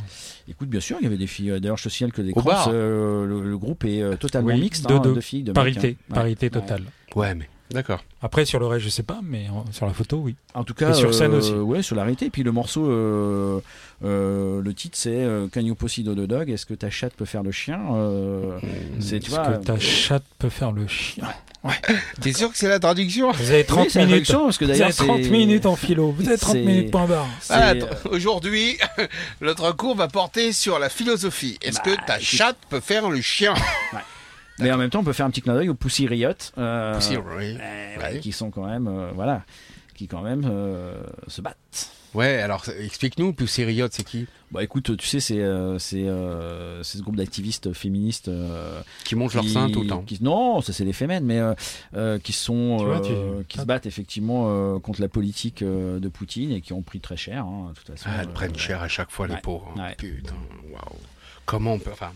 [0.49, 1.51] Écoute, bien sûr, il y avait des filles.
[1.61, 4.47] D'ailleurs, je te signale que des Au Cramps, euh, le, le groupe est euh, totalement
[4.53, 5.97] Oui, mixte, de hein, de filles, de mecs, Parité.
[6.09, 6.13] hein.
[6.15, 6.49] Parité Ouais.
[6.49, 6.81] totale.
[7.15, 8.03] Ouais mais d'accord.
[8.21, 10.35] Après, sur le reste, je sais pas, mais en- sur la photo, oui.
[10.53, 11.53] En tout cas, Et sur scène euh, aussi.
[11.53, 12.25] Ouais, sur la réalité.
[12.25, 13.59] Et puis le morceau, euh,
[14.03, 16.49] euh, le titre, c'est euh, Can you possido the dog?
[16.49, 17.79] Est-ce que ta chatte peut faire le chien?
[17.93, 18.57] Euh,
[18.99, 21.25] C'est tu Est-ce que ta chatte peut faire le chien?
[22.21, 23.31] T'es sûr que c'est la traduction?
[23.33, 24.31] Vous avez 30 Oui, c'est la minutes.
[24.31, 26.11] parce que Vous avez 30 c'est- minutes en philo.
[26.11, 27.27] Vous avez 30 c'est- minutes, point barre.
[27.49, 27.73] Ah,
[28.11, 28.77] Aujourd'hui,
[29.41, 31.57] notre cours va porter sur la philosophie.
[31.61, 33.53] Est-ce Bah, que ta chatte peut faire le chien?
[34.59, 36.95] Mais en même temps, on peut faire un petit clin d'œil aux Pussy Riot, euh,
[36.95, 37.27] Pussy Riot.
[37.59, 38.19] euh, ouais, Ouais.
[38.19, 39.43] qui sont quand même, euh, voilà,
[39.95, 41.91] qui quand même euh, se battent.
[42.15, 44.25] Ouais, alors explique-nous, Pussy Riot, c'est qui?
[44.51, 49.43] Bah écoute, tu sais, c'est euh, euh, ce groupe d'activistes féministes euh, Qui monte leur
[49.47, 50.01] sein tout le temps.
[50.01, 51.53] qui- non, ça c'est les fémènes, mais euh,
[51.95, 55.61] euh, qui sont Tu vois, euh, tu- qui se battent effectivement euh, contre la politique
[55.61, 57.45] euh, de Poutine et qui ont pris très cher.
[57.45, 58.09] hein, de toute façon.
[58.11, 59.41] Ah, elles Euh, prennent cher à chaque fois les ouais.
[59.41, 59.71] pauvres.
[59.77, 59.81] hein.
[59.89, 59.95] Ouais.
[59.95, 60.33] Putain,
[60.71, 60.97] waouh.
[61.45, 62.11] Comment on peut, enfin,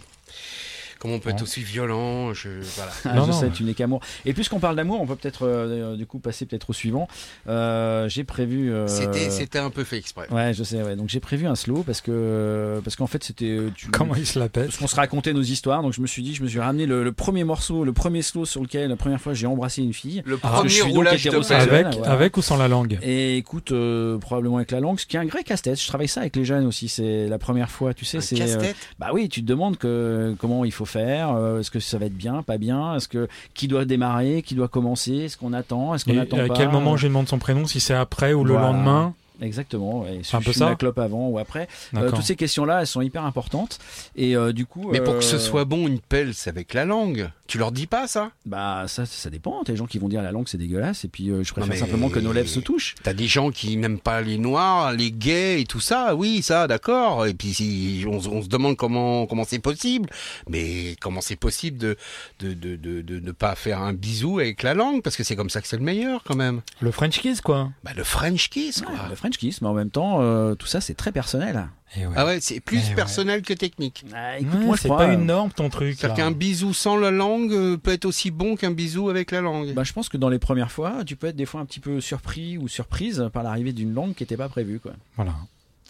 [1.04, 2.92] comment on peut être aussi violent Je, voilà.
[3.06, 3.40] Ah, Non, je non.
[3.40, 4.00] sais, tu n'es qu'amour.
[4.26, 7.08] Et puisqu'on parle d'amour, on peut peut-être euh, du coup passer peut-être au suivant.
[7.48, 8.72] Euh, j'ai prévu.
[8.74, 10.28] euh, C'était, c'était un peu fait exprès.
[10.32, 10.82] Ouais, je sais.
[10.82, 10.96] Ouais.
[10.96, 13.60] Donc j'ai prévu un slow parce que parce qu'en fait c'était.
[13.76, 16.08] tu- Comment il se la pète Parce qu'on se racontait nos histoires, donc je me
[16.08, 18.90] suis dit, je me suis ramené le, le premier morceau, le premier slow sur lequel
[18.90, 20.22] la première fois j'ai embrassé une fille.
[20.26, 22.12] Le premier je suis donc roulage de avec, voilà.
[22.12, 22.98] avec ou sans la langue?
[23.04, 25.82] Et écoute, euh, probablement avec la langue, ce qui est un vrai casse-tête.
[25.82, 26.88] Je travaille ça avec les jeunes aussi.
[26.88, 28.22] C'est la première fois, tu sais.
[28.22, 30.93] C'est euh, bah oui, tu te demandes que comment il faut faire.
[31.00, 34.56] Euh, Est-ce que ça va être bien, pas bien Est-ce que qui doit démarrer, qui
[34.56, 37.40] doit commencer Est-ce qu'on attend Est-ce qu'on attend à pas quel moment je demande son
[37.40, 38.68] prénom Si c'est après ou le Voilà.
[38.68, 39.14] lendemain?
[39.42, 40.02] Exactement.
[40.02, 40.22] Ouais.
[40.24, 41.68] C'est un Je peu fume ça la clope avant ou après.
[41.96, 43.80] Euh, toutes ces questions-là, elles sont hyper importantes.
[44.16, 44.90] Et euh, du coup.
[44.92, 47.30] Mais pour que ce euh, soit bon, une pelle, c'est avec la langue.
[47.48, 48.32] Tu leur dis pas ça?
[48.46, 49.64] Bah ça, ça dépend.
[49.64, 51.70] T'as des gens qui vont dire la langue c'est dégueulasse et puis euh, je préfère
[51.70, 52.96] mais- simplement que nos lèvres se touchent.
[53.04, 56.16] T'as des gens qui n'aiment pas les noirs, les gays et tout ça.
[56.16, 57.26] Oui, ça, d'accord.
[57.28, 60.10] Et puis si on, se- on se demande comment comment c'est possible.
[60.50, 61.98] Mais comment c'est possible de
[62.40, 65.02] de, de de de ne pas faire un bisou avec la langue?
[65.04, 66.62] Parce que c'est comme ça que c'est le meilleur quand même.
[66.80, 67.70] Le French kiss, quoi.
[67.84, 68.94] Bah le French kiss quoi.
[68.94, 71.70] Ouais, le French kiss, mais en même temps, euh, tout ça c'est très personnel.
[71.96, 72.14] Et ouais.
[72.18, 72.96] Ah ouais, c'est plus Eh ouais.
[72.96, 74.04] personnel que technique.
[74.14, 75.96] Ah, Ouais, moi c'est pas une norme ton truc.
[75.98, 76.30] C'est-à-dire là.
[76.30, 79.74] qu'un bisou sans la langue euh, peut être aussi bon qu'un bisou avec la langue.
[79.74, 81.80] Bah, je pense que dans les premières fois, tu peux être des fois un petit
[81.80, 84.82] peu surpris ou surprise par l'arrivée d'une langue qui n'était pas prévue.
[84.82, 84.92] Quoi.
[85.16, 85.34] Voilà.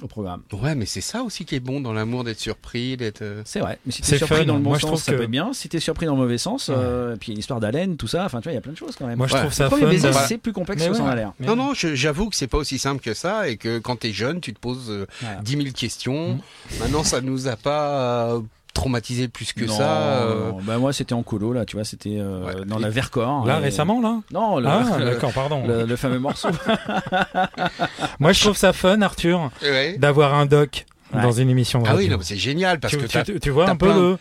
[0.04, 0.42] Au programme.
[0.52, 3.22] Ouais, mais c'est ça aussi qui est bon dans l'amour, d'être surpris, d'être.
[3.22, 3.80] euh, C'est vrai.
[3.86, 4.46] Mais si t'es surpris fun.
[4.46, 5.54] dans le bon Moi, je sens, trouve ça que- peut être bien.
[5.54, 6.76] Si t'es surpris dans le mauvais sens, Ouais.
[6.78, 8.26] euh, puis il y a une histoire d'haleine, tout ça.
[8.26, 9.18] Enfin, tu vois, il y a plein de choses quand même.
[9.18, 9.40] Moi, je Ouais.
[9.40, 9.78] trouve ça fun.
[9.80, 11.34] baiser, c'est plus complexe Mais que ça en a l'air.
[11.40, 14.42] Non, non, j'avoue que c'est pas aussi simple que ça et que quand t'es jeune,
[14.42, 15.42] tu te poses euh, Voilà.
[15.42, 16.34] 10 000 questions.
[16.36, 16.40] Mm.
[16.80, 18.40] Maintenant, ça nous a pas euh,
[18.74, 20.24] traumatisé plus que non, ça.
[20.24, 20.60] euh, non.
[20.64, 22.66] Bah, moi, c'était en colo, là, tu vois, c'était euh, Ouais.
[22.66, 23.45] dans la Vercors.
[23.45, 25.66] Là, Et- récemment, là Non, le, Ah, d'accord, pardon.
[25.68, 26.50] le- le fameux morceau.
[28.20, 29.98] Moi, je trouve ça fun, Arthur, ouais.
[29.98, 31.22] d'avoir un doc Ouais.
[31.22, 32.06] dans une émission de Ah radio.
[32.08, 33.86] oui, non, c'est génial parce tu, que tu- t'as tu- tu vois t'as un peu
[33.88, 34.18] plein- le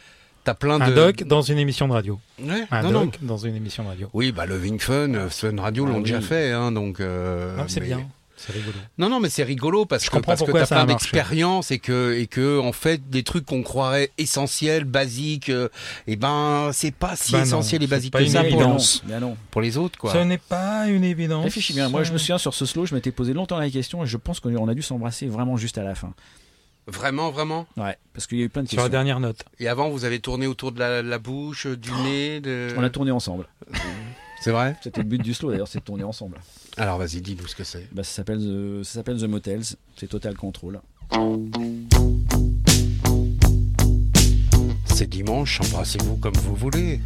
[0.47, 0.85] as plein de.
[0.85, 2.19] un doc dans une émission de radio.
[2.43, 3.05] Ouais, Un non, non.
[3.07, 4.09] doc dans une émission de radio.
[4.13, 6.03] Oui, bah Loving Fun, euh, Fun Radio Ah l'ont oui.
[6.03, 7.01] déjà fait, hein, donc.
[7.01, 8.01] euh, Non, c'est mais- bien,
[8.45, 8.75] c'est rigolo.
[8.99, 10.95] Non, non, mais c'est rigolo parce Je que comprends parce que t'as plein marché.
[10.95, 15.69] d'expérience et que et que en fait des trucs qu'on croirait essentiels, basiques, euh,
[16.07, 19.03] et ben c'est pas si Bah non, essentiel et basique que ça pour, évidence.
[19.05, 19.37] Bien non.
[19.51, 20.13] pour les autres, quoi.
[20.13, 21.45] Ce n'est pas une évidence.
[21.45, 21.89] Réfléchis bien.
[21.89, 24.17] Moi, je me souviens sur ce slow, je m'étais posé longtemps la question et je
[24.17, 26.13] pense qu'on a dû s'embrasser vraiment juste à la fin.
[26.89, 27.67] Vraiment, vraiment?
[27.77, 28.91] Ouais, parce qu'il y a eu plein de Sur la questions.
[28.93, 29.45] dernière note.
[29.61, 32.75] Et avant, vous avez tourné autour de la, la bouche, du nez, de.
[32.77, 33.47] On a tourné ensemble.
[34.43, 34.77] C'est vrai.
[34.83, 36.37] C'était le but du slow d'ailleurs, c'est de tourner ensemble.
[36.77, 37.87] Alors vas-y, dis-nous ce que c'est.
[37.93, 39.63] Bah, ça s'appelle The, ça s'appelle The Motels.
[39.97, 40.81] C'est Total Control.
[44.87, 47.01] C'est dimanche, embrassez-vous comme vous voulez.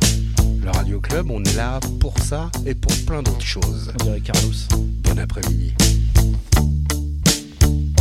[0.62, 3.92] Le Radio Club, on est là pour ça et pour plein d'autres choses.
[4.00, 4.52] On dirait Carlos.
[5.02, 5.74] Bon après-midi.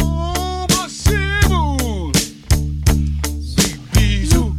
[0.01, 2.13] Embrassez-vous.
[3.57, 4.55] Des bisous.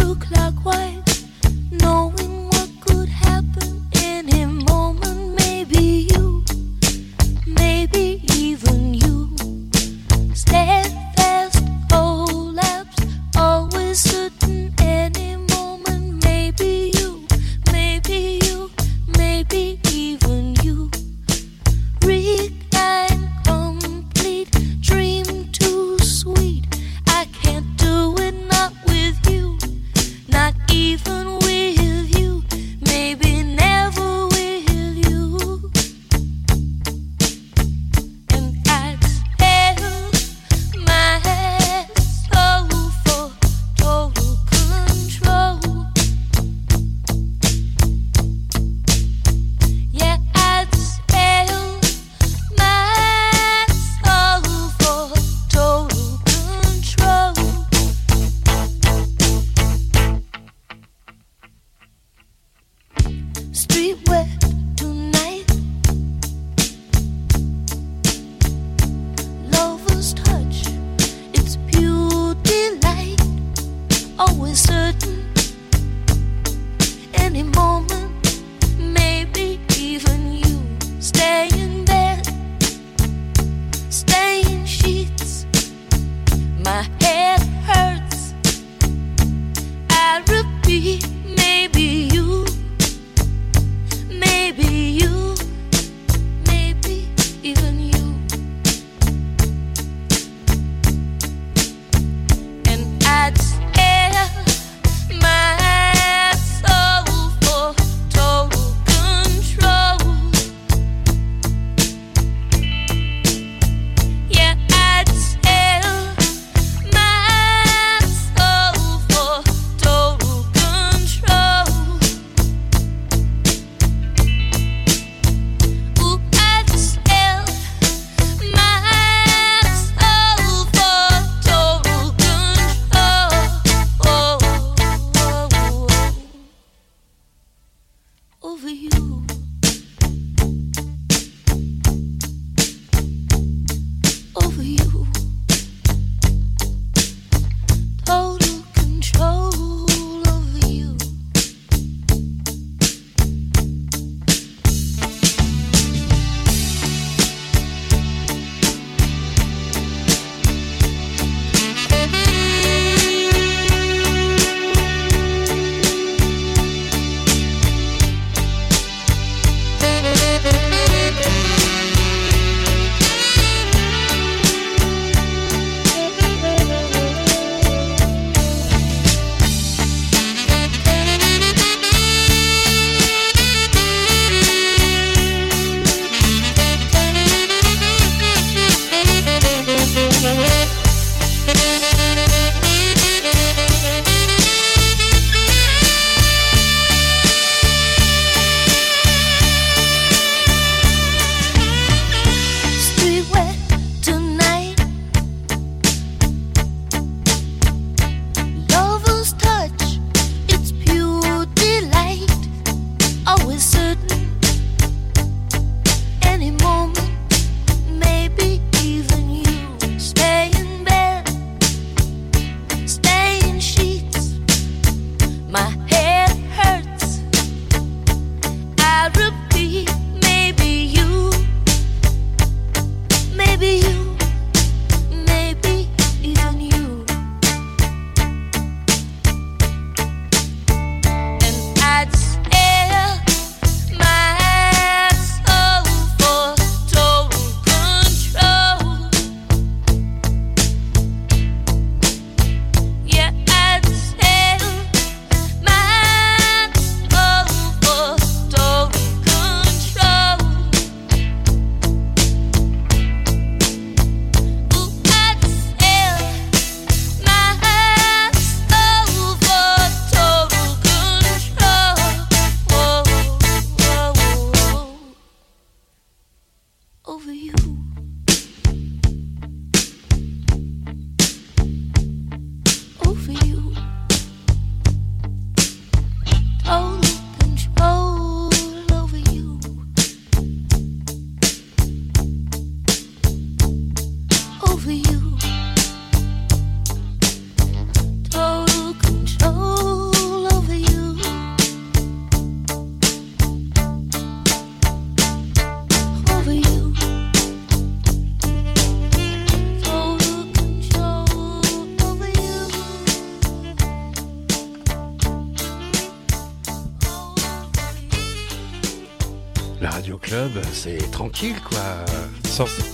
[0.00, 0.93] Looking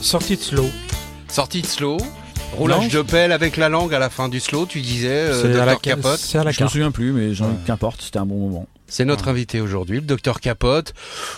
[0.00, 0.68] sortie de slow.
[1.28, 1.96] Sortie de slow,
[2.56, 5.42] roulage Non, de pelle avec la langue à la fin du slow, tu disais, euh,
[5.42, 6.18] C'est à la Dr Capote.
[6.18, 8.66] C'est à la Je me souviens plus, mais j'en- qu'importe, c'était un bon moment.
[8.88, 10.94] C'est notre invité aujourd'hui, le docteur Capote,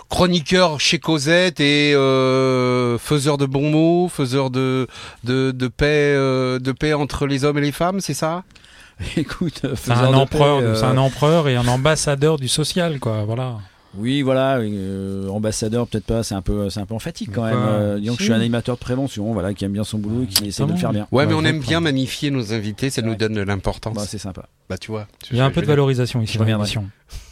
[0.09, 4.87] chroniqueur chez Cosette et euh, faiseur de bons mots, faiseur de
[5.25, 8.45] de, de paix euh, de paix entre les hommes et les femmes, c'est ça?
[9.19, 12.99] Écoute, C'est faiseur un empereur, paix, euh, c'est un empereur et un ambassadeur du social,
[13.01, 13.25] quoi.
[13.27, 13.57] Voilà.
[13.97, 17.55] Oui, voilà, euh, ambassadeur peut-être pas, c'est un peu, c'est un peu emphatique quand même.
[17.55, 19.99] Quoi Euh, disons que je suis un animateur de prévention, voilà, qui aime bien son
[19.99, 21.07] boulot et qui essaie de le faire bien.
[21.13, 23.95] Ouais, mais on aime bien magnifier nos invités, ça nous donne de l'importance.
[23.95, 24.49] Bah, c'est sympa.
[24.71, 25.07] Bah tu vois.
[25.31, 26.71] Il y a un peu de valorisation ici Je dans reviendrai.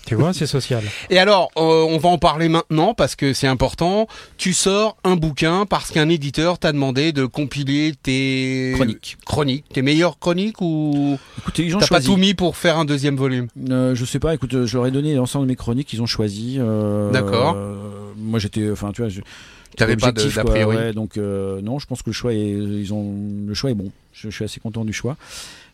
[0.07, 0.83] Tu vois, c'est social.
[1.09, 4.09] Et alors, euh, on va en parler maintenant parce que c'est important.
[4.39, 9.19] Tu sors un bouquin parce qu'un éditeur t'a demandé de compiler tes Chroniques.
[9.25, 12.07] chroniques, tes meilleures chroniques ou Écoutez, ils ont t'as pas choisi.
[12.09, 13.47] tout mis pour faire un deuxième volume?
[13.71, 16.03] Euh, je sais pas, écoute, euh, je leur ai donné l'ensemble de mes chroniques, ils
[16.03, 16.57] ont choisi.
[16.59, 17.55] euh, D'accord.
[17.57, 17.77] euh,
[18.17, 19.21] moi j'étais, enfin tu vois, je-
[19.77, 22.33] T'avais pas de- d'a quoi, priori ouais, donc euh, non, je pense que le choix
[22.35, 23.15] est, ils ont,
[23.47, 23.93] le choix est bon.
[24.13, 25.17] Je, je suis assez content du choix.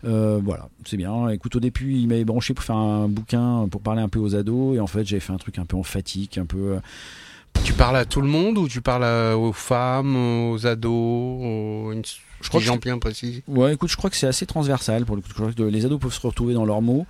[0.04, 1.28] Euh, voilà, c'est bien.
[1.30, 4.34] Écoute, au début, il m'avait branché pour faire un bouquin pour parler un peu aux
[4.34, 6.74] ados, et en fait, j'avais fait un truc un peu emphatique, un peu.
[6.74, 6.80] euh,
[7.64, 10.14] Tu parles à tout le monde ou tu parles aux femmes,
[10.50, 11.92] aux ados, aux.
[12.42, 13.42] Je crois des que gens bien précis?
[13.48, 15.30] Ouais, écoute, je crois que c'est assez transversal pour le coup.
[15.70, 17.06] Les ados peuvent se retrouver dans leurs mots.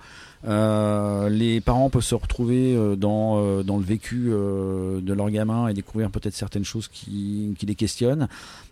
[0.47, 5.67] Euh, les parents peuvent se retrouver euh, dans, euh, dans le vécu de leur gamin
[5.67, 8.27] et découvrir peut-être certaines choses qui, qui les questionnent.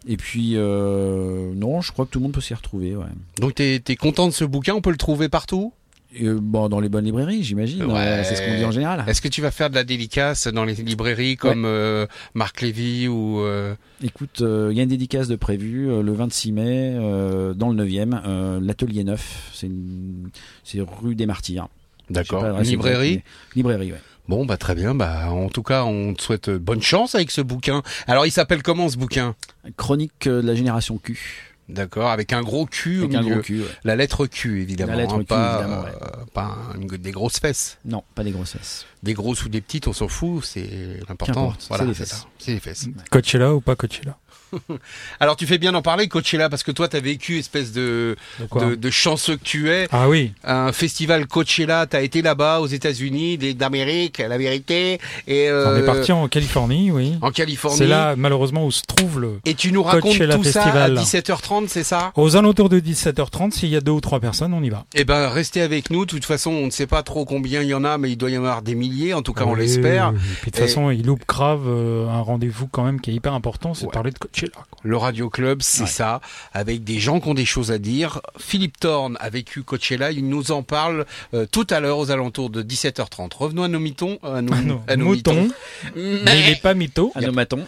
[0.07, 2.95] Et puis, euh, non, je crois que tout le monde peut s'y retrouver.
[2.95, 3.05] Ouais.
[3.39, 4.73] Donc t'es es content de ce bouquin?
[4.73, 5.73] On peut le trouver partout?
[6.21, 7.83] Euh, bon, dans les bonnes librairies, j'imagine.
[7.85, 7.93] Ouais.
[7.99, 9.03] Euh, c'est ce qu'on dit en général.
[9.07, 13.07] Est-ce que tu vas faire de la dédicace dans les librairies comme euh, Marc Lévy
[13.07, 16.93] ou euh, Écoute, euh, il y a une dédicace de prévu euh, le 26 mai
[16.95, 19.51] euh, dans le 9e, euh, l'Atelier 9.
[19.53, 20.29] C'est une-
[20.63, 21.67] c'est rue des Martyrs.
[22.09, 22.59] D'accord.
[22.61, 23.21] Librairie
[23.55, 24.01] Librairie, ouais.
[24.27, 24.95] Bon bah très bien.
[24.95, 27.83] Bah en tout cas, on te souhaite bonne chance avec ce bouquin.
[28.07, 29.35] Alors il s'appelle comment ce bouquin?
[29.77, 31.54] Chronique de la génération Q.
[31.67, 33.33] D'accord, avec un gros cul Avec au un milieu.
[33.35, 33.61] gros cul.
[33.61, 33.67] ouais.
[33.83, 34.91] La lettre Q évidemment.
[34.91, 35.91] La lettre hein, Q, pas, évidemment, ouais.
[36.01, 37.79] euh, pas une- des grosses fesses.
[37.85, 38.85] Non, pas des grossesses.
[39.01, 40.45] Des grosses ou des petites, on s'en fout.
[40.45, 41.53] C'est l'important.
[41.69, 42.27] Voilà, c'est les fesses.
[42.37, 42.87] C'est les fesses.
[43.09, 44.15] Coachella ou pas Coachella?
[45.19, 48.59] Alors tu fais bien d'en parler, Coachella, parce que toi t'as vécu espèce de De
[48.69, 49.87] de, de chanceux que tu es.
[49.91, 50.33] Ah oui.
[50.43, 55.85] Un festival Coachella, t'as été là-bas aux États-Unis, d'Amérique, la vérité, et On euh, est
[55.85, 57.15] parti en Californie, oui.
[57.21, 57.77] en Californie.
[57.77, 59.39] C'est là, malheureusement, où se trouve le.
[59.45, 60.95] Et tu nous racontes Coachella tout Festival.
[60.97, 62.11] ça à 17h30, c'est ça?
[62.15, 64.85] Aux alentours de 17h30, s'il y a deux ou trois personnes, on y va.
[64.95, 66.05] Eh ben, restez avec nous.
[66.05, 68.15] De toute façon, on ne sait pas trop combien il y en a, mais il
[68.17, 69.13] doit y en avoir des milliers.
[69.13, 70.11] En tout cas, on Oui, l'espère.
[70.13, 70.19] oui.
[70.41, 73.13] Puis de toute Et- façon, il loupe grave euh, un rendez-vous quand même qui est
[73.13, 74.44] hyper important, c'est de parler de Coachella.
[74.49, 74.65] Quoi.
[74.83, 75.87] Le Radio Club, c'est Ouais.
[75.87, 76.21] ça,
[76.53, 78.21] avec des gens qui ont des choses à dire.
[78.39, 80.11] Philippe Thorne a vécu Coachella.
[80.11, 83.33] Il nous en parle euh, tout à l'heure aux alentours de 17h30.
[83.35, 84.19] Revenons à nos mitons.
[84.23, 85.53] À nos, Non, à nos mouton, mitons.
[85.95, 87.11] mais il n'est pas mytho.
[87.15, 87.65] Anomaton.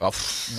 [0.00, 0.52] Ah, pff,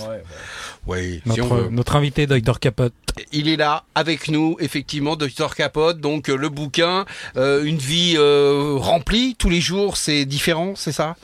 [0.87, 2.93] oui, si on Notre, notre invité, Dr Capote.
[3.31, 5.99] Il est là avec nous, effectivement, Dr Capote.
[5.99, 7.05] Donc euh, le bouquin,
[7.37, 11.15] euh, une vie euh, remplie tous les jours, c'est différent, c'est ça?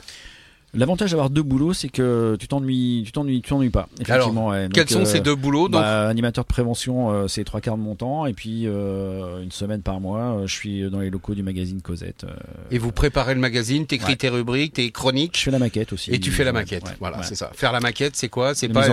[0.76, 3.88] L'avantage d'avoir deux boulots, c'est que tu t'ennuies, tu t'ennuies, tu t'ennuies pas.
[4.00, 4.64] Effectivement, ouais.
[4.64, 7.60] Donc, Quels sont euh, ces deux boulots donc, bah, animateur de prévention, euh, c'est trois
[7.60, 11.00] quarts de mon temps, et puis euh, une semaine par mois, euh, je suis dans
[11.00, 12.24] les locaux du magazine Cosette.
[12.24, 12.32] euh,
[12.70, 14.16] Et vous préparez le magazine, t'écris Ouais.
[14.16, 16.12] tes rubriques, tes chroniques, je fais la maquette aussi.
[16.12, 16.84] et tu fais la maquette.
[16.84, 17.24] ouais, voilà, ouais.
[17.26, 17.50] c'est ça.
[17.54, 18.54] Faire la maquette, c'est quoi?
[18.54, 18.84] C'est pas,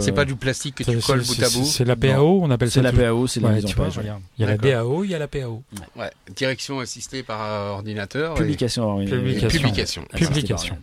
[0.00, 1.64] c'est du plastique que tu colles c'est- bout à bout?
[1.64, 2.74] C'est la PAO, on appelle ça.
[2.74, 3.98] C'est la PAO, c'est la mise en page.
[4.38, 4.56] Il y a la.
[4.58, 5.62] DAO, il y a la PAO.
[5.96, 6.10] Ouais.
[6.36, 8.34] Direction assistée par ordinateur.
[8.34, 8.96] Publication.
[8.98, 10.02] oui, Publication.
[10.12, 10.76] oui, Publication.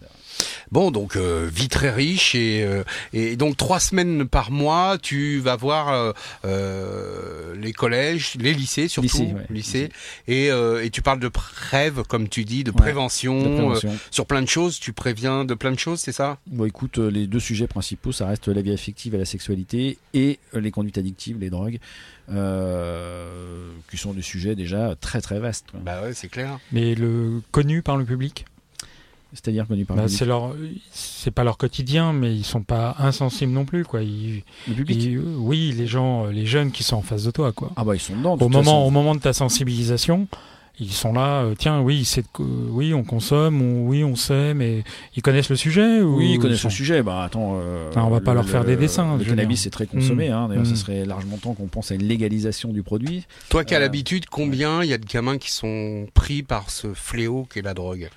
[0.71, 2.83] Bon, donc euh, vie très riche et euh,
[3.13, 6.11] et donc trois semaines par mois, tu vas voir euh,
[6.45, 9.89] euh, les collèges, les lycées surtout, Lycée, ouais, lycées,
[10.27, 13.55] et euh, et tu parles de prêve, comme tu dis, de Ouais, prévention, De euh,
[13.55, 13.97] prévention.
[14.11, 14.79] sur plein de choses.
[14.79, 16.37] Tu préviens de plein de choses, c'est ça?
[16.47, 20.39] Bon, écoute, les deux sujets principaux, ça reste la vie affective et la sexualité et
[20.53, 21.79] les conduites addictives, les drogues,
[22.31, 25.67] euh, qui sont des sujets déjà très très vastes.
[25.73, 26.59] Bah ouais, c'est clair.
[26.71, 28.45] Mais le connu par le public,
[29.33, 30.17] C'est-à-dire connus par bah, le public.
[30.19, 30.55] c'est leur,
[30.91, 34.01] c'est pas leur quotidien, mais ils sont pas insensibles non plus, quoi.
[34.01, 37.31] Ils, Le public ils- oui, les gens, euh, les jeunes qui sont en face de
[37.31, 37.71] toi, quoi.
[37.75, 38.37] Ah bah ils sont dedans.
[38.37, 38.77] de Au moment, façon.
[38.77, 40.27] au moment de ta sensibilisation,
[40.79, 41.43] ils sont là.
[41.43, 44.83] euh, tiens, oui, c'est, oui, on consomme, ou oui, on sait, mais
[45.15, 46.01] ils connaissent le sujet.
[46.01, 47.03] Ou Oui, ils connaissent sont- le sujet.
[47.03, 50.29] Bah attends, euh, on va pas leur faire des dessins, Le cannabis c'est très consommé.
[50.29, 50.33] Mm.
[50.33, 50.47] Hein.
[50.49, 50.69] D'ailleurs, Mm.
[50.69, 53.25] ça serait largement temps qu'on pense à une légalisation du produit.
[53.49, 56.95] Toi qui as l'habitude, combien il y a de gamins qui sont pris par ce
[56.95, 58.09] fléau qu'est la drogue?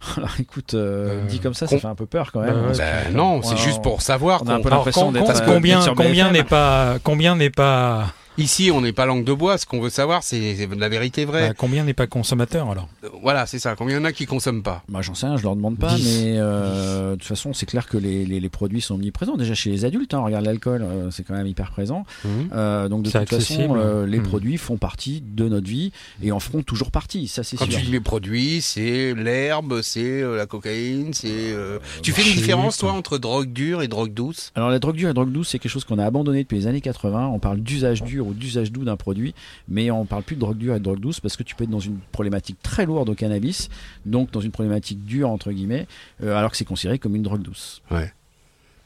[0.16, 2.54] Alors écoute, euh, Euh, dit comme ça, ça fait un peu peur quand même.
[2.54, 4.42] Bah, que- Ben non, c'est juste pour savoir.
[4.44, 7.50] on a un peu l'impression com- d'être com- euh, combien, combien n'est pas, combien n'est
[7.50, 9.58] pas Ici, on n'est pas langue de bois.
[9.58, 11.48] Ce qu'on veut savoir, c'est la vérité vraie.
[11.48, 12.88] Bah, combien n'est pas consommateur alors?
[13.04, 13.74] Euh, Voilà, c'est ça.
[13.76, 14.82] Combien il y en a qui consomment pas?
[14.88, 17.86] Bah, j'en sais rien, je leur demande pas, mais euh, de toute façon, c'est clair
[17.86, 19.36] que les, les, les produits sont omniprésents.
[19.36, 22.04] Déjà chez les adultes, hein, regarde l'alcool, euh, c'est quand même hyper présent.
[22.52, 23.62] Euh, donc de toute accessible.
[23.68, 24.26] façon, euh, les Mhm.
[24.26, 25.92] produits font partie de notre vie
[26.22, 27.78] et en feront toujours partie, ça c'est Quand sûr.
[27.78, 31.28] tu dis les produits, c'est l'herbe, c'est euh, la cocaïne, c'est.
[31.30, 34.52] euh, Tu fais une différence, toi, entre drogue dure et drogue douce?
[34.54, 36.56] Alors la drogue dure et la drogue douce, c'est quelque chose qu'on a abandonné depuis
[36.58, 37.28] les années 80.
[37.28, 39.34] On parle d'usage dur ou d'usage doux d'un produit,
[39.68, 41.64] mais on parle plus de drogue dure et de drogue douce parce que tu peux
[41.64, 43.68] être dans une problématique très lourde au cannabis,
[44.06, 45.86] donc dans une problématique dure entre guillemets,
[46.22, 47.82] euh, alors que c'est considéré comme une drogue douce.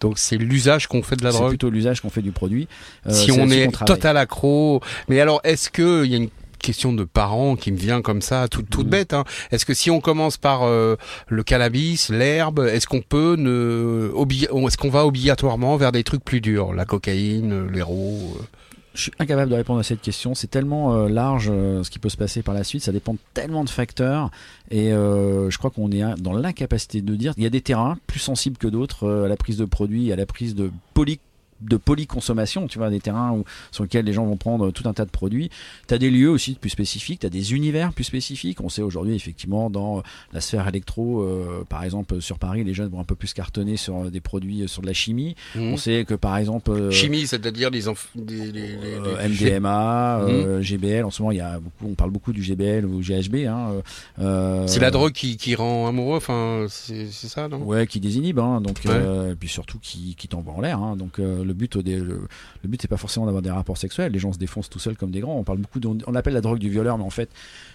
[0.01, 1.51] Donc c'est l'usage qu'on fait de la C'est drogue?
[1.51, 2.69] plutôt l'usage qu'on fait du produit.
[3.07, 4.81] Euh, si c'est on est total accro.
[5.09, 8.21] Mais alors, est-ce que il y a une question de parents qui me vient comme
[8.23, 8.91] ça, toute, toute Mhm.
[8.91, 9.13] bête.
[9.15, 9.25] Hein.
[9.51, 10.97] Est-ce que si on commence par euh,
[11.29, 14.11] le cannabis, l'herbe, est-ce qu'on peut ne,
[14.67, 18.37] est-ce qu'on va obligatoirement vers des trucs plus durs, la cocaïne, l'héros
[18.95, 20.35] Je suis incapable de répondre à cette question.
[20.35, 22.83] C'est tellement euh, large euh, ce qui peut se passer par la suite.
[22.83, 24.31] Ça dépend tellement de facteurs.
[24.71, 27.35] Et euh, je crois qu'on est dans l'incapacité de dire.
[27.37, 30.17] Il y a des terrains plus sensibles que d'autres à la prise de produits, à
[30.17, 31.19] la prise de poly
[31.65, 34.93] de polyconsommation, tu vois, des terrains où, sur lesquels les gens vont prendre tout un
[34.93, 35.51] tas de produits.
[35.89, 38.61] Tu as des lieux aussi plus spécifiques, tu as des univers plus spécifiques.
[38.61, 42.89] On sait aujourd'hui, effectivement, dans la sphère électro, euh, par exemple, sur Paris, les jeunes
[42.91, 45.35] vont un peu plus cartonner sur des produits, euh, sur de la chimie.
[45.57, 46.71] On sait que, par exemple...
[46.71, 47.81] euh, Chimie, c'est-à-dire les,
[48.17, 50.21] les- les- les- MDMA,
[50.61, 51.05] GBL.
[51.05, 53.47] En ce moment, il y a beaucoup, on parle beaucoup du GBL ou GHB.
[53.47, 53.83] Hein,
[54.67, 57.59] C'est la drogue qui, qui rend amoureux, enfin, c'est ça, non?
[57.63, 59.33] Ouais, qui désinhibe, hein, donc Ouais.
[59.33, 60.79] et puis surtout qui, qui t'envoie en l'air.
[60.79, 61.83] Hein, donc euh, le but, le,
[62.63, 64.13] le but, c'est pas forcément d'avoir des rapports sexuels.
[64.13, 65.39] Les gens se défoncent tout seuls comme des grands.
[65.39, 67.31] On parle beaucoup, de, on appelle la drogue du violeur, mais en fait,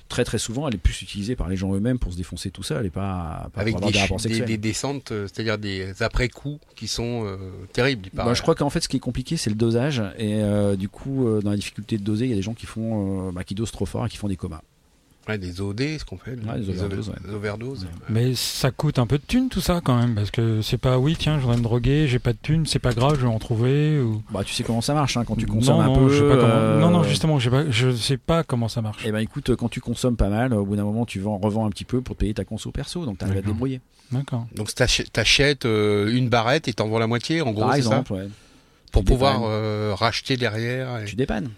[0.10, 2.64] très très souvent, elle est plus utilisée par les gens eux-mêmes pour se défoncer tout
[2.64, 4.48] seul et pas, pas Avec pour avoir des, des rapports des, sexuels.
[4.48, 7.38] des descentes, euh, c'est-à-dire des après-coups qui sont euh,
[7.72, 8.10] terribles.
[8.14, 10.04] Bah, je crois qu'en fait, ce qui est compliqué, c'est le dosage.
[10.18, 12.66] Et euh, du coup, dans la difficulté de doser, il y a des gens qui
[12.66, 14.62] font, bah, qui dosent trop fort et qui font des comas.
[15.28, 16.32] Ouais, des OD, ce qu'on fait.
[16.32, 17.88] Ouais, des overdoses, over- des overdoses.
[18.10, 20.98] Mais ça coûte un peu de thunes tout ça quand même, parce que c'est pas
[20.98, 23.32] oui tiens je voudrais me droguer, j'ai pas de thunes, c'est pas grave, je vais
[23.32, 24.00] en trouver.
[24.02, 24.24] Ou...
[24.32, 26.10] Bah, tu sais comment ça marche hein, quand tu consommes non, un peu.
[26.10, 29.04] je sais pas comment- euh, Non non justement pas, je sais pas comment ça marche.
[29.06, 31.68] Eh ben écoute, quand tu consommes pas mal, au bout d'un moment, tu vends, revends
[31.68, 33.82] un petit peu pour te payer ta conso perso, donc t'arrives à te débrouiller.
[34.12, 34.48] D'accord.
[34.56, 37.88] Donc t'achètes euh, une barrette et t'en vends la moitié, en gros, Par c'est ça
[37.90, 38.28] exemple, ouais.
[38.92, 40.98] Pour tu pouvoir euh, racheter derrière.
[41.02, 41.50] et- tu dépannes.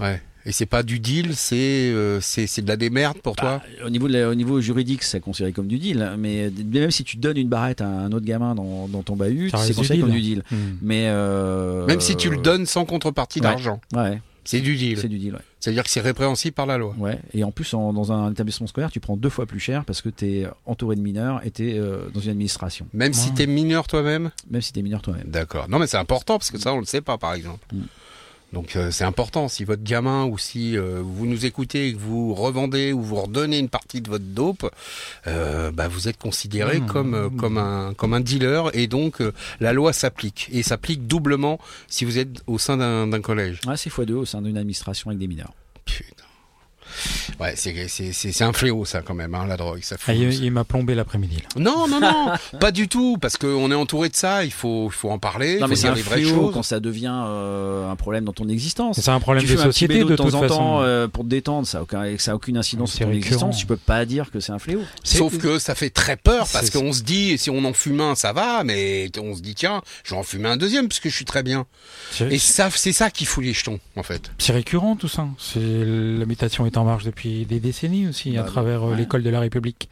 [0.00, 0.22] Ouais.
[0.48, 1.56] Et c'est pas du deal, c'est
[1.92, 3.58] euh, c'est c'est de la démerde pour toi?
[3.58, 6.92] Bah, au niveau de la- au niveau juridique, c'est considéré comme du deal, mais même
[6.92, 9.94] si tu donnes une barrette à un autre gamin dans, dans ton bahut, c'est considéré
[9.96, 10.00] deal.
[10.04, 10.42] comme du deal.
[10.52, 10.56] Hmm.
[10.82, 13.42] Mais euh, Même si tu le donnes sans contrepartie ouais.
[13.48, 14.98] d'argent, ouais, c'est du deal.
[14.98, 15.34] c'est du deal.
[15.34, 15.40] Ouais.
[15.58, 16.94] C'est-à-dire que c'est répréhensible par la loi.
[16.96, 17.18] Ouais.
[17.34, 20.00] Et en plus, en- dans un établissement scolaire, tu prends deux fois plus cher parce
[20.00, 21.80] que tu es entouré de mineurs et tu es
[22.14, 23.34] dans une administration, Même si Ouais.
[23.34, 24.30] t'es mineur toi-même?
[24.48, 25.26] même si tu es mineur toi-même.
[25.26, 25.68] D'accord.
[25.68, 27.66] Non mais c'est important parce que ça on le sait pas par exemple.
[27.74, 27.80] Mm.
[28.52, 31.98] Donc euh, c'est important si votre gamin ou si euh, vous nous écoutez et que
[31.98, 34.70] vous revendez ou vous redonnez une partie de votre dope,
[35.26, 36.86] euh, bah, vous êtes considéré Mm.
[36.86, 41.06] comme euh, comme un comme un dealer et donc euh, la loi s'applique et s'applique
[41.06, 41.58] doublement
[41.88, 43.60] si vous êtes au sein d'un d'un collège.
[43.66, 45.52] Ouais, c'est x2 au sein d'une administration avec des mineurs.
[45.84, 46.15] Putain.
[47.40, 50.06] Ouais, c'est c'est c'est c'est un fléau ça quand même hein, la drogue, ça fout.
[50.08, 51.36] Ah, il il m'a plombé l'après-midi.
[51.36, 51.60] là.
[51.62, 54.92] Non non non, pas du tout parce qu'on est entouré de ça, il faut il
[54.94, 56.54] faut en parler, Non, mais c'est un fléau choses.
[56.54, 58.98] quand ça devient euh, un problème dans ton existence.
[59.00, 61.08] C'est un problème tu de fais un petit société de de temps en temps euh,
[61.08, 63.26] pour te détendre, ça a aucun, ça a aucune incidence C'est sur ton récurrent.
[63.28, 63.58] existence.
[63.58, 64.80] Tu peux pas dire que c'est un fléau.
[65.04, 68.14] Sauf que ça fait très peur parce qu'on se dit si on en fume un
[68.14, 71.08] ça va mais on se dit tiens je vais en fumer un deuxième parce que
[71.08, 71.66] je suis très bien
[72.20, 75.26] et ça c'est ça qui fout les jetons en fait C'est récurrent tout ça.
[75.38, 78.96] C'est la mutation est en marche depuis des décennies aussi à Bah, travers euh, ouais.
[78.96, 79.88] l'école de la République.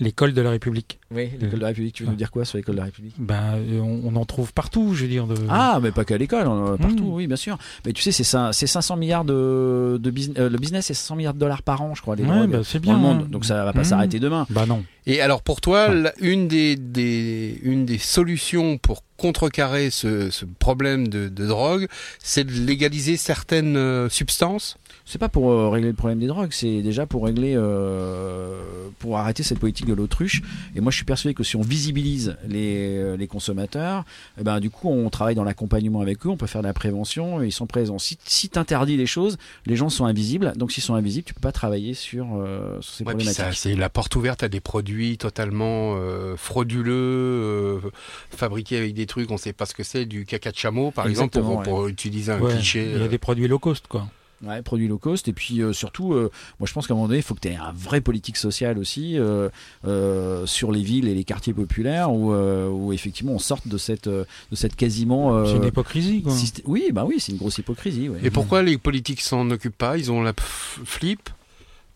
[0.00, 0.98] L'école de la République.
[1.14, 1.94] Oui, l'école de la République.
[1.94, 3.14] Tu veux nous dire quoi sur l'école de la République?
[3.18, 5.26] Ben, euh, on, on en trouve partout, je veux dire.
[5.26, 5.34] De...
[5.50, 6.44] Ah, mais pas qu'à l'école,
[6.78, 7.14] partout, Mm.
[7.14, 7.58] oui, bien sûr.
[7.84, 11.14] Mais tu sais, c'est ça, c'est 500 milliards de, de business, le business, c'est 500
[11.16, 12.92] milliards de dollars par an, je crois, les Ouais, drogues bah, dans bien.
[12.94, 13.28] le monde.
[13.28, 13.84] Donc ça va pas Mm.
[13.84, 14.46] s'arrêter demain.
[14.50, 14.82] Bah non.
[15.06, 15.88] Et alors pour toi
[16.20, 21.86] une des, des une des solutions pour contrecarrer ce, ce problème de, de drogue
[22.18, 24.76] c'est de légaliser certaines euh, substances?
[25.04, 28.62] C'est pas pour euh, régler le problème des drogues, c'est déjà pour régler, euh,
[29.00, 30.42] pour arrêter cette politique de l'autruche.
[30.76, 34.04] Et moi, je suis persuadé que si on visibilise les, les consommateurs,
[34.40, 36.72] eh ben du coup, on travaille dans l'accompagnement avec eux, on peut faire de la
[36.72, 37.98] prévention, ils sont présents.
[37.98, 40.52] Si, si t'interdis les choses, les gens sont invisibles.
[40.56, 43.44] Donc, s'ils sont invisibles, tu peux pas travailler sur, euh, sur ces Ouais, problématiques.
[43.54, 47.80] c'est la porte ouverte à des produits totalement euh, frauduleux, euh,
[48.30, 51.06] fabriqués avec des trucs, on sait pas ce que c'est, du caca de chameau, par
[51.06, 52.84] exemple, pour, utiliser un Ouais, cliché.
[52.84, 54.08] Il y a euh, des produits low cost, quoi.
[54.44, 55.28] Ouais, produits low cost.
[55.28, 56.28] Et puis euh, surtout, euh,
[56.58, 58.36] moi je pense qu'à un moment donné, il faut que tu aies un vrai politique
[58.36, 59.48] sociale aussi euh,
[59.86, 63.78] euh, sur les villes et les quartiers populaires où, euh, où effectivement on sorte de
[63.78, 65.36] cette, de cette quasiment.
[65.36, 66.34] euh, C'est une hypocrisie, quoi.
[66.66, 68.08] Oui, bah oui, c'est une grosse hypocrisie.
[68.08, 68.18] ouais.
[68.24, 69.96] Et pourquoi les politiques s'en occupent pas?
[69.96, 71.30] Ils ont la flip?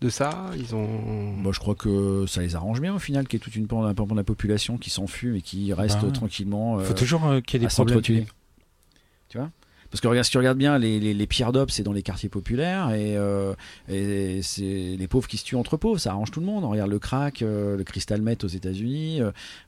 [0.01, 0.87] De ça Ils ont.
[0.87, 3.67] Moi, je crois que ça les arrange bien au final, qu'il y ait toute une
[3.67, 6.79] pan de la population qui s'enfume et qui reste Bah tranquillement.
[6.79, 8.01] faut euh, toujours euh, qu'il y ait des problèmes.
[8.03, 9.51] Tu vois?
[9.91, 12.03] Parce que regarde, si tu regardes bien, les, les, les pierres d'op, c'est dans les
[12.03, 13.55] quartiers populaires et, euh,
[13.89, 15.99] et c'est les pauvres qui se tuent entre pauvres.
[15.99, 16.65] Ça arrange tout le monde.
[16.65, 19.21] On regarde le crack, euh, le crystal meth aux États-Unis.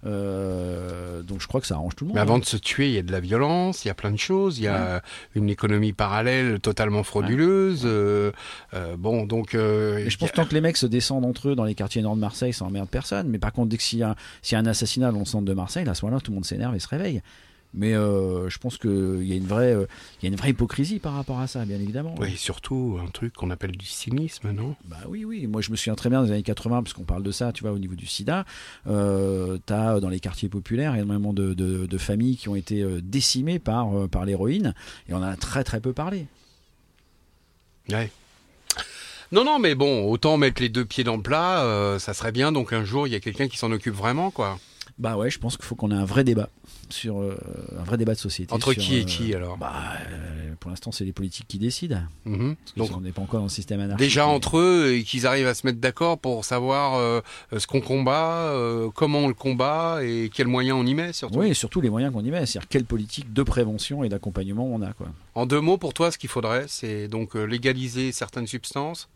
[0.06, 2.16] euh, donc je crois que ça arrange tout le monde.
[2.16, 2.40] Mais avant hein.
[2.40, 4.58] de se tuer, il y a de la violence, il y a plein de choses,
[4.58, 5.02] il y a
[5.34, 7.86] une économie parallèle totalement frauduleuse.
[8.98, 9.54] bon, donc.
[9.54, 12.02] Et je pense a- tant que les mecs se descendent entre eux dans les quartiers
[12.02, 13.28] nord de Marseille, ça emmerde personne.
[13.28, 15.54] Mais par contre, dès que s'il y, y a un assassinat dans le centre de
[15.54, 17.22] Marseille, à ce moment-là, tout le monde s'énerve et se réveille.
[17.74, 19.86] Mais euh, je pense qu'il y a une vraie, euh,
[20.22, 22.14] y a une vraie hypocrisie par rapport à ça, bien évidemment.
[22.18, 24.74] Oui, surtout un truc qu'on appelle du cynisme, non?
[24.86, 25.46] Bah oui, oui.
[25.46, 27.62] Moi, je me souviens très bien des années 80, parce qu'on parle de ça, tu
[27.62, 28.46] vois, au niveau du sida.
[28.86, 33.00] Euh, T'as dans les quartiers populaires énormément de, de, de familles qui ont été euh,
[33.02, 34.74] décimées par, euh, par l'héroïne,
[35.08, 36.26] et on en a très très peu parlé.
[37.90, 38.10] Ouais.
[39.30, 42.32] Non, non, mais bon, autant mettre les deux pieds dans le plat, euh, ça serait
[42.32, 42.50] bien.
[42.50, 44.58] Donc un jour, il y a quelqu'un qui s'en occupe vraiment, quoi.
[44.98, 46.48] Bah ouais, je pense qu'il faut qu'on ait un vrai débat
[46.88, 47.36] sur euh,
[47.78, 48.52] un vrai débat de société.
[48.52, 49.72] Entre sur, qui et euh, qui alors Bah,
[50.10, 52.00] euh, pour l'instant, c'est les politiques qui décident.
[52.24, 52.56] Mhm.
[52.56, 54.04] Parce que Donc on n'est pas encore dans le système anarchique.
[54.04, 57.20] déjà mais- entre eux et qu'ils arrivent à se mettre d'accord pour savoir euh,
[57.56, 58.52] ce qu'on combat,
[58.94, 61.38] comment on le combat et quels moyens on y met surtout.
[61.38, 64.66] Oui, et surtout les moyens qu'on y met, c'est-à-dire quelle politique de prévention et d'accompagnement
[64.66, 65.06] on a, quoi.
[65.36, 69.08] En deux mots, pour toi, ce qu'il faudrait, c'est donc légaliser certaines substances.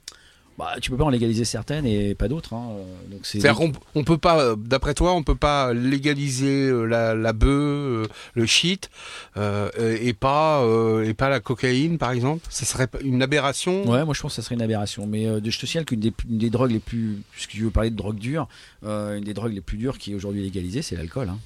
[0.63, 2.55] Bah, tu peux pas en légaliser certaines et pas d'autres.
[2.55, 2.69] Hein.
[3.11, 3.41] Donc c'est.
[3.97, 8.07] On peut pas, euh, d'après toi, on peut pas légaliser euh, la, la bœuf, euh,
[8.35, 8.89] le shit,
[9.37, 9.69] euh,
[10.01, 12.47] et pas euh, et pas la cocaïne, par exemple?
[12.49, 13.91] Ce serait une aberration?
[13.91, 15.05] Ouais, moi je pense que ça serait une aberration.
[15.09, 17.97] Mais euh, je te signale qu'une des, drogues les plus, puisque tu veux parler de
[17.97, 18.47] drogue dure,
[18.85, 21.29] une des drogues les plus dures qui est aujourd'hui légalisée, c'est l'alcool.
[21.29, 21.39] Hein.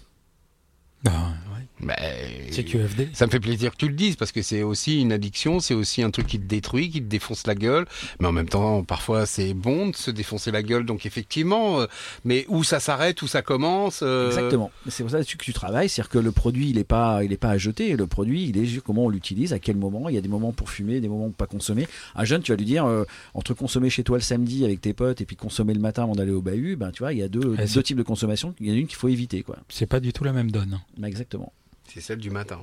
[1.06, 1.10] Ah,
[1.54, 1.62] ouais.
[1.78, 3.10] Mais- C'est QFD.
[3.12, 5.74] Ça me fait plaisir que tu le dises parce que c'est aussi une addiction, c'est
[5.74, 7.84] aussi un truc qui te détruit, qui te défonce la gueule.
[8.18, 10.86] Mais en même temps, parfois c'est bon de se défoncer la gueule.
[10.86, 11.86] Donc effectivement, euh,
[12.24, 14.00] mais où ça s'arrête, où ça commence.
[14.02, 14.70] euh, Exactement.
[14.88, 17.36] C'est pour ça que tu travailles, c'est-à-dire que le produit il est pas, il est
[17.36, 17.94] pas à jeter.
[17.94, 20.08] Le produit il est juste comment on l'utilise, à quel moment.
[20.08, 21.86] Il y a des moments pour fumer, des moments pour pas consommer.
[22.14, 23.04] Un jeune, tu vas lui dire euh,
[23.34, 26.14] entre consommer chez toi le samedi avec tes potes et puis consommer le matin avant
[26.14, 28.54] d'aller au bahut, ben tu vois, il y a deux, Ouais, deux types de consommation.
[28.60, 29.58] Il y en a une qu'il faut éviter, quoi.
[29.68, 30.80] C'est pas du tout la même donne.
[31.04, 31.52] Exactement.
[31.92, 32.60] C'est celle du matin.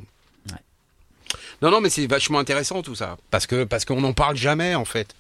[0.52, 0.58] Ouais.
[1.62, 3.18] Non, non, mais c'est vachement intéressant tout ça.
[3.32, 5.16] Parce que parce qu'on n'en parle jamais en fait.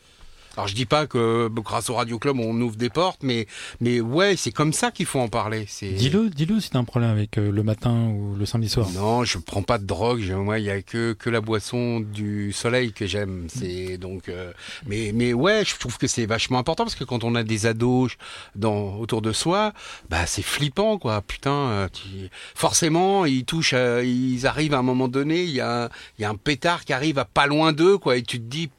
[0.56, 3.48] Alors je dis pas que grâce au Radio Club on ouvre des portes, mais
[3.82, 5.66] mais ouais, c'est comme ça qu'il faut en parler.
[5.94, 8.88] Dis-le, dis-le si t'as un problème avec euh, le matin ou le samedi soir.
[8.94, 10.20] Non, je prends pas de drogue.
[10.22, 13.48] Je- moi, il y a que que la boisson du soleil que j'aime.
[13.48, 14.30] C'est donc.
[14.30, 14.52] euh,
[14.86, 17.66] mais mais ouais, je trouve que c'est vachement important parce que quand on a des
[17.66, 18.12] ados
[18.56, 19.74] dans autour de soi,
[20.10, 21.22] bah c'est flippant quoi.
[21.22, 23.74] Putain, euh, tu- forcément ils touchent,
[24.04, 25.90] ils arrivent à un moment donné, il y a
[26.20, 28.46] il y a un pétard qui arrive à pas loin d'eux quoi, et tu te
[28.46, 28.70] dis.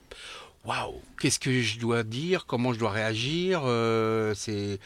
[0.65, 4.79] Waouh, qu'est-ce que je dois dire Comment je dois réagir euh, C'est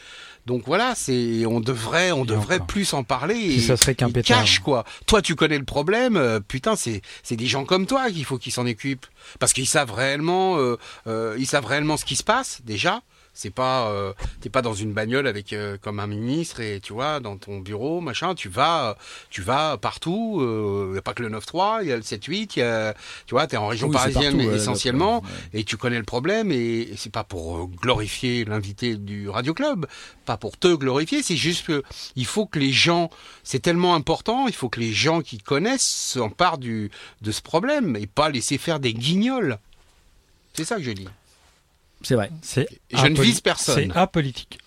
[0.45, 2.67] donc voilà, c'est on devrait on Et devrait encore.
[2.67, 3.37] plus en parler.
[3.37, 4.85] Et- ça serait qu'un cache quoi.
[5.07, 6.17] Toi, tu connais le problème.
[6.17, 9.07] euh, putain, c'est c'est des gens comme toi qu'il faut qu'ils s'en occupent
[9.39, 10.77] parce qu'ils savent réellement, euh,
[11.07, 13.03] euh, ils savent réellement ce qui se passe déjà.
[13.39, 16.93] C'est pas, euh, t'es pas dans une bagnole avec euh, comme un ministre et tu
[16.93, 18.35] vois dans ton bureau machin.
[18.35, 18.97] Tu vas,
[19.31, 20.40] tu vas partout.
[20.90, 22.55] Il y a pas que le 9-3, il y a le 7-8.
[22.56, 22.94] Il y a,
[23.27, 25.60] tu vois, t'es en région Oui, parisienne partout, essentiellement ouais.
[25.60, 29.55] et tu connais le problème et, et c'est pas pour euh, glorifier l'invité du Radio
[29.55, 29.86] Club,
[30.24, 31.85] pas pour te glorifier, c'est juste que
[32.16, 33.09] il faut que les gens,
[33.44, 36.90] c'est tellement important, il faut que les gens qui connaissent s'emparent du
[37.23, 39.59] de ce problème et pas laisser faire des guignols.
[40.55, 41.09] C'est ça que je dis.
[42.03, 42.31] C'est vrai.
[42.43, 43.91] C'est Je ne vise personne.
[43.93, 44.59] C'est apolitique.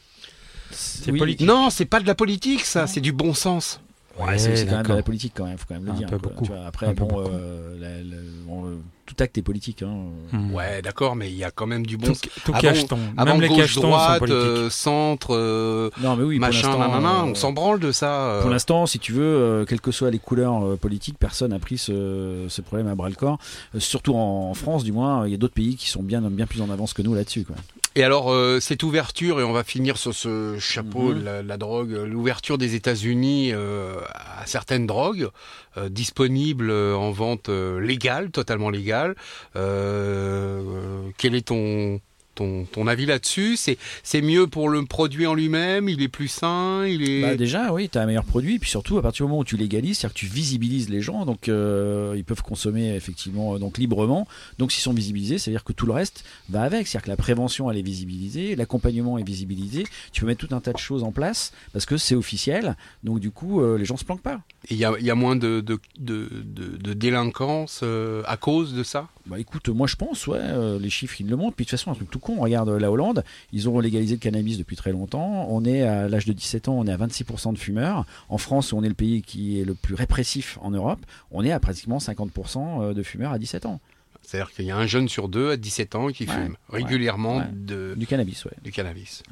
[0.72, 1.20] C'est Oui.
[1.20, 1.48] politique.
[1.48, 3.80] Non, c'est pas de la politique, ça, c'est du bon sens.
[4.20, 5.96] Ouais, c'est c'est quand même de la politique quand même, faut quand même le Un
[5.96, 6.08] dire.
[6.10, 6.32] peu quoi.
[6.32, 6.46] beaucoup.
[6.46, 7.30] Tu vois, après, Un peu bon, beaucoup.
[7.30, 8.78] euh, la- la- bon, euh,
[9.14, 9.82] tout acte est politique.
[9.84, 10.06] Hein.
[10.32, 10.54] Hmm.
[10.54, 12.22] Ouais, d'accord, mais il y a quand même du bon Tout, sens.
[12.46, 13.00] tout Avant- cacheton.
[13.18, 14.38] Avant Même les gauche, droite, politiques.
[14.42, 17.92] euh, centre, euh, Non, mais oui, pour machin, l'instant, nanana, euh, on s'en branle de
[17.92, 18.14] ça.
[18.30, 18.42] euh.
[18.42, 21.60] Pour l'instant, si tu veux, euh, quelles que soient les couleurs euh, politiques, personne n'a
[21.60, 23.38] pris ce, ce problème à bras le corps.
[23.76, 26.22] Euh, surtout en, en France, du moins, il y a d'autres pays qui sont bien,
[26.22, 27.44] bien plus en avance que nous là-dessus.
[27.44, 27.56] Quoi.
[27.96, 31.58] Et alors, euh, cette ouverture, et on va finir sur ce chapeau de la, la
[31.58, 35.28] drogue, euh, l'ouverture des États-Unis euh, à certaines drogues
[35.76, 39.16] euh, disponibles euh, en vente euh, légale, totalement légale.
[39.54, 42.00] Quel est ton
[42.36, 43.58] ton, ton avis là-dessus?
[43.58, 47.22] C'est, mieux pour le produit en lui-même, il est plus sain, il est.
[47.22, 48.60] Bah déjà, oui, tu as un meilleur produit.
[48.60, 51.26] Puis surtout, à partir du moment où tu légalises, c'est-à-dire que tu visibilises les gens,
[51.26, 54.28] donc euh, ils peuvent consommer effectivement euh, donc librement.
[54.60, 56.88] Donc s'ils sont visibilisés, c'est-à-dire que tout le reste va avec.
[56.88, 59.86] C'est-à-dire que la prévention, elle est visibilisée, l'accompagnement est visibilisé.
[60.12, 62.76] Tu peux mettre tout un tas de choses en place parce que c'est officiel.
[63.04, 64.42] Donc du coup, euh, les gens se planquent pas.
[64.70, 68.74] Et il y a, y a moins de, de, de, de, délinquance euh, à cause
[68.74, 69.08] de ça?
[69.26, 70.42] Bah écoute, moi je pense, ouais,
[70.80, 71.56] les chiffres ils le montrent.
[71.56, 74.16] Puis de toute façon, un truc tout con, regarde euh, la Hollande, ils ont légalisé
[74.16, 75.48] le cannabis depuis très longtemps.
[75.50, 78.06] On est à l'âge de 17 ans, on est à 26% de fumeurs.
[78.30, 81.00] En France, où on est le pays qui est le plus répressif en Europe,
[81.32, 83.80] on est à pratiquement 50% de fumeurs à 17 ans.
[84.24, 87.38] C'est-à-dire qu'il y a un jeune sur deux à 17 ans qui Ouais, fume régulièrement
[87.40, 87.46] ouais.
[87.54, 88.52] De, Du cannabis, ouais.
[88.64, 89.24] du cannabis.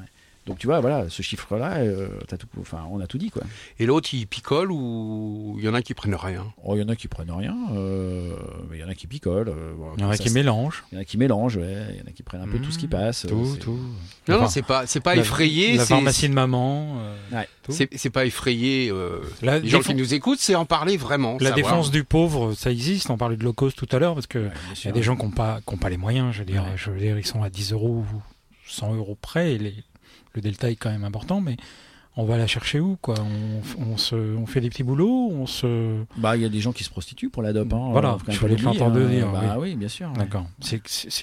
[0.49, 3.43] Donc tu vois, voilà, ce chiffre-là, euh, t'as tout, enfin, on a tout dit quoi.
[3.79, 6.45] Et l'autre, il picole ou il y en a qui prennent rien?
[6.63, 8.33] Oh, il y en a qui prennent rien, euh,
[8.69, 9.49] mais il y en a qui picolent.
[9.49, 10.83] euh, bon, Il y en a ça, qui mélangent.
[10.91, 12.59] il y en a qui mélangent, ouais, il y en a qui prennent un peu
[12.59, 13.25] tout ce qui passe.
[13.25, 13.79] euh, Tout, c'est- tout.
[14.27, 15.77] Non, non, c'est pas, c'est pas la- effrayé.
[15.77, 16.97] La pharmacie de maman.
[16.99, 17.47] euh, Ouais.
[17.69, 18.89] C'est, c'est pas effrayé.
[18.91, 21.33] euh, La, les gens qui nous écoutent, c'est en parler vraiment.
[21.39, 21.55] la savoir.
[21.55, 23.09] défense du pauvre, ça existe.
[23.11, 24.91] On parlait de low cost tout à l'heure parce que Ouais, bien il y a
[24.91, 26.33] des gens qui n'ont pas, qui ont pas les moyens.
[26.33, 26.71] Je veux dire, Ouais.
[26.75, 28.21] je veux dire, ils sont à 10 euros ou
[28.67, 29.53] 100 euros près.
[29.53, 29.75] Et les-
[30.33, 31.57] le delta est quand même important, mais
[32.17, 33.15] on va la chercher où quoi?
[33.19, 36.03] On, on se, on fait des petits boulots, on se.
[36.17, 37.71] Bah, il y a des gens qui se prostituent pour la dope.
[37.73, 40.11] Hein, Voilà, euh, je voulais l'entendre dire, Bah oui, bien sûr.
[40.13, 40.47] D'accord.
[40.59, 40.81] C'est,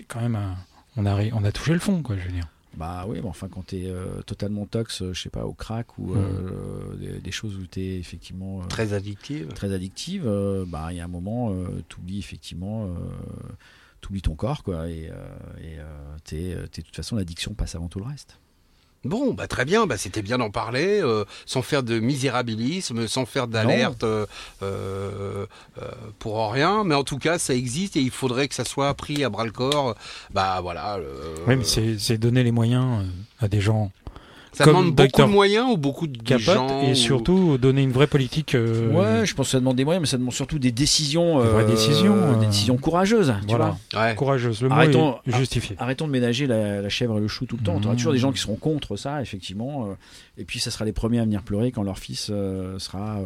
[0.08, 0.56] quand même un,
[0.96, 2.16] on a, on a touché le fond, quoi.
[2.16, 2.48] Je veux dire.
[2.76, 5.96] Bah oui, bon, enfin quand t'es euh, totalement tox, euh, je sais pas, au crack
[5.96, 6.18] ou Mm.
[6.18, 9.48] euh, des, des choses où t'es effectivement euh, Très addictive.
[9.54, 12.88] très addictive, euh, bah il y a un moment, euh, t'oublies effectivement, euh,
[14.02, 15.14] t'oublies ton corps quoi, et, euh,
[15.62, 18.38] euh, euh, t'es- de toute façon l'addiction passe avant tout le reste.
[19.04, 23.24] Bon, bah très bien, bah, c'était bien d'en parler, euh, sans faire de misérabilisme, sans
[23.24, 24.26] faire d'alerte euh,
[24.62, 25.46] euh,
[26.18, 29.22] pour rien, mais en tout cas, ça existe et il faudrait que ça soit pris
[29.22, 29.94] à bras le corps.
[30.32, 30.96] Bah voilà.
[30.96, 31.64] euh, Oui, mais
[31.98, 33.04] c'est, donner les moyens
[33.38, 33.92] à des gens
[34.56, 35.26] ça comme demande beaucoup Dr.
[35.26, 38.54] de moyens ou beaucoup de capotes gens et ou- surtout donner une vraie politique.
[38.54, 41.42] euh, ouais, je pense que ça demande des moyens, mais ça demande surtout des décisions,
[41.42, 43.34] Des vraies euh, décisions, des euh, décisions courageuses.
[43.42, 43.76] Tu Voilà.
[43.92, 44.14] vois Ouais.
[44.14, 44.62] courageuse.
[44.62, 45.76] Le mot Arrêtons- est justifié.
[45.78, 47.74] Arrêtons de ménager la, la chèvre et le chou tout le temps.
[47.76, 47.96] On aura Mmh.
[47.96, 49.88] toujours des gens qui seront contre ça, effectivement.
[50.38, 52.30] et puis, ça sera les premiers à venir pleurer quand leur fils
[52.78, 53.18] sera.
[53.18, 53.24] euh,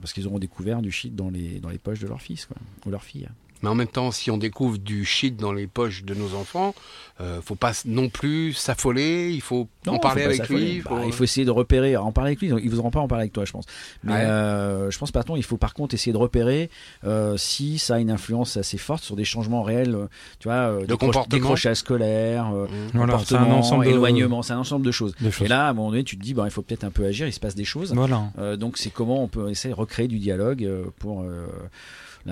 [0.00, 2.56] parce qu'ils auront découvert du shit dans les, dans les poches de leur fils, quoi,
[2.86, 3.26] ou leur fille.
[3.62, 6.74] Mais en même temps, si on découvre du shit dans les poches de nos enfants,
[7.20, 9.30] euh, faut pas non plus s'affoler.
[9.32, 10.80] Il faut Non, en parler faut avec lui.
[10.82, 12.48] Bah, il faut essayer de repérer, en parler avec lui.
[12.48, 13.64] Ils voudront pas en parler avec toi, je pense.
[14.02, 14.18] Mais Ouais.
[14.20, 16.70] euh, je pense, pardon, il faut par contre essayer de repérer
[17.04, 19.94] euh, si ça a une influence assez forte sur des changements réels.
[19.94, 20.06] euh,
[20.40, 21.26] Tu vois, euh, comportement.
[21.28, 22.68] décrochage scolaire, euh, Mmh.
[22.94, 25.14] Voilà, un comportement, de- éloignement, c'est un ensemble de choses.
[25.20, 25.44] de choses.
[25.46, 27.04] Et là, à un moment donné, tu te dis, bah, il faut peut-être un peu
[27.04, 27.26] agir.
[27.28, 27.92] Il se passe des choses.
[27.94, 28.24] Voilà.
[28.38, 31.22] Euh, donc c'est comment on peut essayer de recréer du dialogue euh, pour.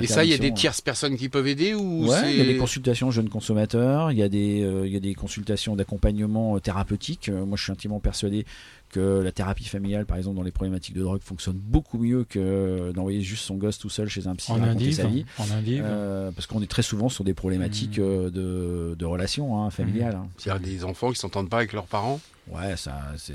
[0.00, 0.54] Et ça, il y a des l'interdiction.
[0.54, 4.18] tierces personnes qui peuvent aider ou Ouais, il y a des consultations jeunes consommateurs, il
[4.18, 7.28] y a des, euh, il y a des consultations d'accompagnement euh, thérapeutique.
[7.28, 8.46] Euh, moi, je suis intimement persuadé
[8.90, 12.90] que la thérapie familiale, par exemple, dans les problématiques de drogue, fonctionne beaucoup mieux que
[12.92, 15.24] d'envoyer juste son gosse tout seul chez un psy En raconter indive, sa vie.
[15.38, 15.82] en indive.
[15.86, 18.02] Euh, parce qu'on est très souvent sur des problématiques Mmh.
[18.02, 20.14] euh, de, de relations hein, familiales.
[20.16, 20.26] hein.
[20.38, 22.92] C'est-à-dire des enfants qui s'entendent pas avec leurs parents Ouais, ça,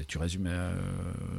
[0.10, 0.74] tu résumes, euh,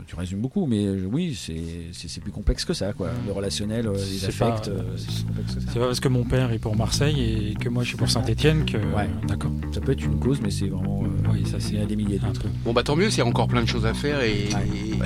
[0.06, 3.10] tu résumes beaucoup, mais oui, c'est plus complexe que ça, quoi.
[3.26, 5.66] Le relationnel, euh, les affects, euh, c'est plus complexe que ça.
[5.74, 8.08] C'est pas parce que mon père est pour Marseille et que moi je suis pour
[8.08, 8.78] Saint-Etienne que.
[8.78, 9.10] Ouais.
[9.28, 9.50] D'accord.
[9.72, 11.02] Ça peut être une cause, mais c'est vraiment.
[11.04, 12.40] euh, Oui, ça, c'est a des milliers un d'autres.
[12.40, 12.52] truc.
[12.64, 14.48] Bon bah tant mieux, c'est encore plein de choses à faire et,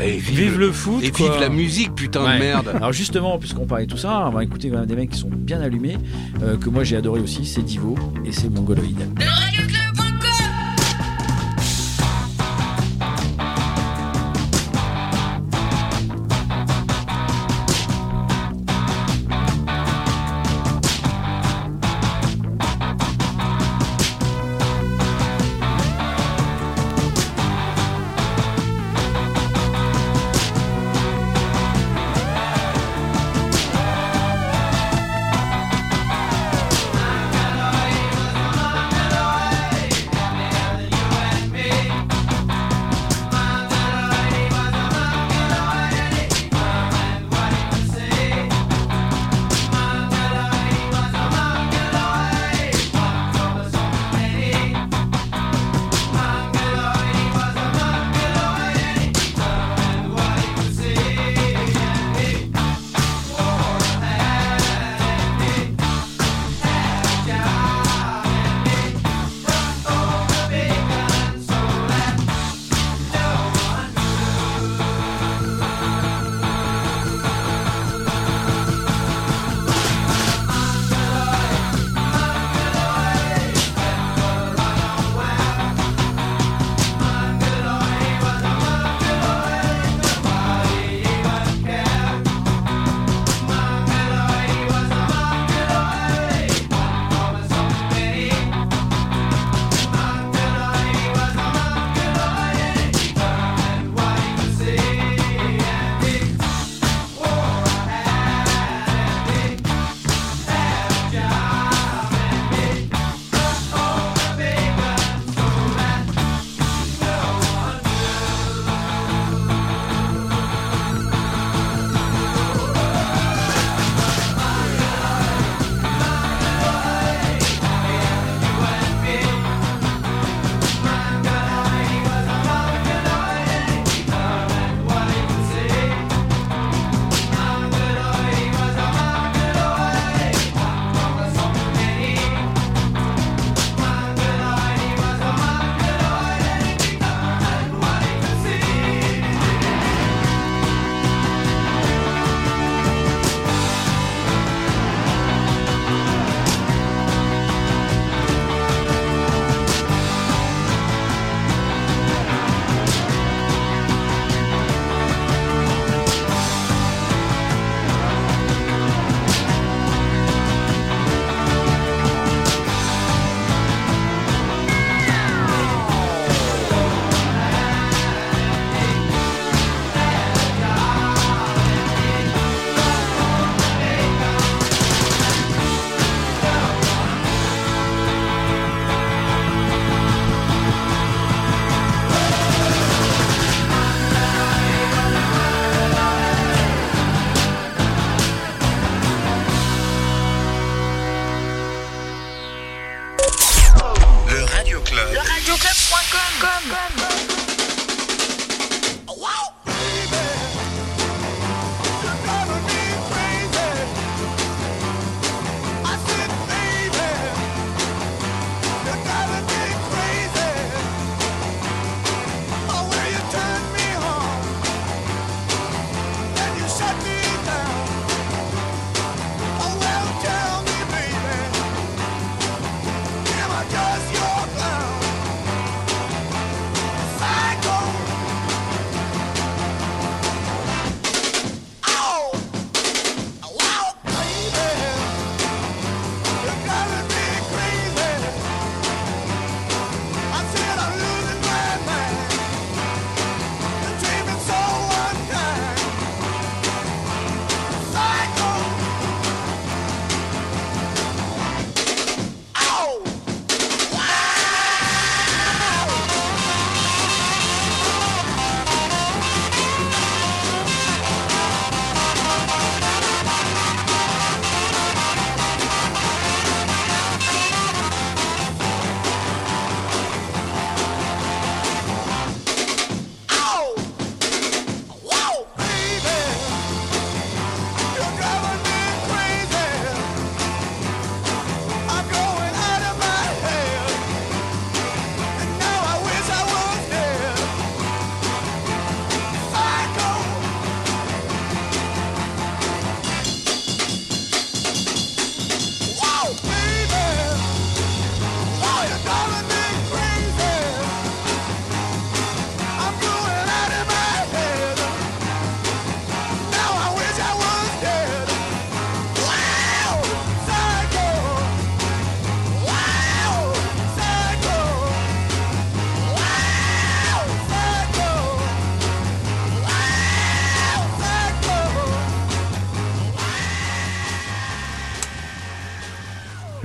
[0.01, 1.29] et- et Vive le foot, et quoi.
[1.33, 2.35] vive la musique, putain Ouais.
[2.35, 2.69] de merde.
[2.75, 5.19] Alors justement, puisqu'on parlait de tout ça, on va écouter quand même des mecs qui
[5.19, 5.97] sont bien allumés,
[6.43, 9.01] euh, que moi j'ai adoré aussi, c'est Divo et c'est Mongoloïd.
[9.01, 9.67] Hello,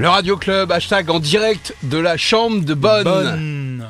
[0.06, 3.04] Le Radio Club, hashtag en direct de la chambre de Bonne.
[3.04, 3.88] Bonne.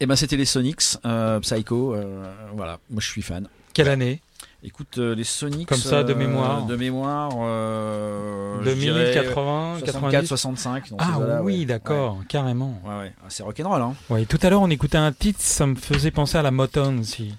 [0.00, 1.94] Et ben c'était les Sonics, euh, Psycho.
[1.94, 2.24] euh,
[2.56, 3.46] voilà, moi je suis fan.
[3.74, 4.22] Quelle année
[4.64, 5.68] Écoute, euh, les Sonics.
[5.68, 6.64] Comme ça, de euh, mémoire.
[6.64, 7.32] De mémoire.
[7.34, 10.88] Euh, dirais 2080, 64, 90 65.
[10.88, 11.64] dans Ah ces oui, ouais.
[11.66, 12.80] d'accord, carrément.
[12.86, 13.12] Ouais, ouais.
[13.22, 13.94] Ah, c'est rock'n'roll, hein.
[14.08, 16.98] Ouais, tout à l'heure, on écoutait un titre, ça me faisait penser à la Motown
[17.00, 17.34] aussi.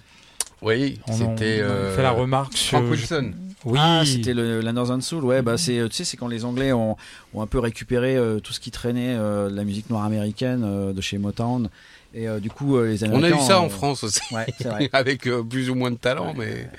[0.62, 1.62] Oui, On, c'était.
[1.64, 2.78] on euh, fait la remarque sur.
[2.78, 3.32] Frank Wilson.
[3.66, 5.24] Oui, Ah, c'était le, la Northern Soul.
[5.24, 6.98] Ouais, bah c'est, tu sais, c'est quand les Anglais ont,
[7.34, 10.64] ont un peu récupéré euh, tout ce qui traînait euh, de la musique noire américaine
[10.66, 11.70] euh, de chez Motown.
[12.16, 13.38] Et euh, du coup, euh, les On Américains.
[13.38, 14.22] a eu ça en France aussi.
[14.32, 14.90] Ouais, c'est vrai.
[14.94, 16.70] Avec euh, plus ou moins de talent, mais.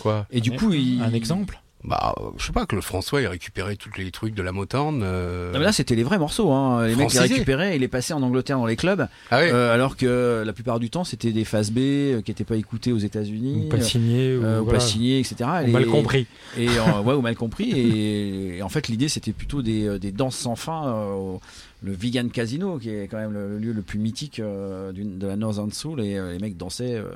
[0.00, 1.00] Quoi Et du coup, il...
[1.02, 1.60] un exemple.
[1.84, 5.00] Bah, je sais pas, que le François ait récupéré tous les trucs de la Motown.
[5.02, 6.52] euh, Non, mais là, c'était les vrais morceaux.
[6.52, 6.86] Hein.
[6.86, 9.08] Les mecs les récupéraient et les passaient en Angleterre dans les clubs.
[9.32, 12.30] Ah ouais Euh, alors que la plupart du temps, c'était des phases B euh, qui
[12.30, 13.64] n'étaient pas écoutées aux États-Unis.
[13.66, 14.78] Ou pas signé, ou, euh, ou voilà.
[14.78, 15.36] pas signées, etc.
[15.64, 16.26] Ou Et- mal compris.
[16.56, 16.68] Et
[17.04, 17.70] ouais, ou mal compris.
[17.72, 20.86] Et, et en fait, l'idée, c'était plutôt des, des danses sans fin.
[20.86, 21.40] euh, au-
[21.84, 25.26] le Vegan Casino, qui est quand même le, le lieu le plus mythique euh, de
[25.26, 26.00] la Northern Soul.
[26.00, 27.06] Et euh, les mecs dansaient euh,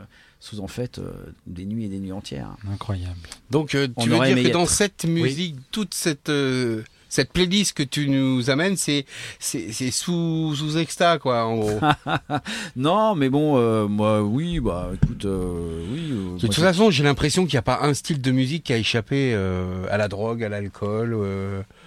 [0.40, 1.10] sous en fait euh,
[1.46, 2.50] des nuits et des nuits entières.
[2.72, 3.16] Incroyable.
[3.50, 4.70] Donc, euh, On tu veux dire que dans être.
[4.70, 6.28] cette musique, toute cette.
[6.28, 9.06] euh, cette playlist que tu nous amènes, c'est
[9.38, 11.80] c'est c'est sous sous exta quoi en gros.
[12.76, 16.08] Non, mais bon, euh, moi, oui, bah, écoute, euh, oui.
[16.10, 18.64] euh, de toute j'ai- façon, j'ai l'impression qu'il n'y a pas un style de musique
[18.64, 21.14] qui a échappé euh, à la drogue, à l'alcool.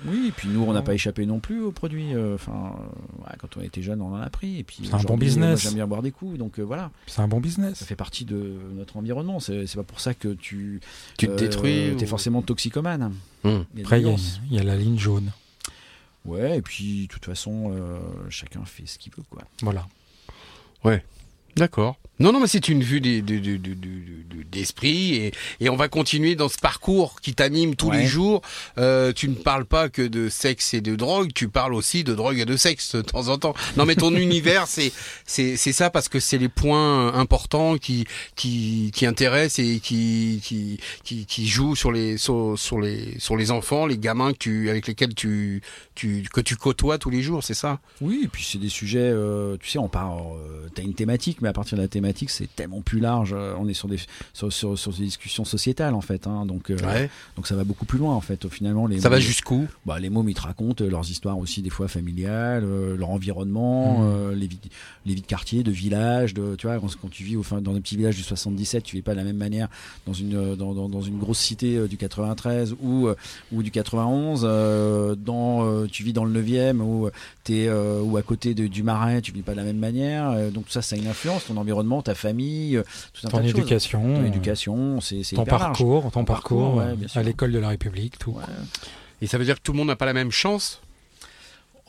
[0.05, 2.13] Oui, et puis nous, on n'a pas échappé non plus aux produits.
[2.13, 4.57] euh, Enfin, euh, ouais, quand on était jeune, on en a pris.
[4.59, 5.49] Et puis, C'est un bon business.
[5.49, 7.83] moi, J'aime bien boire des coups, donc euh, voilà, C'est un bon ça business.
[7.83, 9.39] fait partie de notre environnement.
[9.39, 10.79] C'est c'est pas pour ça que tu
[11.17, 11.95] Tu te euh, détruis.
[11.97, 13.13] T'es ou- forcément toxicomane.
[13.43, 13.65] Hum.
[13.73, 14.07] Il y a des Après, il
[14.51, 15.31] y, a- y la ligne jaune.
[16.25, 17.97] Ouais, et puis de toute façon, euh,
[18.29, 19.43] chacun fait ce qu'il veut, quoi.
[19.61, 19.87] Voilà.
[21.55, 21.97] D'accord.
[22.19, 22.99] Non, non, mais c'est une vue
[24.51, 27.99] d'esprit et, et on va continuer dans ce parcours qui t'anime tous Ouais.
[28.01, 28.41] les jours.
[28.77, 32.13] Euh, tu ne parles pas que de sexe et de drogue, tu parles aussi de
[32.13, 33.53] drogue et de sexe de temps en temps.
[33.77, 34.91] Non, mais ton univers, c'est
[35.25, 38.05] c'est ça parce que c'est les points importants qui
[38.35, 43.37] qui qui intéressent et qui qui qui, qui jouent sur les sur, sur les sur
[43.37, 45.61] les enfants, les gamins que tu avec lesquels tu
[45.95, 47.79] tu que tu côtoies tous les jours, c'est ça?
[48.01, 51.39] Oui, et puis c'est des sujets, euh, tu sais, on parle, euh, t'as une thématique,
[51.41, 53.31] mais à partir de la thématique, c'est tellement plus large.
[53.33, 53.97] euh, On est sur des
[54.33, 56.77] sur, sur, sur des discussions sociétales en fait, hein, donc euh,
[57.35, 58.47] donc ça va beaucoup plus loin en fait.
[58.49, 61.69] Finalement, les Ça va jusqu'où bah, les mômes ils te racontent leurs histoires aussi des
[61.69, 64.59] fois familiales, euh, leur environnement, euh, les vies
[65.05, 67.61] les vies de quartier, de village, de tu vois quand, quand tu vis au fin
[67.61, 69.67] dans un petit village du 77, tu vis pas de la même manière
[70.05, 73.07] dans une dans, dans, dans une grosse cité du 93 ou
[73.51, 77.07] ou du 91 euh, dans euh, tu vis dans le 9e ou
[78.17, 80.51] à côté de- du Marais, tu vis pas de la même manière.
[80.51, 83.37] donc tout ça ça a une influence ton environnement, ta famille, euh, tout un Ton
[83.37, 83.59] tas de choses.
[83.59, 84.01] éducation.
[84.01, 85.49] Ton euh, éducation, c'est Ton large.
[85.61, 88.31] parcours, ton Ton parcours, ouais, euh, à l'école de la République, tout.
[88.31, 88.43] Ouais.
[89.21, 90.81] Et ça veut dire que tout le monde n'a pas la même chance?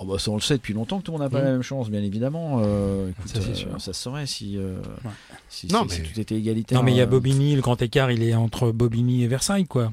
[0.03, 1.45] Oh bah ça on le sait depuis longtemps que tout le monde n'a pas Mhm.
[1.45, 2.62] la même chance, bien évidemment.
[2.65, 5.11] Euh, écoute, Ça, euh, ça se saurait si, euh, Ouais.
[5.51, 6.78] si, Non, tout était égalitaire.
[6.78, 7.07] Non, mais il y a.
[7.07, 9.93] Bobigny, le grand écart, il est entre Bobigny et Versailles, quoi.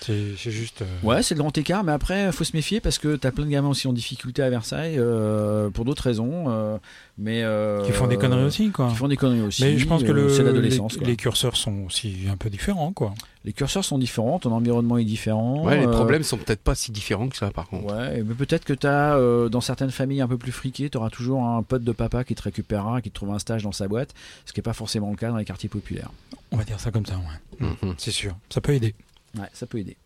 [0.00, 0.82] C'est juste.
[0.82, 3.44] euh, Ouais, c'est le grand écart, mais après, faut se méfier parce que t'as plein
[3.44, 6.44] de gamins aussi en difficulté à Versailles euh, pour d'autres raisons.
[6.48, 6.78] euh,
[7.20, 8.88] mais euh, Qui font des conneries aussi, quoi.
[8.90, 9.62] Qui font des conneries aussi.
[9.64, 10.96] Mais je pense que euh, le, les, l'adolescence.
[10.96, 11.06] quoi.
[11.06, 13.12] les curseurs sont aussi un peu différents, quoi.
[13.44, 15.64] Les curseurs sont différents, ton environnement est différent.
[15.64, 17.92] Ouais, les euh, problèmes sont peut-être pas si différents que ça, par contre.
[17.92, 21.42] Ouais, mais peut-être que t'as euh, dans certaines familles un peu plus friquées, t'auras toujours
[21.44, 24.14] un pote de papa qui te récupérera, qui te trouve un stage dans sa boîte,
[24.44, 26.10] ce qui est pas forcément le cas dans les quartiers populaires.
[26.50, 27.16] On va dire ça comme ça,
[27.60, 27.66] ouais.
[27.82, 27.94] Mhm.
[27.98, 28.36] C'est sûr.
[28.50, 28.94] Ça peut aider.
[29.38, 29.96] Ouais, ça peut aider.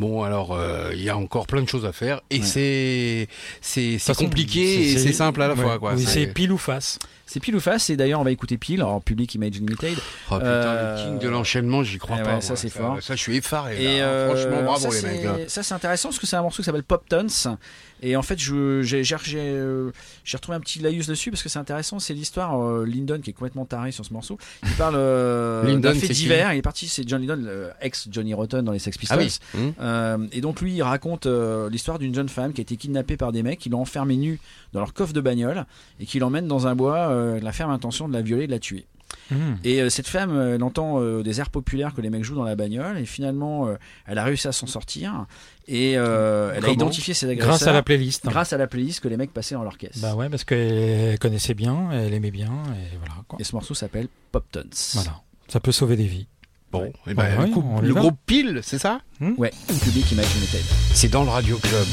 [0.00, 3.28] Bon, alors, euh, il y a encore plein de choses à faire et Ouais.
[3.60, 5.62] c'est compliqué et c'est simple à la ouais.
[5.62, 5.94] fois, quoi.
[5.94, 6.98] Oui, c'est pile ou face.
[7.26, 9.98] C'est pile ou face, et d'ailleurs on va écouter pile, alors Public Image Limited.
[10.30, 12.34] Oh, putain, Euh, le king de l'enchaînement, j'y crois eh pas.
[12.36, 13.02] ouais, ça, c'est fort.
[13.02, 13.74] Ça, je suis effaré.
[13.74, 13.80] là.
[13.82, 15.50] Et euh, Franchement, bravo ça, les c'est- mecs.
[15.50, 17.58] Ça c'est intéressant parce que c'est un morceau qui s'appelle Pop Tons.
[18.02, 19.90] Et en fait, j'ai euh,
[20.24, 21.98] j'ai retrouvé un petit laïus dessus parce que c'est intéressant.
[21.98, 24.38] C'est l'histoire euh, Lyndon qui est complètement taré sur ce morceau.
[24.62, 26.52] Il parle euh, Lyndon, d'un fait divers.
[26.52, 29.18] Il est parti, c'est John Lydon, le ex Johnny Rotten dans les Sex Ah Pistols.
[29.54, 29.60] oui.
[29.60, 29.72] Hum.
[29.80, 31.26] Euh, et donc lui, il raconte
[31.70, 34.40] l'histoire d'une jeune femme qui a été kidnappée par des mecs qui l'ont enfermée nue
[34.72, 35.66] dans leur coffre de bagnole
[36.00, 38.58] et qui l'emmènent dans un bois, la ferme intention de la violer, et de la
[38.58, 38.86] tuer.
[39.30, 39.58] Mhm.
[39.64, 42.34] Et euh, cette femme, euh, elle entend euh, des airs populaires que les mecs jouent
[42.36, 43.74] dans la bagnole et finalement, euh,
[44.06, 45.26] elle a réussi à s'en sortir
[45.66, 48.24] et euh, elle a identifié ses agresseurs Grâce à la playlist.
[48.26, 49.98] grâce à la playlist que les mecs passaient dans leur caisse.
[50.00, 53.38] Bah ouais, parce qu'elle connaissait bien, elle aimait bien, et voilà, quoi.
[53.40, 54.62] Et ce morceau s'appelle Pop Tons.
[54.94, 55.20] Voilà.
[55.48, 56.26] Ça peut sauver des vies.
[56.70, 58.00] Bon, eh ben, Ouais, le, ouais, coup- le va.
[58.00, 59.00] groupe pile, c'est ça?
[59.20, 59.52] Ouais,
[59.82, 60.60] Public Image Limited.
[60.92, 61.86] C'est dans le Radio Club.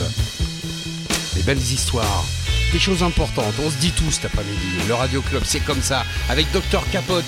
[1.35, 2.23] Des belles histoires,
[2.71, 3.53] des choses importantes.
[3.63, 4.87] On se dit tout cet après-midi.
[4.87, 6.05] Le Radio Club, c'est comme ça.
[6.29, 7.25] Avec Dr Capote,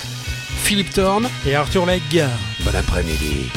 [0.64, 1.30] Philippe Thorne.
[1.46, 2.24] Et Arthur Legge.
[2.62, 3.50] Bon après-midi.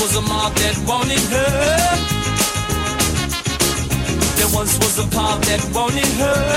[0.00, 1.98] Was a mob that wanted her.
[4.36, 6.47] There once was a pub that wanted her.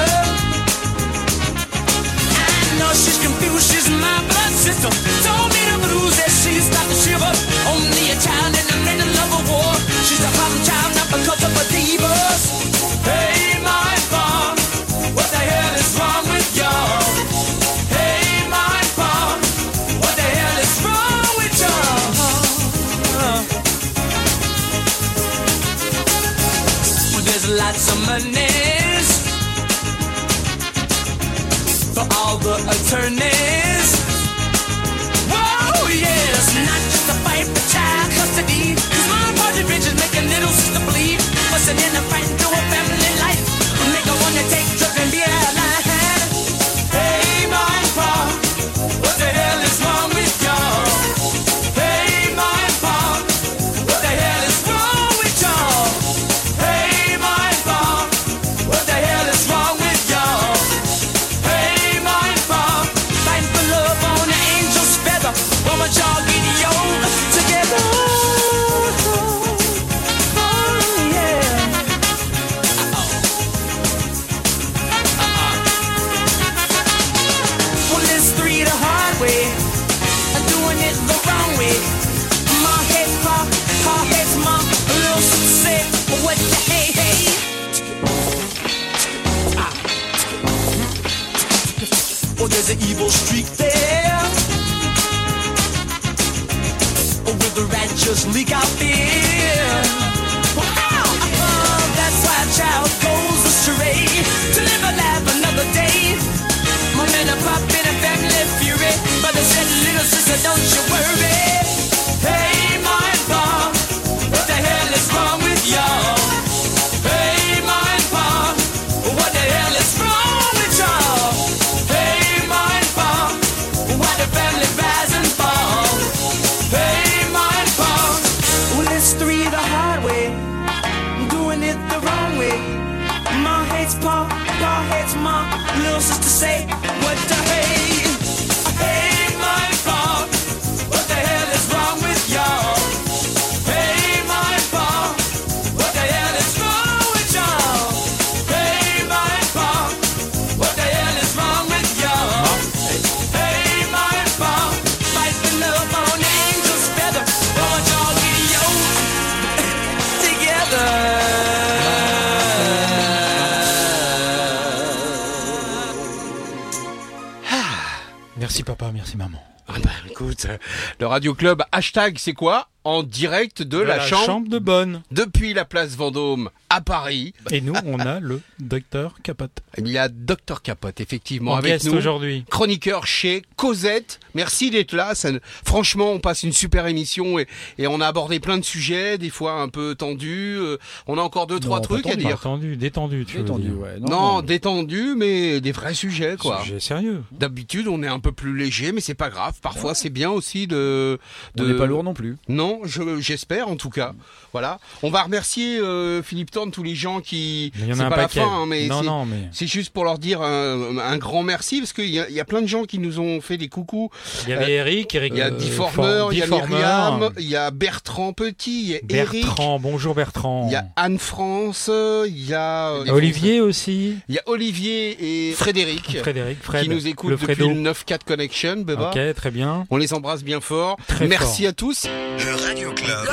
[171.22, 175.04] Radio Club, hashtag c'est quoi En direct de, la, chambre, de Bonne.
[175.12, 177.36] depuis la place Vendôme à Paris.
[177.52, 179.62] Et nous, on a le docteur Capote.
[179.78, 181.94] Il y a Docteur Capote, effectivement, En avec nous.
[181.94, 182.44] aujourd'hui.
[182.50, 184.20] Chroniqueur chez Cosette.
[184.36, 185.16] Merci d'être là.
[185.16, 185.30] Ça,
[185.66, 187.48] franchement, on passe une super émission et,
[187.78, 190.58] et on a abordé plein de sujets, des fois un peu tendus.
[190.60, 190.78] Euh,
[191.08, 192.40] On a encore deux, trois trucs à tendu, dire.
[192.40, 193.80] tendu, détendu, tu veux Détendu, dire.
[193.80, 194.00] ouais.
[194.00, 196.62] Non, détendus, mais des vrais sujets, quoi.
[196.64, 197.24] Sujet sérieux.
[197.32, 199.56] D'habitude, on est un peu plus léger, mais c'est pas grave.
[199.62, 201.20] Parfois, c'est bien aussi de.
[201.58, 201.68] on de...
[201.72, 202.38] n'est pas lourd non plus.
[202.48, 204.14] Non, je- j'espère en tout cas.
[204.54, 204.80] Voilà.
[205.04, 207.72] On va remercier euh, Philippe Thorne, tous les gens qui.
[207.76, 208.42] Il y en c'est a un pas la paquet.
[208.42, 211.44] fin, hein, mais non, c'est- non, mais C'est juste pour leur dire un, un grand
[211.44, 213.58] merci parce qu'il y, a- il y a plein de gens qui nous ont fait
[213.58, 214.10] des coucous.
[214.44, 215.34] Il y avait Eric, Eric.
[215.36, 218.82] Il y a euh, Difformer, For- il y a Myriam, il y a Bertrand Petit,
[218.84, 220.68] il y a Eric, Bertrand, bonjour Bertrand.
[220.68, 221.90] il y a Anne France,
[222.28, 224.18] il y a euh, Olivier aussi.
[224.30, 226.84] il y a Olivier et Frédéric Frédéric, Fred.
[226.84, 228.78] qui nous écoutent le depuis le 9-4 Connection.
[228.78, 229.12] Beba.
[229.14, 229.86] Ok, très bien.
[229.90, 230.98] On les embrasse bien fort.
[231.08, 232.06] Très Merci à tous.
[232.06, 233.28] Le Radio Club.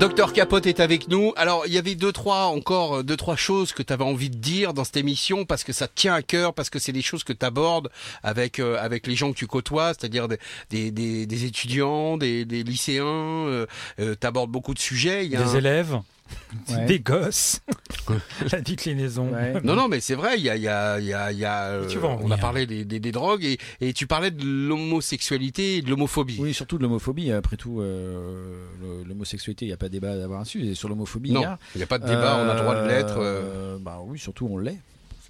[0.00, 1.34] Docteur Capote est avec nous.
[1.36, 4.30] Alors, il y avait deux, trois, encore euh, deux, trois choses que tu avais envie
[4.30, 6.92] de dire dans cette émission parce que ça te tient à cœur, parce que c'est
[6.92, 7.90] des choses que tu abordes
[8.22, 10.38] avec, euh, avec les gens que tu côtoies, c'est-à-dire des,
[10.70, 13.04] des, des, des étudiants, des, des lycéens.
[13.04, 13.66] Euh,
[13.98, 15.26] euh, tu abordes beaucoup de sujets.
[15.26, 15.98] Il y a Des un- élèves,
[16.68, 16.84] Ouais.
[16.86, 17.60] des gosses.
[18.52, 19.32] La déclinaison.
[19.32, 19.60] Ouais.
[19.62, 21.38] Non, non, mais c'est vrai, il y a, il y a, il y a, il
[21.38, 23.92] y a, euh, Tu vas en on a parlé des, des, des drogues et, et
[23.92, 26.36] tu parlais de l'homosexualité et de l'homophobie.
[26.40, 27.30] Oui, surtout de l'homophobie.
[27.32, 28.64] Après tout, euh,
[29.06, 30.66] l'homosexualité, il n'y a pas de débat à avoir dessus.
[30.66, 31.58] Et sur l'homophobie, il Non, y a.
[31.74, 33.18] il n'y a pas de débat, on a le droit de l'être.
[33.18, 34.78] euh, Euh, Bah oui, surtout on l'est.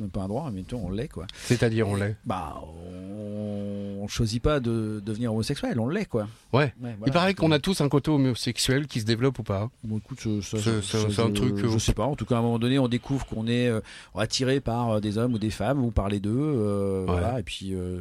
[0.01, 1.27] Même pas un droit, mais on l'est quoi.
[1.45, 2.17] C'est-à-dire, on l'est.
[2.25, 6.27] Bah, on, choisit pas de devenir homosexuel, on l'est quoi.
[6.53, 6.75] Ouais.
[6.83, 9.71] Ouais, Il paraît qu'on a tous un côté homosexuel qui se développe ou pas.
[9.85, 12.07] Bon, écoute, C'est- un truc, Je euh, sais pas.
[12.07, 13.81] En tout cas, à un moment donné, on découvre qu'on est euh,
[14.17, 16.31] attiré par euh, des hommes ou des femmes ou par les deux.
[16.35, 17.07] euh, Ouais.
[17.07, 17.39] Voilà.
[17.39, 18.01] Et puis, euh,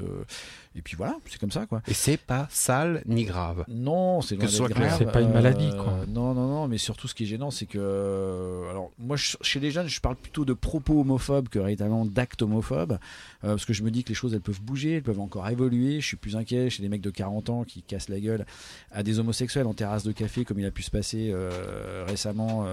[0.79, 1.81] et puis voilà, c'est comme ça quoi.
[1.87, 3.65] Et c'est pas sale ni grave.
[3.67, 4.87] Non, c'est Que ce soit clair.
[4.87, 4.95] grave.
[4.97, 5.93] C'est pas une maladie, Euh, quoi.
[6.07, 7.77] Non, non, non, mais surtout ce qui est gênant, c'est que.
[7.79, 12.05] euh, Alors, moi, je- chez les jeunes, je parle plutôt de propos homophobes que véritablement
[12.05, 12.93] d'actes homophobes.
[13.43, 15.47] euh, parce que je me dis que les choses, elles peuvent bouger, elles peuvent encore
[15.49, 16.01] évoluer.
[16.01, 18.45] Je suis plus inquiet chez des mecs de 40 ans qui cassent la gueule
[18.91, 22.63] à des homosexuels en terrasse de café, comme il a pu se passer euh, récemment.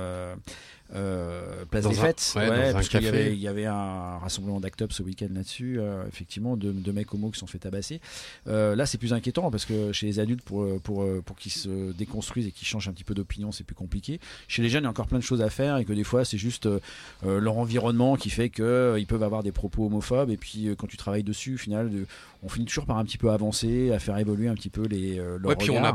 [0.95, 3.67] Euh, euh, place Dans des un- Fêtes, ouais, parce qu'il y avait, il y avait
[3.67, 7.59] un rassemblement d'act-up ce week-end là-dessus, euh, effectivement, de, de mecs homos qui sont fait
[7.59, 8.01] tabasser.
[8.47, 11.93] Euh, là, c'est plus inquiétant parce que chez les adultes, pour, pour, pour qu'ils se
[11.93, 14.21] déconstruisent et qu'ils changent un petit peu d'opinion, c'est plus compliqué.
[14.49, 16.05] Chez les jeunes, il y a encore plein de choses à faire et que des
[16.05, 16.79] fois, c'est juste euh,
[17.25, 20.31] euh, leur environnement qui fait qu'ils peuvent avoir des propos homophobes.
[20.31, 22.07] Et puis, euh, quand tu travailles dessus, au final, de-
[22.43, 25.19] on finit toujours par un petit peu avancer, à faire évoluer un petit peu les.
[25.19, 25.93] Euh, Ouais, puis on a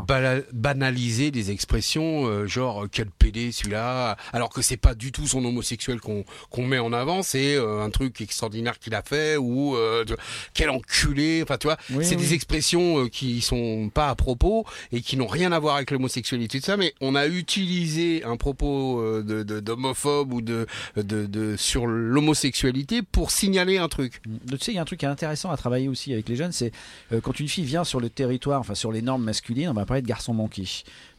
[0.53, 5.27] banalisé des expressions euh, genre euh, quel PD celui-là, alors que c'est pas du tout
[5.27, 9.37] son homosexuel qu'on qu'on met en avant, c'est euh, un truc extraordinaire qu'il a fait
[9.37, 10.17] ou euh, de-
[10.53, 12.21] quel enculé, enfin tu vois, Oui, c'est oui.
[12.21, 15.91] des expressions euh, qui sont pas à propos et qui n'ont rien à voir avec
[15.91, 20.65] l'homosexualité tout ça, mais on a utilisé un propos euh, de de- d'homophobe ou de,
[20.97, 24.21] de de sur l'homosexualité pour signaler un truc.
[24.49, 26.51] Tu sais, il y a un truc qui est intéressant à travailler aussi avec jeunes,
[26.51, 26.71] c'est
[27.11, 29.85] euh, quand une fille vient sur le territoire, enfin sur les normes masculines, on va
[29.85, 30.65] parler de garçon manqué.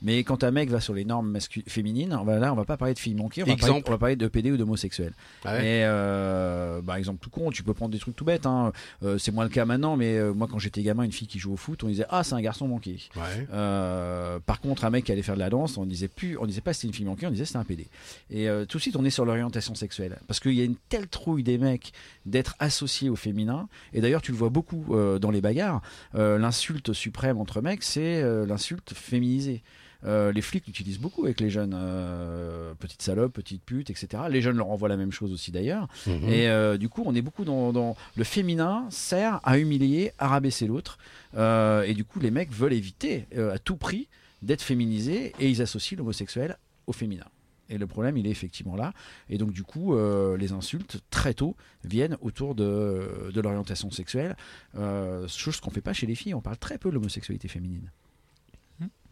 [0.03, 2.77] Mais quand un mec va sur les normes féminines, on va, là, on va pas
[2.77, 5.13] parler de fille manquée, on va, parler, on va parler de PD ou d'homosexuel.
[5.45, 5.65] Ah ouais.
[5.65, 8.47] Et euh, par exemple, tout con, tu peux prendre des trucs tout bêtes.
[8.47, 8.73] Hein.
[9.03, 11.39] Euh, c'est moins le cas maintenant, mais euh, moi, quand j'étais gamin, une fille qui
[11.39, 12.99] joue au foot, on disait ah c'est un garçon manqué.
[13.15, 13.47] Ouais.
[13.53, 16.47] Euh, par contre, un mec qui allait faire de la danse, on disait plus, on
[16.47, 17.87] disait pas c'était une fille manquée, on disait c'était un PD.
[18.31, 21.07] Et tout de suite, on est sur l'orientation sexuelle, parce qu'il y a une telle
[21.07, 21.93] trouille des mecs
[22.27, 23.69] d'être associés au féminin.
[23.93, 25.83] Et d'ailleurs, tu le vois beaucoup dans les bagarres.
[26.15, 29.63] L'insulte suprême entre mecs, c'est l'insulte féminisée.
[30.05, 34.25] Euh, les flics l'utilisent beaucoup avec les jeunes, euh, petite salope, petite pute, etc.
[34.31, 35.89] Les jeunes leur envoient la même chose aussi d'ailleurs.
[36.07, 36.29] Mhm.
[36.29, 40.29] Et euh, du coup, on est beaucoup dans, dans- le féminin sert à humilier, à
[40.29, 40.99] rabaisser l'autre.
[41.37, 44.09] Euh, et du coup, les mecs veulent éviter à tout prix
[44.43, 46.57] d'être féminisés et ils associent l'homosexuel
[46.87, 47.27] au féminin.
[47.69, 48.93] Et le problème, il est effectivement là.
[49.31, 54.37] Et donc, du coup, euh, les insultes, très tôt, viennent autour de, de l'orientation sexuelle.
[54.77, 56.35] Euh, chose qu'on fait pas chez les filles.
[56.35, 57.91] On parle très peu de l'homosexualité féminine.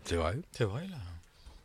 [0.04, 0.36] C'est vrai.
[0.52, 0.96] C'est vrai, là.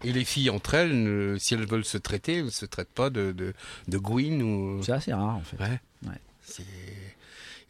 [0.04, 3.10] Et les filles entre elles, ne- si elles veulent se traiter, elles se traitent pas
[3.10, 3.54] de de,
[3.88, 4.84] de Gwyn ou.
[4.84, 5.58] C'est assez rare, en fait.
[5.58, 5.80] Ouais.
[6.06, 6.20] Ouais.
[6.44, 6.64] C'est-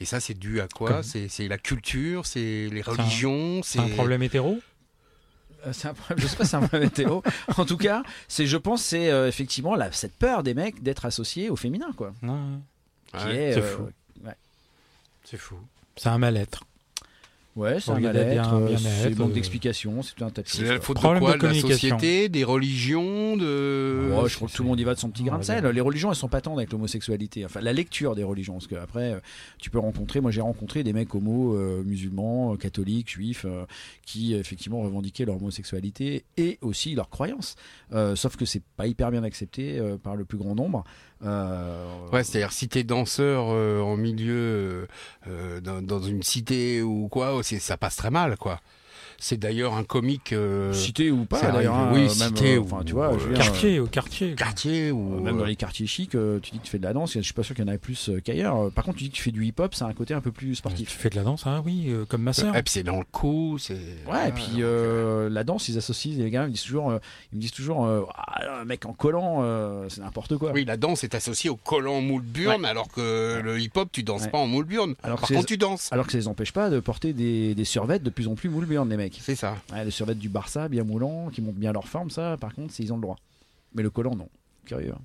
[0.02, 3.80] Et ça, c'est dû à quoi Comme- C'est c'est la culture, c'est les religions, C'est
[3.80, 4.60] un problème hétéro
[5.66, 7.22] Euh, C'est un problème, je sais pas si c'est un problème météo.
[7.58, 11.06] En tout cas, c'est, je pense, c'est euh, effectivement la, cette peur des mecs d'être
[11.06, 12.14] associés au féminin, quoi.
[12.22, 12.62] Non,
[13.18, 13.36] Qui Ouais.
[13.36, 13.90] est, c'est euh, fou.
[14.26, 14.36] ouais.
[15.24, 15.56] c'est fou.
[15.96, 16.66] C'est un mal-être.
[17.56, 20.48] Ouais, c'est un mal-être, bien- euh, c'est manque euh, d'explication, c'est tout un tas de
[20.50, 24.10] C'est choses, la faute de quoi de De la société, des religions, de.
[24.12, 25.66] Ouais, je crois que tout le monde y va de son petit grain de sel.
[25.66, 27.46] Les religions, elles sont pas tendres avec l'homosexualité.
[27.46, 29.20] Enfin, la lecture des religions, parce que après, euh,
[29.58, 30.20] tu peux rencontrer.
[30.20, 33.66] Moi, j'ai rencontré des mecs homo, euh, musulmans, catholiques, juifs, euh,
[34.06, 37.56] qui effectivement revendiquaient leur homosexualité et aussi leur croyance.
[37.94, 40.84] Euh, sauf que c'est pas hyper bien accepté euh, par le plus grand nombre.
[41.26, 44.88] Euh, Ouais, c'est-à-dire si t'es danseur euh, en milieu
[45.28, 48.62] euh, dans, une cité ou quoi, ça passe très mal, quoi.
[49.18, 51.76] C'est d'ailleurs un comique euh, cité ou pas c'est d'ailleurs.
[51.76, 54.36] hein, oui, même, cité euh, ou- Enfin, tu vois, je veux euh, Quartier, au quartier.
[54.36, 56.84] quartier ou Euh, Même dans les quartiers chics, euh, tu dis que tu fais de
[56.84, 58.72] la danse, je suis pas sûr qu'il y en ait plus euh, qu'ailleurs.
[58.72, 60.50] Par contre, tu dis que tu fais du hip-hop, c'est un côté un peu plus
[60.50, 60.90] Tu sportif.
[60.90, 62.56] fais de la danse, ah oui, euh, comme ma sœur.
[62.56, 63.74] et puis c'est dans le coup, c'est.
[64.12, 67.00] Ouais, et puis euh, la danse, ils associent les gars, ils me disent toujours, euh,
[67.32, 70.52] ils me disent toujours, euh, Ah, un mec en collant, euh, c'est n'importe quoi.
[70.52, 74.24] Oui, la danse est associée au collant moule burn, alors que le hip-hop, tu danses
[74.24, 74.30] Ouais.
[74.30, 74.96] pas en moule burn.
[75.04, 75.90] Alors que Par contre, tu danses.
[75.92, 78.66] Alors que ça les empêche pas de porter des, des de plus en plus moule
[78.66, 79.05] burn, les mecs.
[79.20, 79.58] C'est ça.
[79.72, 82.74] Ouais, les survêtements du Barça, bien moulants, qui montrent bien leur forme, ça, par contre,
[82.74, 83.18] c'est- ils ont le droit.
[83.74, 84.30] Mais le collant, non.
[84.66, 84.94] Curieux.
[84.94, 85.02] hein.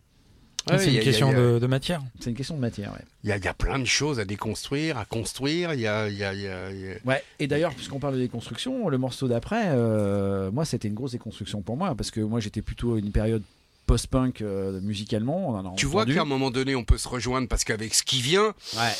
[0.78, 2.02] C'est une a- question de, matière.
[2.20, 3.00] C'est une question de matière, ouais.
[3.24, 5.72] Il y, a, il y a plein de choses à déconstruire, à construire.
[5.72, 7.74] Il y a, il y a- il y a- il y a- Ouais, et d'ailleurs,
[7.74, 11.94] puisqu'on parle de déconstruction, le morceau d'après, euh, moi, c'était une grosse déconstruction pour moi,
[11.94, 13.42] parce que moi, j'étais plutôt à une période
[13.90, 15.48] post-punk euh, musicalement.
[15.50, 17.94] On en a Tu vois qu'à un moment donné, on peut se rejoindre parce qu'avec
[17.94, 18.92] ce qui vient, Ouais.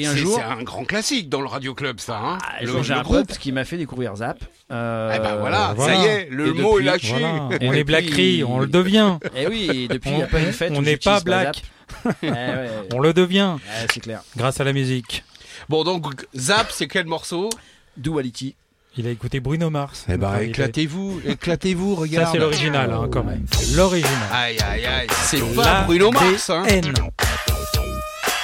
[0.00, 2.18] Et un c'est jour, c'est un grand classique dans le Radio Club, ça.
[2.22, 3.36] Hein Ah, le, j'ai le un groupe.
[3.38, 4.38] qui m'a fait découvrir Zap.
[4.70, 5.94] Euh, Eh ben voilà, voilà.
[5.96, 7.18] ça y est, le Et mot est depuis, lâché.
[7.18, 7.48] Voilà.
[7.62, 9.18] On est Blackry, on le devient.
[9.34, 10.72] Et oui, et depuis, il n'y a On- pas une fête.
[10.76, 11.64] on n'est pas black.
[12.22, 14.22] Eh ouais, On le devient ouais, c'est clair.
[14.36, 15.24] grâce à la musique.
[15.68, 17.50] Bon, donc, Zap, c'est quel morceau?
[17.96, 18.54] Duality.
[18.98, 20.06] Il a écouté Bruno Mars.
[20.08, 22.26] Eh ben, est- éclatez-vous, éclatez-vous, regarde.
[22.26, 23.46] Ça, c'est l'original, hein, quand même.
[23.74, 24.12] L'original.
[24.32, 26.64] Aïe, aïe, aïe, c'est La pas Bruno Mars, hein.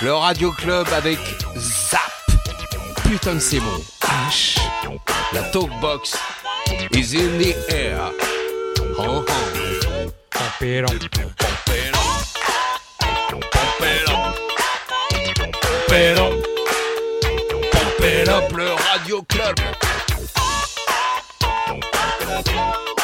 [0.01, 1.19] Le Radio Club avec
[1.57, 2.01] Zap.
[3.03, 3.83] Putain, que c'est bon.
[4.03, 4.61] H.
[5.53, 6.17] Talkbox
[6.93, 8.13] is in the air.
[8.97, 10.05] Oh, oh.
[18.57, 19.57] Le Radio Club.
[22.37, 23.04] Et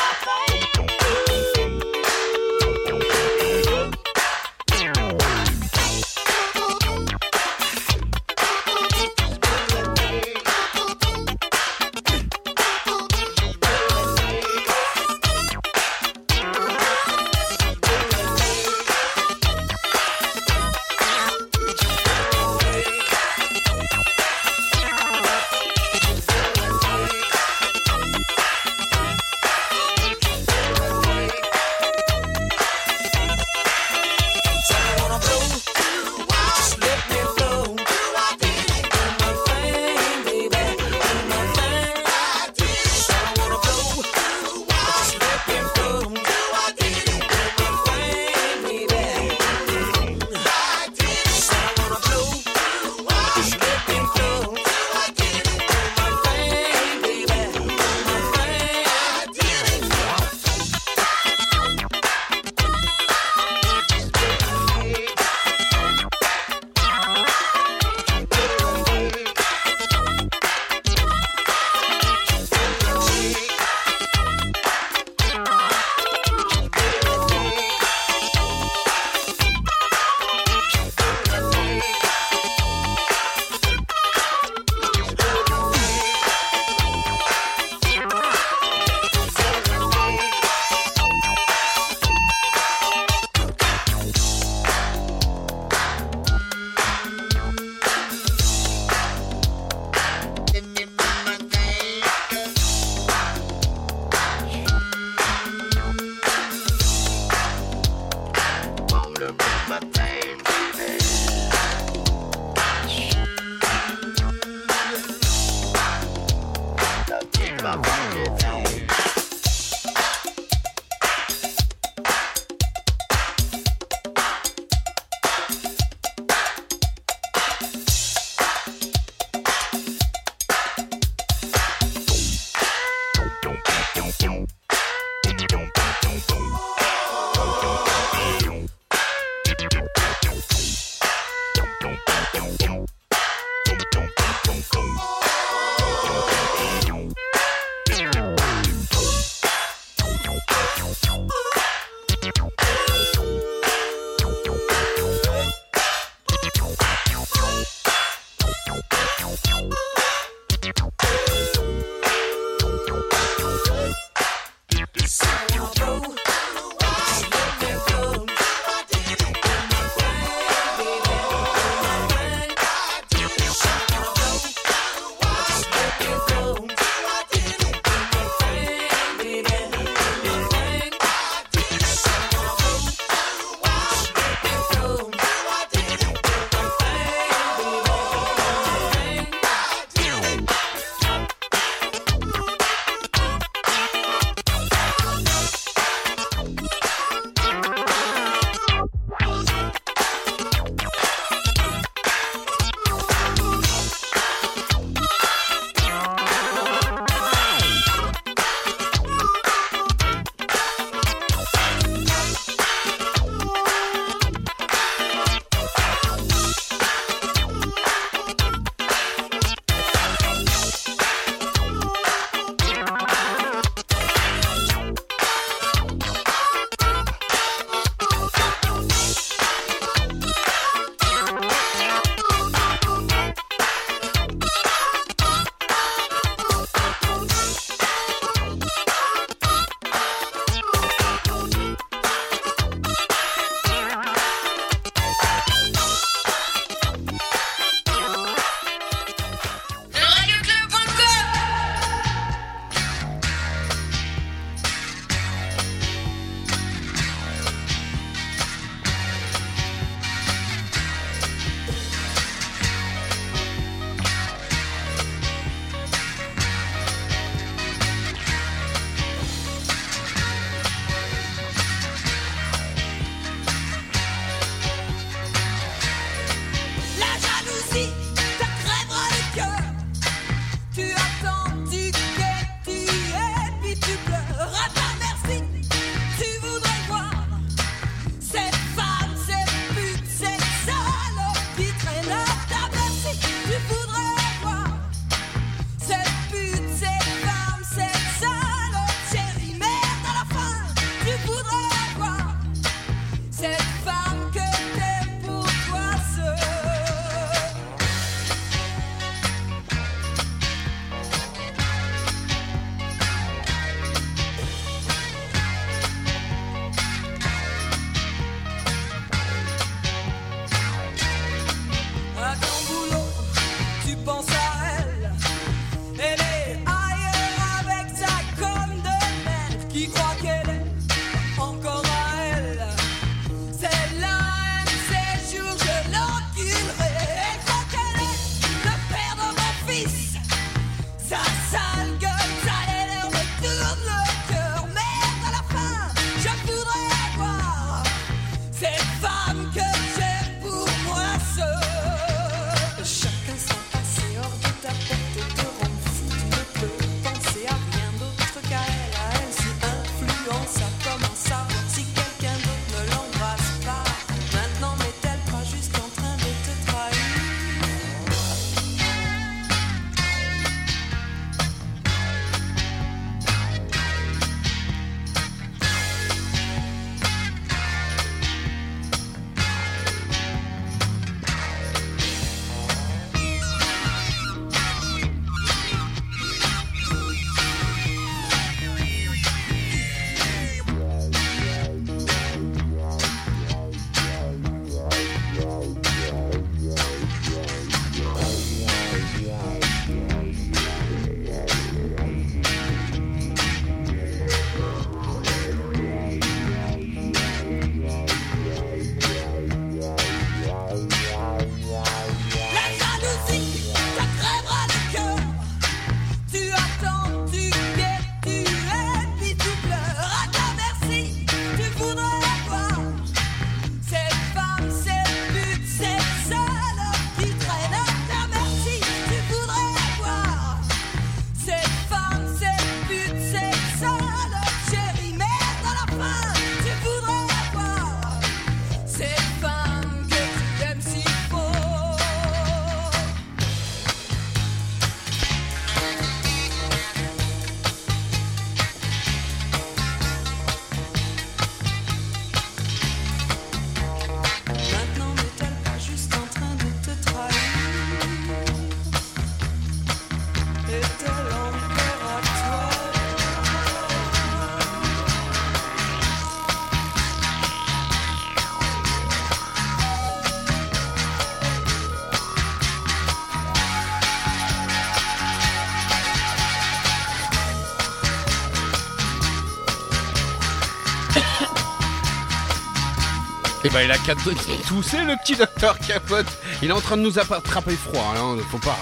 [483.72, 486.26] ben il a qu'à tousser le petit docteur Capote.
[486.62, 488.76] Il est en train de nous attraper froid, hein, faut pas.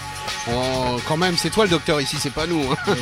[0.51, 2.65] On- quand même, c'est toi le docteur ici, c'est pas nous.
[2.73, 2.95] hein.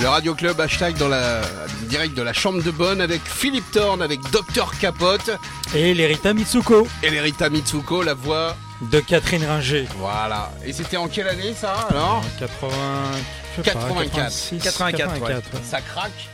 [0.00, 1.40] Le Radio Club hashtag dans la
[1.84, 5.30] direct de la chambre de bonne avec Philippe Thorne, avec Docteur Capote
[5.74, 8.56] Et l'Erita Mitsuko et l'Erita Mitsuko, la voix.
[8.90, 9.86] de Catherine Ringer.
[9.98, 10.50] Voilà.
[10.66, 12.68] Et c'était en quelle année ça alors En 80...
[13.58, 14.10] je sais pas, 84.
[14.12, 15.34] 86, 84, ouais.
[15.34, 15.42] ouais.
[15.68, 16.28] Ça craque.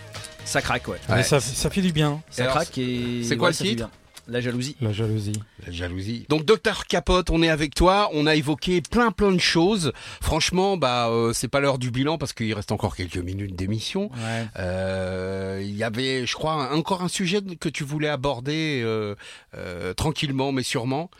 [0.44, 1.22] Ça craque, ouais.
[1.22, 3.22] Ça, ça fait du bien, Ça Alors, craque et.
[3.22, 3.88] c'est quoi ouais, le titre.
[4.30, 4.76] La jalousie.
[4.82, 5.32] la jalousie.
[5.66, 6.26] La jalousie.
[6.28, 8.10] Donc Docteur Capote, on est avec toi.
[8.12, 9.92] On a évoqué plein plein de choses.
[10.20, 14.10] Franchement, bah euh, c'est pas l'heure du bilan parce qu'il reste encore quelques minutes d'émission.
[14.10, 14.46] Ouais.
[14.58, 19.14] Euh, Il y avait, je crois, encore un sujet que tu voulais aborder euh,
[19.56, 21.10] euh, tranquillement mais sûrement.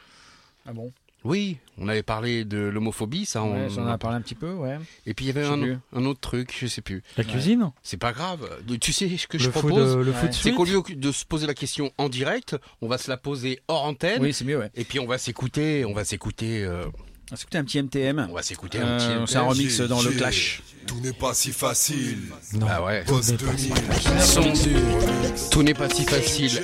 [0.67, 0.93] Ah bon?
[1.25, 3.43] Oui, on avait parlé de l'homophobie, ça.
[3.43, 3.69] Ouais, on...
[3.69, 4.79] j'en ai parlé un petit peu, ouais.
[5.05, 7.03] Et puis il y avait un, autre truc, je sais plus.
[7.17, 7.71] La cuisine?
[7.83, 8.49] C'est pas grave.
[8.81, 10.17] Tu sais ce que je Le propose euh, le Ouais.
[10.17, 13.17] food C'est qu'au lieu de se poser la question en direct, on va se la
[13.17, 14.23] poser hors antenne.
[14.23, 14.71] Oui, c'est mieux, ouais.
[14.77, 18.27] Et puis on va s'écouter, on va s'écouter, euh, On va s'écouter un petit MTM.
[18.31, 19.33] on va s'écouter un Euh, petit.
[19.33, 20.11] c'est un remix dans le.
[20.13, 20.63] Clash.
[20.87, 22.19] Tout n'est pas si facile.
[22.55, 22.65] Non.
[22.67, 23.05] Bah ouais.
[23.07, 23.75] Boss n'est pas 2000.
[24.21, 26.63] Son- Tout n'est pas si facile.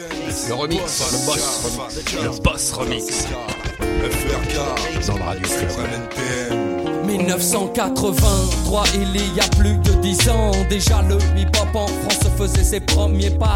[0.49, 0.81] Le remix.
[0.81, 2.15] Le boss.
[2.23, 3.27] Le boss remix.
[4.03, 4.57] FRK.
[5.07, 5.87] Le Radio Club.
[5.95, 6.84] NPM.
[7.19, 12.81] 1983, il y a plus de 10 ans, déjà le hip-hop en France faisait ses
[12.81, 13.55] premiers pas.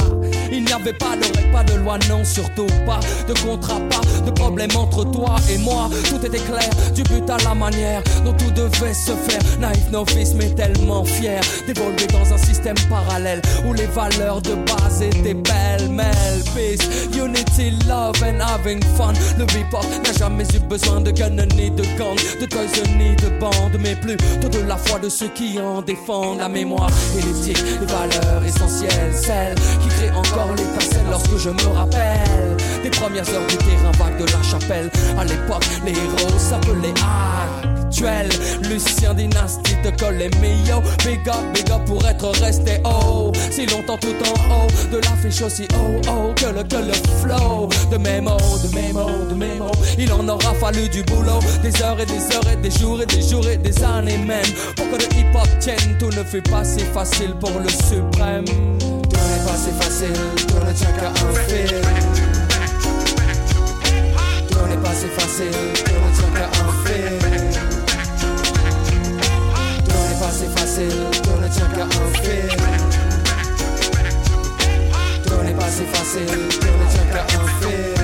[0.52, 4.30] Il n'y avait pas de pas de loi, non, surtout pas de contrat, pas de
[4.30, 5.88] problème entre toi et moi.
[6.08, 9.40] Tout était clair, du but à la manière dont tout devait se faire.
[9.60, 15.02] Naïf, novice, mais tellement fier d'évoluer dans un système parallèle où les valeurs de base
[15.02, 16.42] étaient pêle-mêle.
[16.54, 19.12] Peace, unity, love and having fun.
[19.38, 23.28] Le hip-hop n'a jamais eu besoin de gun ni de gang, de toys ni de
[23.50, 27.62] bande, mais plutôt de la foi de ceux qui en défendent la mémoire et l'éthique,
[27.80, 33.46] les valeurs essentielles, celles qui créent encore l'étincelle lorsque je me rappelle des premières heures
[33.46, 34.90] du terrain vague de la chapelle.
[35.18, 36.94] À l'époque, les héros s'appelaient
[38.68, 40.28] Lucien Dynastie te colle les.
[40.28, 43.32] Big up, big pour être resté haut.
[43.50, 47.68] Si longtemps tout en haut de l'affiche aussi haut, oh, que le, que le flow.
[47.90, 49.72] De mes mots, de mes mots, de mes mots.
[49.98, 51.40] Il en aura fallu du boulot.
[51.62, 54.44] Des heures et des heures et des jours et des jours et des années même.
[54.76, 58.44] Pour que le hip hop tienne, tout ne fut pas si facile pour le suprême.
[58.44, 61.80] Tout n'est pas si facile, tout ne tient qu'à un fil.
[64.50, 65.50] Tout n'est pas si facile,
[65.84, 67.27] tout ne tient qu'à un fil.
[70.78, 71.88] Facile, tout ne tient qu'à un
[72.22, 72.56] fil.
[75.24, 77.94] Tout n'est pas si facile, ne tient qu'à un fil.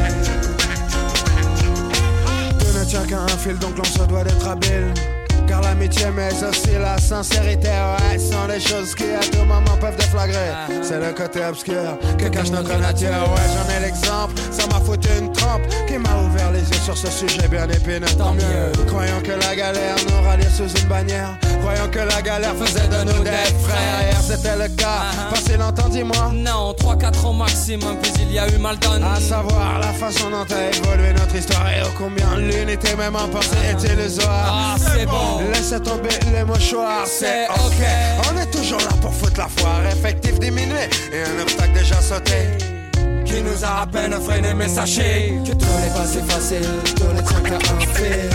[2.59, 5.14] Tout ne tient qu'à un fil, donc l'on se doit d'être habile.
[5.47, 9.97] Car l'amitié, mais aussi la sincérité, ouais, sont des choses qui à tout moment peuvent
[9.97, 10.51] déflagrer.
[10.83, 14.35] C'est le côté obscur que cache notre nature, ouais, j'en ai l'exemple.
[14.51, 18.07] Ça m'a foutu une trempe qui m'a ouvert les yeux sur ce sujet bien épineux.
[18.19, 18.73] Tant mieux.
[18.87, 21.37] Croyons que la galère nous ralliait sous une bannière.
[21.61, 23.31] Croyons que la galère faisait de nous des
[23.63, 24.03] frères.
[24.03, 25.31] Hier c'était le cas, Uh-huh.
[25.35, 26.31] passé longtemps, dis-moi.
[26.35, 29.05] Non, 3-4 ans maximum, puis il y a eu mal donné.
[29.05, 33.29] À savoir la façon dont a évolué notre histoire et ô combien l'unité même en
[33.29, 34.47] pensée est illusoire.
[34.47, 35.34] Ah, c'est bon.
[35.53, 37.83] Laissez tomber les mouchoirs, c'est ok.
[38.31, 42.49] On est toujours là pour foutre la foire, effectif diminué et un obstacle déjà sauté.
[43.25, 47.13] Qui nous a à peine freiné, mais sachez que tout n'est pas si facile, tout
[47.15, 48.31] ne tient qu'à un fil.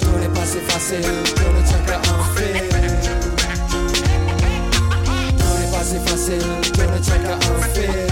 [0.00, 2.62] Tout n'est pas si facile, tout ne tient qu'à un fil.
[5.38, 8.06] Tout n'est pas si facile, tout ne tient qu'à un fil.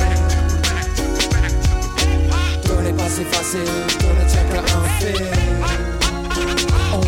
[2.64, 5.93] Tout n'est pas si facile, tout ne tient qu'à un fil.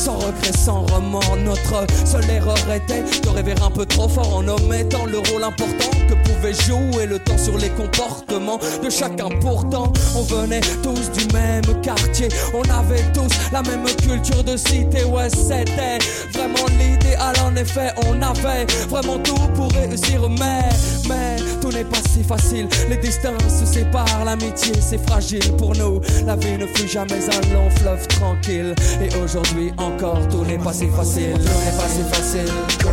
[0.00, 4.48] Sans regret, sans remords, notre seule erreur était de rêver un peu trop fort en
[4.48, 9.28] omettant le rôle important que pouvait jouer le temps sur les comportements de chacun.
[9.42, 15.04] Pourtant, on venait tous du même quartier, on avait tous la même culture de cité.
[15.04, 15.98] Ouais, c'était
[16.32, 16.66] vraiment
[17.10, 17.34] l'idéal.
[17.44, 20.68] En effet, on avait vraiment tout pour réussir, mais,
[21.08, 22.68] mais tout n'est pas si facile.
[22.88, 26.00] Les destins se séparent, l'amitié c'est fragile pour nous.
[26.26, 28.74] La vie ne fut jamais un long fleuve tranquille.
[29.02, 31.34] Et aujourd'hui encore, tout n'est pas si facile.
[31.34, 32.88] Tout n'est pas si facile, tout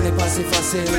[0.00, 0.92] n'est pas si facile.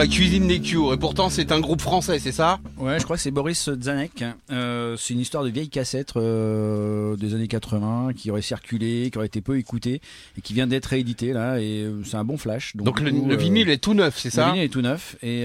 [0.00, 2.58] La cuisine des Cure, et pourtant c'est un groupe français, c'est ça?
[2.78, 4.24] Ouais, je crois que c'est Boris Zanek.
[4.50, 9.18] Euh, c'est une histoire de vieille cassette euh, des années 80 qui aurait circulé, qui
[9.18, 10.00] aurait été peu écoutée
[10.38, 11.60] et qui vient d'être réédité là.
[11.60, 12.74] Et euh, c'est un bon flash.
[12.76, 14.46] Donc, le, coup, le vinyle est tout neuf, c'est le ça?
[14.46, 15.44] vinyle est tout neuf et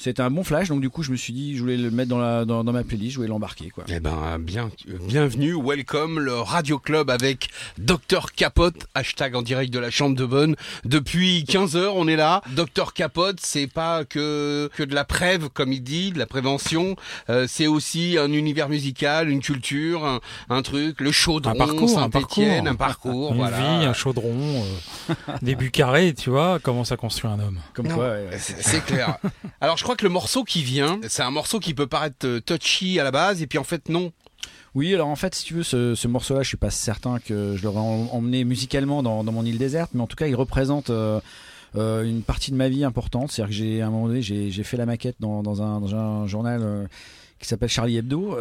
[0.00, 0.68] c'était un bon flash.
[0.68, 2.72] Donc du coup, je me suis dit, je voulais le mettre dans, la, dans, dans
[2.72, 3.84] ma playlist, je voulais l'embarquer quoi.
[3.88, 4.70] Eh ben, bien,
[5.06, 10.24] bienvenue, welcome, le Radio Club avec Dr Capote, hashtag en direct de la Chambre de
[10.24, 10.56] Bonne.
[10.84, 12.40] Depuis 15 heures, on est là.
[12.56, 16.96] Dr Capote, c'est pas que, que de la prève, comme il dit, de la prévention.
[17.28, 21.98] Euh, c'est aussi un univers musical, une culture, un, un truc, le chaudron, Un parcours,
[21.98, 22.44] un parcours.
[22.66, 23.56] un parcours, Une voilà.
[23.58, 24.64] vie, un chaudron,
[25.10, 27.58] euh, des buts carrés, tu vois, comment ça construit un homme.
[27.74, 28.38] Comme Non, quoi, ouais, ouais.
[28.38, 29.18] c'est c'est clair.
[29.60, 32.40] Alors je crois que le morceau qui vient, c'est un morceau qui peut paraître euh,
[32.40, 34.12] touchy à la base, et puis en fait non.
[34.74, 37.56] Oui, alors en fait, si tu veux, ce, ce morceau-là, je suis pas certain que
[37.56, 40.90] je l'aurais em- emmené musicalement dans, mon île déserte, mais en tout cas, il représente
[40.90, 41.20] euh,
[41.76, 43.32] euh, une partie de ma vie importante.
[43.32, 46.88] C'est-à-dire que j'ai, à un moment donné, j'ai, fait la maquette dans, un, journal
[47.40, 48.38] qui s'appelle Charlie Hebdo,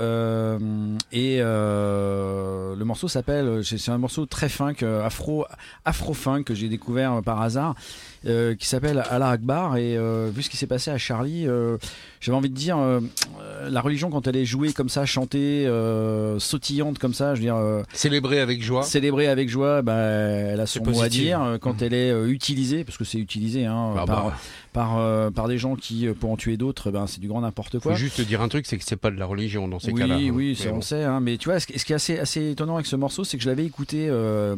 [1.11, 5.45] et le morceau s'appelle, c'est un morceau très funk, afro,
[5.83, 7.75] afro funk que j'ai découvert par hasard.
[8.25, 11.77] Euh, qui s'appelle Allah Akbar et euh, vu ce qui s'est passé à Charlie euh,
[12.19, 12.77] j'avais envie de dire
[13.69, 15.65] la religion quand elle est jouée comme ça chantée
[16.37, 18.83] sautillante comme ça je veux dire euh, Célébré avec joie.
[18.83, 21.83] célébrée avec joie bah, elle a son mot à dire quand Mhm.
[21.85, 24.33] elle est utilisée parce que c'est utilisé hein, Ah par, bah.
[24.73, 27.89] par, par des gens qui pour en tuer d'autres ben, c'est du grand n'importe Faut
[27.89, 29.91] quoi juste te dire un truc, c'est que c'est pas de la religion dans ces
[29.91, 30.15] oui, cas-là.
[30.15, 30.29] hein.
[30.33, 30.77] oui, Mais ça, bon.
[30.77, 31.03] on sait.
[31.03, 33.23] Hein, mais tu vois, ce, qui- ce qui est assez, assez étonnant avec ce morceau,
[33.23, 34.55] c'est que je l'avais écouté euh,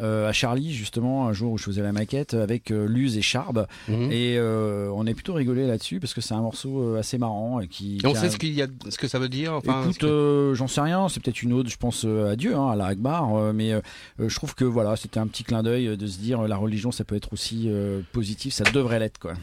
[0.00, 3.22] euh, à Charlie, justement, un jour où je faisais la maquette avec euh, Luz et
[3.22, 3.66] Charb.
[3.88, 4.10] Mhm.
[4.10, 7.60] Et euh, on est plutôt rigolé là-dessus parce que c'est un morceau euh, assez marrant.
[7.60, 9.28] Et qui, Et on qui a- sait ce qu'il y a, ce que ça veut
[9.28, 9.52] dire.
[9.54, 12.70] Enfin, Écoute, que- j'en sais rien, c'est peut-être une autre, je pense à Dieu, hein,
[12.70, 13.72] à la Akbar, mais
[14.18, 17.04] je trouve que voilà, c'était un petit clin d'œil de se dire la religion ça
[17.04, 17.70] peut être aussi
[18.12, 19.34] positif, ça devrait l'être quoi.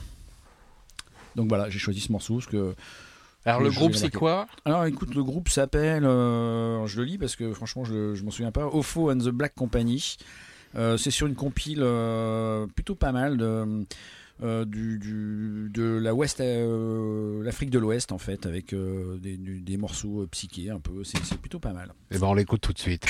[1.36, 2.76] Donc voilà, j'ai choisi ce morceau parce que.
[3.50, 7.36] Alors le groupe c'est quoi Alors écoute, le groupe s'appelle, euh, je le lis parce
[7.36, 10.18] que franchement je, je m'en souviens pas, Ofo and the Black Company.
[10.76, 13.86] Euh, c'est sur une compile euh, plutôt pas mal de,
[14.44, 19.36] euh, du, du- de la Ouest, euh, l'Afrique de l'Ouest en fait, avec euh, des,
[19.36, 21.03] du- des morceaux euh, psychés un peu.
[21.03, 21.92] C'est, c'est plutôt pas mal.
[22.11, 23.08] Eh ben on l'écoute tout de suite.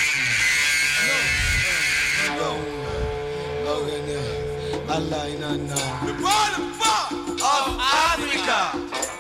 [8.90, 9.19] The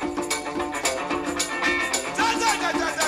[2.78, 2.99] ya.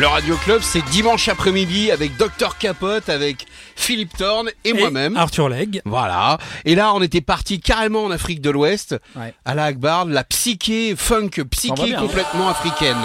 [0.00, 3.46] Le Radio Club c'est dimanche après-midi avec Dr Capote, avec
[3.76, 5.14] Philippe Thorne et, moi-même.
[5.14, 5.82] Arthur Legge.
[5.84, 6.38] Voilà.
[6.64, 9.34] Et là, on était parti carrément en Afrique de l'Ouest, Ouais.
[9.44, 12.00] à la Akbar, la psyché funk, psyché bien, hein.
[12.00, 12.96] complètement africaine.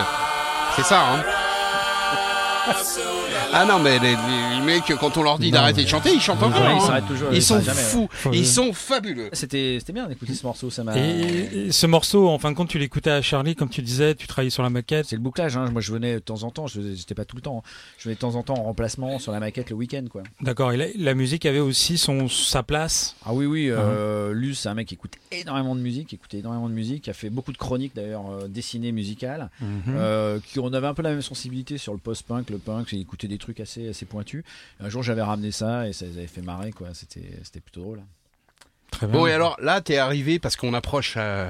[0.78, 1.24] C'est ça, hein
[3.58, 6.20] Ah non, mais les, les mecs, quand on leur dit d'arrêter mais- de chanter, ils
[6.20, 6.62] chantent encore.
[6.62, 6.80] Ouais, ils hein.
[6.86, 9.30] s'arrêtent toujours, Ils ils sont jamais, fous, ils sont fabuleux.
[9.32, 10.98] C'était, c'était bien d'écouter ce morceau, ça m'a.
[10.98, 14.14] Et, et ce morceau, en fin de compte, tu l'écoutais à Charlie, comme tu disais,
[14.14, 15.06] tu travaillais sur la maquette.
[15.06, 15.70] C'est le bouclage, hein.
[15.72, 17.70] moi je venais de temps en temps, je j'étais pas tout le temps, hein.
[17.98, 20.24] je venais de temps en temps en remplacement sur la maquette le week-end quoi.
[20.42, 20.74] D'accord.
[20.74, 23.16] Et la, la musique avait aussi son sa place.
[23.26, 26.40] Ah oui oui, euh, Luce c'est un mec qui écoute énormément de musique, qui écoutait
[26.40, 29.96] énormément de musique, qui a fait beaucoup de chroniques d'ailleurs euh, dessinées musicales, Mhm.
[29.96, 33.00] euh, qui on avait un peu la même sensibilité sur le post-punk, le punk, il
[33.00, 34.44] écoutait des trucs assez assez pointus.
[34.80, 37.82] Un jour j'avais ramené ça et ça les avait fait marrer quoi, c'était c'était plutôt
[37.82, 38.04] drôle.
[38.92, 39.20] Très bien.
[39.20, 41.50] Bon et alors là t'es arrivé parce qu'on approche euh,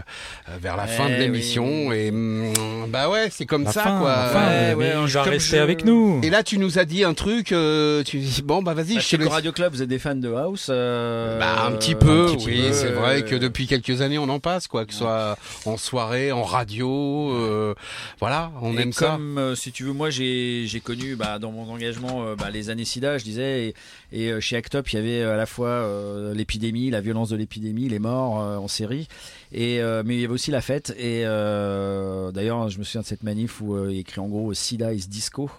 [0.49, 1.95] euh, vers la fin de Eh l'émission oui.
[1.95, 4.15] et mm, bah ouais c'est comme La ça fin, quoi.
[4.29, 6.19] fin, Ouais, ouais, il je- va comme rester je- avec nous.
[6.23, 8.99] Et là tu nous as dit un truc, euh, tu dis bon bah vas-y Bah,
[8.99, 9.27] je chez le.
[9.27, 12.45] Radio Club, vous êtes des fans de House euh, Bah un petit peu, un petit
[12.47, 15.37] oui c'est vrai euh, que depuis quelques années on en passe quoi, que ce soit
[15.65, 17.75] en soirée, en radio, euh,
[18.19, 19.05] voilà on et aime ça.
[19.11, 22.49] comme, euh, si tu veux, moi j'ai j'ai connu bah, dans mon engagement euh, bah,
[22.51, 23.75] les années SIDA, je disais, et,
[24.11, 27.29] et, euh, chez Act Up, il y avait à la fois euh, l'épidémie, la violence
[27.29, 29.07] de l'épidémie, les morts euh, en série,
[29.51, 30.93] et euh, mais il y avait aussi la fête.
[30.97, 34.93] Et euh, d'ailleurs, je me souviens de cette manif où il écrit en gros SIDA
[34.93, 35.49] is disco.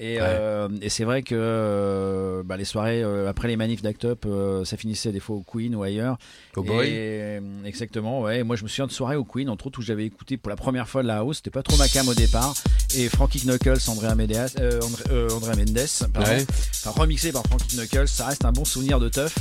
[0.00, 0.68] Et, Ouais.
[0.80, 5.10] et c'est vrai que bah, les soirées après les manifs d'Act Up, euh, ça finissait
[5.10, 6.18] des fois au Queen ou ailleurs.
[6.54, 6.86] Oh boy.
[6.86, 8.38] Et, exactement, ouais.
[8.38, 10.50] Et Moi, je me souviens de soirées au Queen, entre autres, où j'avais écouté pour
[10.50, 11.38] la première fois de la house.
[11.38, 12.54] C'était pas trop ma cam au départ.
[12.96, 14.14] Et Frankie Knuckles, Andrea,
[14.60, 16.30] euh, André, Andrea Mendes, pardon.
[16.30, 16.46] Ouais.
[16.84, 19.34] Enfin, remixé par Frankie Knuckles, ça reste un bon souvenir de teuf.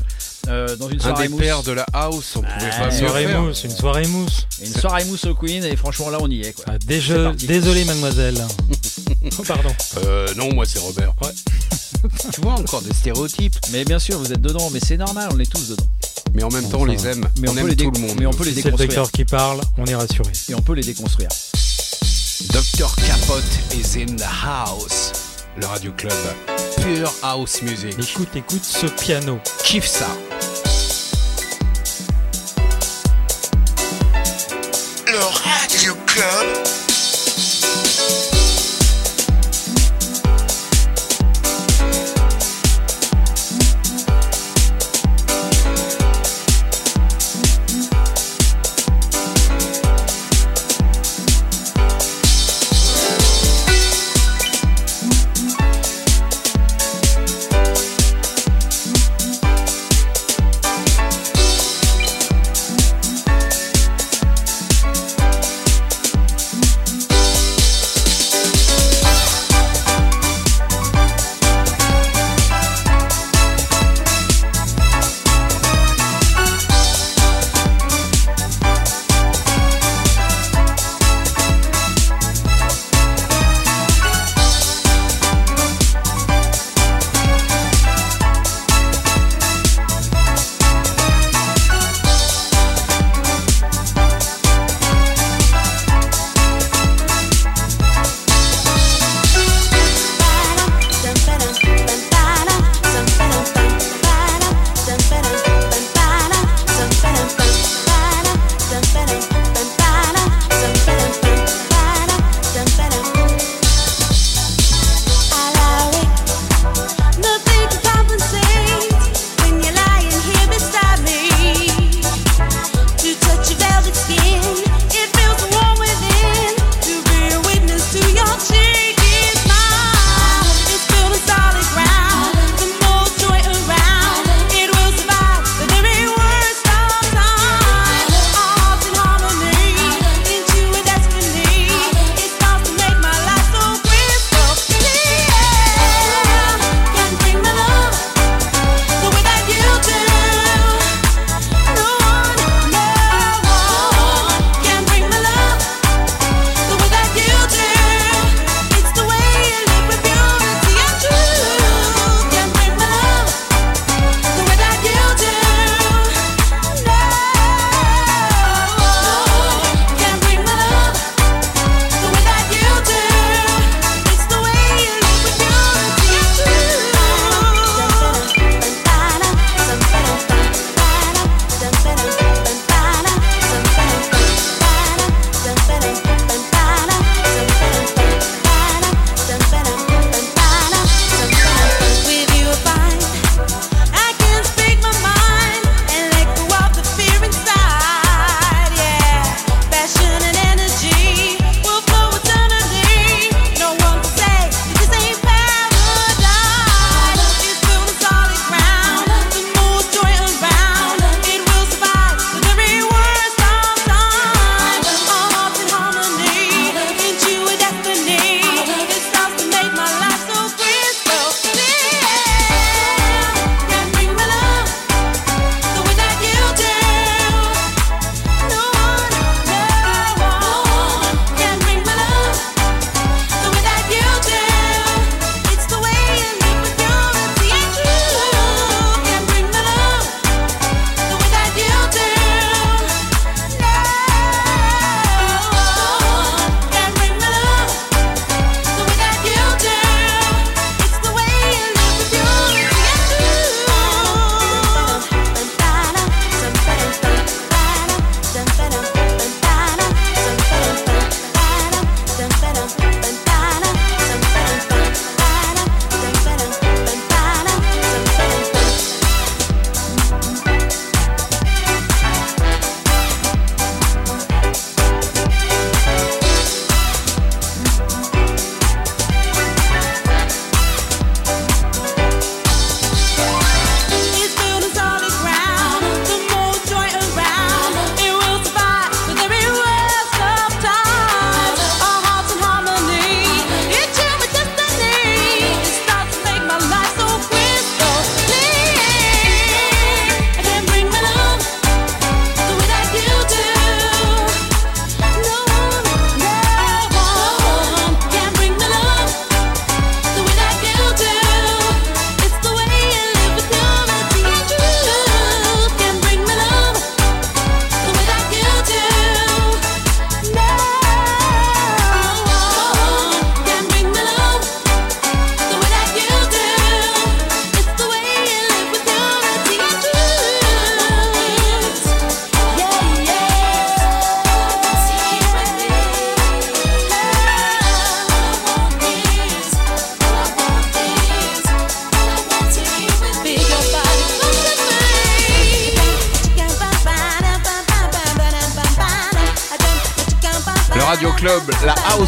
[0.47, 1.41] Euh, dans une Un soirée des mousse.
[1.41, 3.41] pères de la house, on pouvait Ah, pas Une mieux soirée faire.
[3.41, 4.47] mousse, une soirée mousse.
[4.61, 6.65] Et une soirée mousse au Queen, et franchement, là, on y est, quoi.
[6.67, 7.47] Ah, parti.
[7.47, 8.41] Désolé, mademoiselle.
[9.37, 9.69] oh, pardon.
[10.05, 11.13] Euh, non moi c'est Robert.
[12.33, 15.39] tu vois encore des stéréotypes, Mais bien sûr, vous êtes dedans, mais c'est normal, on
[15.39, 15.87] est tous dedans.
[16.33, 18.15] mais en même temps on les aime, Mais on, aime tout le monde.
[18.19, 18.87] Mais on peut les Si c'est le déconstruire.
[19.01, 20.31] docteur qui parle, on est rassuré.
[20.49, 21.29] Et on peut les déconstruire.
[22.53, 23.43] Dr Capote
[23.73, 25.11] is in the house.
[25.59, 26.13] Le Radio Club,
[26.83, 27.95] pure house music.
[27.99, 29.39] Écoute, écoute ce piano.
[29.63, 30.07] Kiffe ça.
[36.17, 36.76] Radio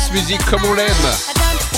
[0.09, 0.87] house music comme on l'aime.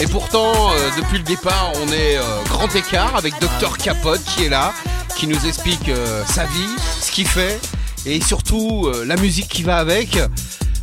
[0.02, 4.46] Et pourtant, euh, depuis le départ, on est euh, grand écart avec Dr Capote qui
[4.46, 4.74] est là,
[5.18, 7.60] qui nous explique euh, sa vie, ce qu'il fait
[8.06, 10.18] et surtout la musique qui va avec.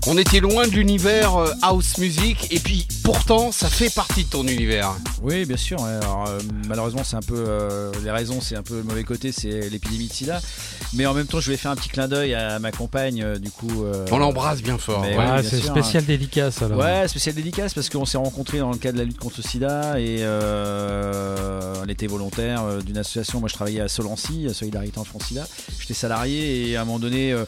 [0.06, 4.46] On était loin de l'univers house music et puis pourtant ça fait partie de ton
[4.46, 4.92] univers.
[5.22, 5.82] Oui, bien sûr.
[5.84, 6.28] Alors,
[6.68, 7.44] malheureusement, c'est un peu
[8.04, 10.40] les raisons, c'est un peu le mauvais côté, c'est l'épidémie de SIDA.
[10.94, 13.38] Mais en même temps, je voulais faire un petit clin d'œil à ma compagne, euh,
[13.38, 13.84] du coup.
[13.84, 15.02] euh, On l'embrasse bien fort.
[15.02, 15.42] ouais.
[15.42, 16.78] c'est sûr, spécial dédicace alors.
[16.78, 19.42] Ouais, spécial dédicace parce qu'on s'est rencontrés dans le cadre de la lutte contre le
[19.48, 23.40] sida et euh, on était volontaire euh, d'une association.
[23.40, 25.46] Moi, je travaillais à Solancy, à Solidarité en France SIDA.
[25.80, 27.44] J'étais salarié et à un moment donné, euh,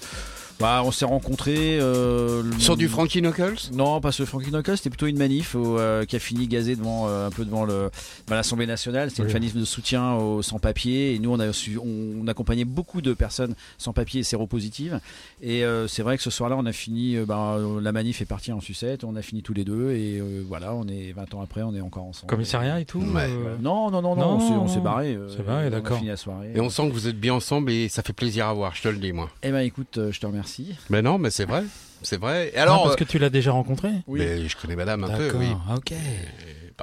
[0.59, 1.78] bah, on s'est rencontrés.
[1.81, 3.70] euh, Sur du Frankie Knuckles?
[3.73, 7.07] Non, pas sur Frankie Knuckles, c'était plutôt une manif euh, qui a fini gazé devant
[7.09, 7.91] euh, un peu devant le
[8.28, 9.09] bah, l'Assemblée nationale.
[9.09, 9.28] C'était Oui.
[9.28, 13.01] une manif de soutien aux sans-papiers et nous on a su, on, on accompagnait beaucoup
[13.01, 15.01] de personnes sans papiers et séropositives.
[15.43, 18.21] Et euh, c'est vrai que ce soir-là, on a fini, euh, bah, euh, la manif
[18.21, 21.13] est partie en sucette, on a fini tous les deux et euh, voilà, on est
[21.13, 22.31] 20 ans après, on est encore ensemble.
[22.31, 23.29] Commissariat et tout Ouais.
[23.29, 24.83] euh, Non, non, non, non, Non, on s'est- on s'est non.
[24.85, 25.19] barré.
[25.37, 25.97] C'est barré, on a d'accord.
[25.99, 26.53] fini la soirée.
[26.55, 28.83] Et on sent que vous êtes bien ensemble et ça fait plaisir à voir, je
[28.83, 29.31] te le dis moi.
[29.43, 30.75] Eh ben écoute, je te remercie.
[30.91, 31.65] Mais non, mais c'est vrai,
[32.03, 32.49] c'est vrai.
[32.55, 35.27] Et ah, alors, parce que tu l'as déjà rencontré mais je connais madame un peu,
[35.27, 35.77] D'accord, oui.
[35.77, 35.93] ok.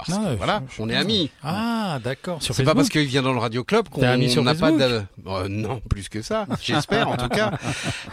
[0.05, 1.29] Parce Non, que, voilà, je- on est amis.
[1.43, 2.37] Ah, d'accord.
[2.41, 5.01] C'est pas parce qu'il vient dans le Radio Club qu'on n'a pas de...
[5.27, 7.51] Euh, non, plus que ça, j'espère en tout cas.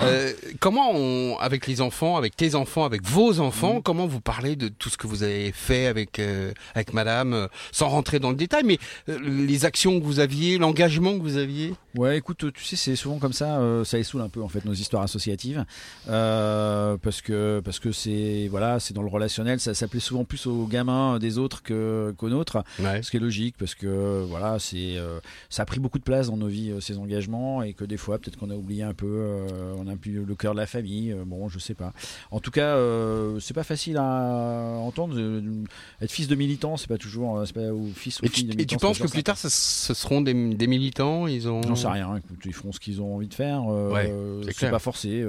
[0.02, 4.56] Euh, comment on, avec les enfants, avec tes enfants, avec vos enfants, comment vous parlez
[4.56, 8.30] de tout ce que vous avez fait avec euh, avec Madame, euh, sans rentrer dans
[8.30, 11.74] le détail, mais les actions que vous aviez, l'engagement que vous aviez?
[11.94, 14.72] Ouais, écoute, tu sais, c'est souvent comme ça, ça saoule un peu en fait nos
[14.74, 15.64] histoires associatives,
[16.06, 20.66] parce que parce que c'est voilà, c'est dans le relationnel, ça s'appelait souvent plus aux
[20.66, 21.73] gamins des autres que
[22.16, 23.02] qu'aux nôtres, Ouais.
[23.02, 26.28] ce qui est logique parce que voilà, c'est euh, ça a pris beaucoup de place
[26.28, 28.94] dans nos vies euh, ces engagements et que des fois peut-être qu'on a oublié un
[28.94, 31.92] peu, euh, on a plus le cœur de la famille, bon, je sais pas.
[32.30, 32.76] En tout cas,
[33.40, 35.16] c'est pas facile à entendre.
[36.00, 38.56] être fils de militant, c'est pas toujours, c'est pas ou fils ou Et fille tu,
[38.56, 41.62] de et penses que plus tard, ce, ce seront des, des militants Ils ont.
[41.62, 43.64] J'en sais rien, écoute, ils feront ce qu'ils ont envie de faire.
[43.66, 44.12] Ouais,
[44.52, 45.22] c'est pas forcé.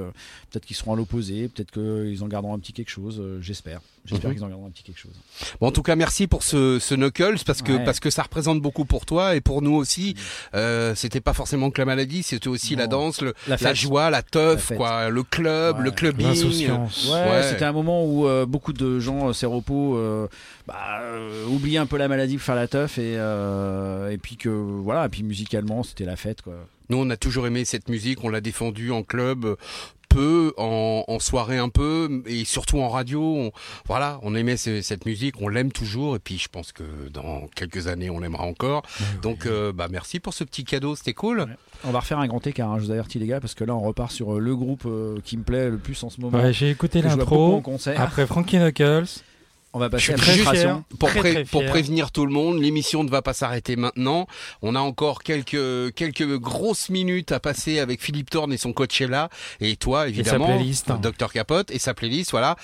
[0.52, 3.22] peut-être qu'ils seront à l'opposé, peut-être qu'ils en garderont un petit quelque chose.
[3.42, 3.82] J'espère.
[4.06, 4.36] J'espère Mhm.
[4.36, 5.14] qu'ils en garderont un petit quelque chose.
[5.60, 7.84] Bon, en tout cas, merci pour ce, ce knuckles parce que Ouais.
[7.84, 10.16] parce que ça représente beaucoup pour toi et pour nous aussi.
[10.54, 14.22] Euh, c'était pas forcément que la maladie, c'était aussi la danse, le, La joie, la
[14.22, 15.84] teuf, quoi, le club, Ouais.
[15.84, 16.28] le clubbing.
[16.28, 17.08] L'insouciance.
[17.12, 17.44] Ouais, Ouais.
[17.50, 20.28] c'était un moment où euh, beaucoup de gens euh, séropos euh,
[20.68, 24.36] bah, euh, oubliaient un peu la maladie pour faire la teuf et, euh, et puis
[24.38, 26.54] que voilà, et puis musicalement c'était la fête quoi.
[26.90, 29.56] Nous, on a toujours aimé cette musique, on l'a défendue en club,
[30.16, 33.22] peu, en, en soirée un peu, et surtout en radio.
[33.22, 33.52] On,
[33.86, 37.48] voilà, on aimait ce- cette musique, on l'aime toujours, et puis je pense que dans
[37.56, 38.84] quelques années, on l'aimera encore.
[39.22, 41.40] Donc, euh, bah merci pour ce petit cadeau, c'était cool.
[41.42, 41.46] Ouais.
[41.84, 43.76] On va refaire un grand écart, hein, je vous avertis les gars, parce que là
[43.76, 46.38] on repart sur euh, le groupe euh, qui me plaît le plus en ce moment.
[46.38, 47.62] Ouais, j'ai écouté l'intro.
[47.98, 49.06] Après Frankie Knuckles.
[49.76, 50.16] On va passer à.
[50.98, 54.26] Pour, Très, pré- très pour prévenir tout le monde, l'émission ne va pas s'arrêter maintenant.
[54.62, 59.30] On a encore quelques quelques grosses minutes à passer avec Philippe Thorne et son Coachella
[59.60, 60.92] et toi évidemment, playlist.
[61.02, 62.32] Dr Capote et sa playlist.
[62.32, 62.56] Voilà.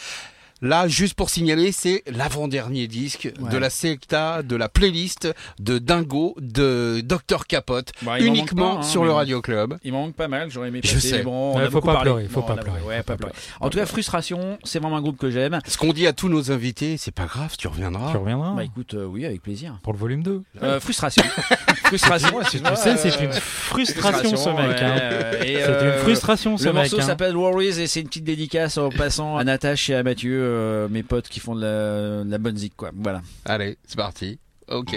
[0.61, 3.49] Là, juste pour signaler, c'est l'avant-dernier disque Ouais.
[3.51, 5.27] de la secta, de la playlist
[5.59, 9.11] de Dingo, de Dr Capote, Bah, uniquement pas, hein, sur le.
[9.11, 9.77] Radio Club.
[9.83, 11.09] Il manque pas mal, j'aurais aimé Je passer.
[11.09, 11.17] sais.
[11.17, 12.11] mais Bon, on Ouais, a faut pas parlé.
[12.11, 13.33] pleurer, faut Non, pas a- pleurer, Ouais, faut pas pas pleurer.
[13.33, 13.48] pleurer.
[13.59, 15.59] En tout cas, frustration, c'est vraiment un groupe que j'aime.
[15.67, 18.11] Ce qu'on dit à tous nos invités, c'est pas grave, tu reviendras.
[18.11, 19.80] Tu reviendras Bah écoute, euh, oui, avec plaisir.
[19.83, 20.43] pour le volume 2.
[20.64, 21.23] Euh, frustration.
[21.85, 24.57] frustration, Tu sais, c'est euh, une frustration ce mec.
[24.59, 24.98] ouais, hein.
[25.01, 26.83] euh, C'est euh, une frustration ce Le mec.
[26.83, 27.06] morceau hein.
[27.06, 30.88] s'appelle Worries et c'est une petite dédicace en passant à Natache et à Mathieu, euh,
[30.89, 32.91] mes potes qui font de la, de la bonne zik, quoi.
[32.95, 33.21] Voilà.
[33.45, 34.39] Allez, c'est parti.
[34.69, 34.95] Ok.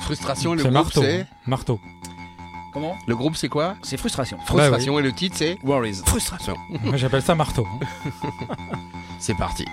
[0.00, 1.02] Frustration, le groupe marteau.
[1.02, 1.26] c'est.
[1.46, 1.80] Marteau.
[2.72, 2.96] Comment?
[3.08, 3.76] Le groupe c'est quoi?
[3.82, 4.38] C'est frustration.
[4.46, 5.56] Frustration et le titre c'est?
[5.64, 6.02] Worries.
[6.06, 6.56] Frustration.
[6.84, 7.66] Moi j'appelle ça marteau.
[9.18, 9.66] C'est parti.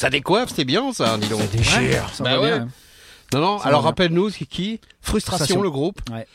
[0.00, 1.42] Ça décoiffe, c'est bien ça, dis donc.
[1.42, 2.08] Ça déchire.
[2.14, 2.48] Ça Bah va ouais.
[2.52, 2.62] bien.
[2.62, 2.68] hein.
[3.34, 5.62] Non, non, Ça alors rappelle-nous, c'est qui Frustration, Frustration.
[5.62, 6.00] le groupe.
[6.10, 6.26] Ouais.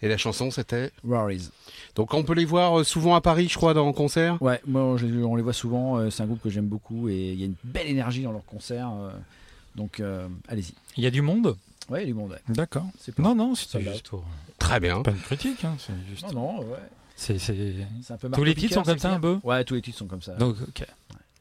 [0.00, 1.50] Et la chanson, c'était Worries.
[1.94, 4.40] Donc on peut les voir euh, souvent à Paris, je crois, dans le concert?
[4.40, 5.98] Ouais, moi on les voit souvent.
[5.98, 8.32] euh, C'est un groupe que j'aime beaucoup et il y a une belle énergie dans
[8.32, 8.90] leurs concerts.
[8.90, 9.10] euh,
[9.76, 10.72] Donc euh, allez-y.
[10.96, 11.54] Il y a du monde?
[11.90, 12.30] Ouais, il y a du monde.
[12.30, 12.40] ouais.
[12.48, 12.86] D'accord.
[13.14, 14.24] Pas- Non, non, c'était juste pour...
[14.58, 15.02] Très bien.
[15.02, 16.22] Pas une critique, hein, c'est juste...
[16.32, 16.78] Non, non, ouais.
[17.14, 17.36] C'est,
[18.10, 19.38] un peu Tous les titres sont comme ça un peu?
[19.44, 20.32] Ouais, tous les titres sont comme ça.
[20.32, 20.84] Donc, ok.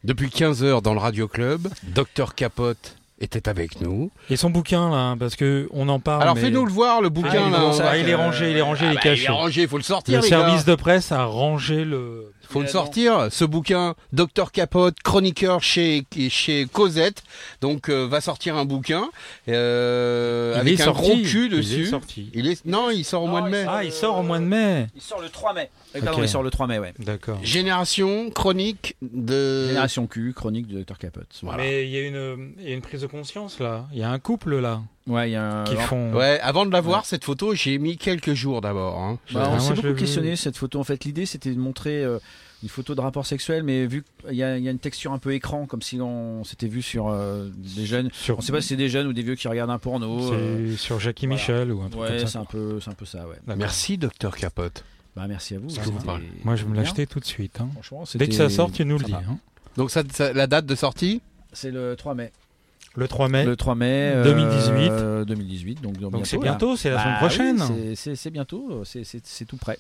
[0.04, 4.10] Depuis 15 heures dans le Radio Club, Docteur Capote était avec nous.
[4.32, 6.24] Et son bouquin, là, parce que on en parle.
[6.24, 7.30] Alors mais- fais-nous le voir, le bouquin.
[7.34, 9.22] Ah, il, là, ah, il est rangé, il est rangé, Ah il est bah, caché.
[9.22, 10.18] Il est rangé, il faut le sortir.
[10.18, 10.72] Le les service gars.
[10.72, 12.32] de presse a rangé le.
[12.50, 17.22] faut le sortir, ce bouquin, Docteur Capote, chroniqueur chez, chez Cosette.
[17.62, 19.08] Donc, euh, va sortir un bouquin
[19.50, 21.02] euh, Il avec un sorti.
[21.02, 21.86] gros cul Il est dessus.
[21.86, 22.32] sorti.
[22.34, 23.66] Il est, non, il sort au mois de mai.
[23.70, 24.88] Ah, il sort au mois de mai.
[24.96, 25.70] Il sort le 3 mai.
[26.00, 26.94] Pardon, il sort le 3 mai, ouais.
[27.00, 27.40] D'accord.
[27.44, 29.68] Génération chronique de.
[29.68, 31.28] Génération Q, chronique du Dr Capote.
[31.44, 31.64] Voilà.
[31.64, 33.88] Mais il y, a une, il y a une prise de conscience là.
[33.92, 35.64] Il y a un couple là Ouais, il y a un.
[35.66, 36.14] qui font.
[36.14, 38.98] Ouais, avant de la voir, cette photo, j'ai mis quelques jours d'abord.
[39.00, 39.20] hein.
[39.34, 40.80] Bah, Ah, on moi, s'est beaucoup questionné cette photo.
[40.80, 42.20] En fait, l'idée c'était de montrer euh,
[42.64, 45.12] une photo de rapport sexuel, mais vu qu'il y, a il y a une texture
[45.12, 48.10] un peu écran, comme si on s'était vu sur euh, des jeunes.
[48.14, 50.32] Sur, On sait pas si c'est des jeunes ou des vieux qui regardent un porno.
[50.32, 51.42] euh, c'est sur Jackie voilà.
[51.42, 52.40] Michel ou un truc Ouais, comme c'est ça.
[52.40, 53.56] un peu, c'est un peu ça, ouais.
[53.58, 54.84] Merci, Docteur Capote.
[55.16, 55.68] Bah merci à vous.
[56.44, 57.60] Moi, je vais me l'acheter tout de suite.
[57.60, 57.70] hein.
[57.74, 59.14] Franchement, Dès que ça sort, tu nous le dis.
[59.14, 59.38] hein.
[59.78, 61.22] Donc, ça, ça- la date de sortie?
[61.54, 62.32] C'est le 3 mai.
[62.96, 63.46] Le 3 mai.
[63.46, 65.26] Le 3 mai euh, 2018.
[65.28, 67.62] 2018, donc, Donc c'est bientôt, c'est la Bah semaine prochaine.
[67.62, 69.78] oui, c'est- c'est- c'est bientôt, c'est- c'est c'est tout prêt.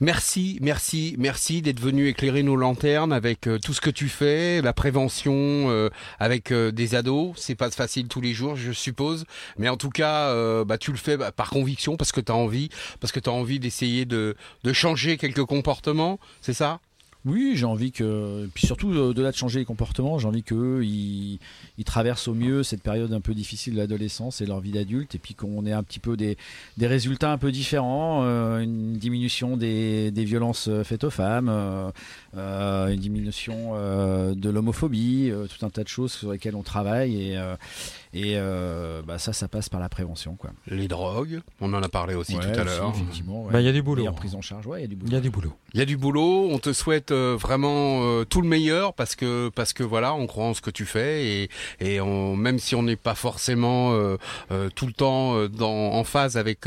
[0.00, 4.60] Merci, merci, merci d'être venu éclairer nos lanternes avec euh, tout ce que tu fais,
[4.60, 7.32] la prévention euh, avec euh, des ados.
[7.36, 9.24] C'est pas facile tous les jours, je suppose,
[9.56, 12.30] mais en tout cas, euh, bah, tu le fais bah, par conviction parce que tu
[12.30, 12.68] as envie,
[13.00, 16.80] parce que tu as envie d'essayer de, de changer quelques comportements, c'est ça?
[17.26, 20.84] Oui, j'ai envie que, puis surtout euh, au-delà de changer les comportements, j'ai envie qu'eux
[20.84, 21.40] ils,
[21.76, 25.16] ils traversent au mieux cette période un peu difficile de l'adolescence et leur vie d'adulte,
[25.16, 26.36] et puis qu'on ait un petit peu des,
[26.80, 31.90] résultats un peu différents, euh, une diminution des, violences euh, faites aux femmes, euh,
[32.36, 36.62] euh, une diminution euh, de l'homophobie, euh, tout un tas de choses sur lesquelles on
[36.62, 37.56] travaille, et, euh,
[38.18, 40.50] et euh, bah, ça, ça passe par la prévention, quoi.
[40.68, 42.92] Les drogues, on en a parlé aussi Ouais, tout à l'heure.
[42.94, 43.44] effectivement.
[43.44, 43.52] ouais.
[43.52, 44.06] Bah, il y a du boulot.
[44.06, 45.10] En prise en charge, ouais, il y a du boulot.
[45.10, 45.52] Il y a du boulot.
[45.74, 49.14] Il y a du boulot, on te souhaite euh, vraiment euh, tout le meilleur parce
[49.14, 52.58] que parce que voilà, on croit en ce que tu fais et et on, même
[52.58, 54.16] si on n'est pas forcément euh,
[54.50, 56.60] euh, tout le temps dans, en phase avec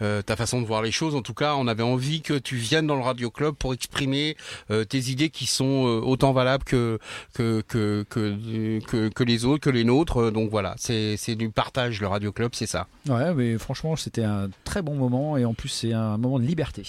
[0.00, 2.86] ta façon de voir les choses, en tout cas, on avait envie que tu viennes
[2.86, 4.36] dans le Radio Club pour exprimer
[4.70, 6.98] euh, tes idées qui sont euh, autant valables que
[7.34, 10.30] que que que que, que les autres, que les nôtres.
[10.32, 14.24] Donc voilà, c'est c'est du partage le Radio Club, c'est ça, Ouais, mais franchement, c'était
[14.24, 16.82] un très bon moment et en plus, c'est un moment de liberté.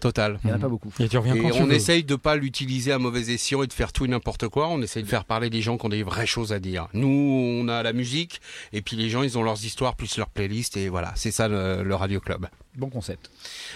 [0.00, 0.38] total.
[0.44, 0.90] Il n'y en a pas beaucoup.
[0.98, 1.72] Et tu reviens Et quand tu on veux.
[1.74, 4.68] essaye de pas l'utiliser à mauvais escient et de faire tout et n'importe quoi.
[4.68, 6.88] On essaye de faire parler des gens qui ont des vraies choses à dire.
[6.94, 8.40] Nous, on a la musique
[8.72, 11.48] et puis les gens, ils ont leurs histoires plus leur playlist et voilà, c'est ça
[11.48, 12.46] le, le Radio Club.
[12.76, 13.30] Bon concept.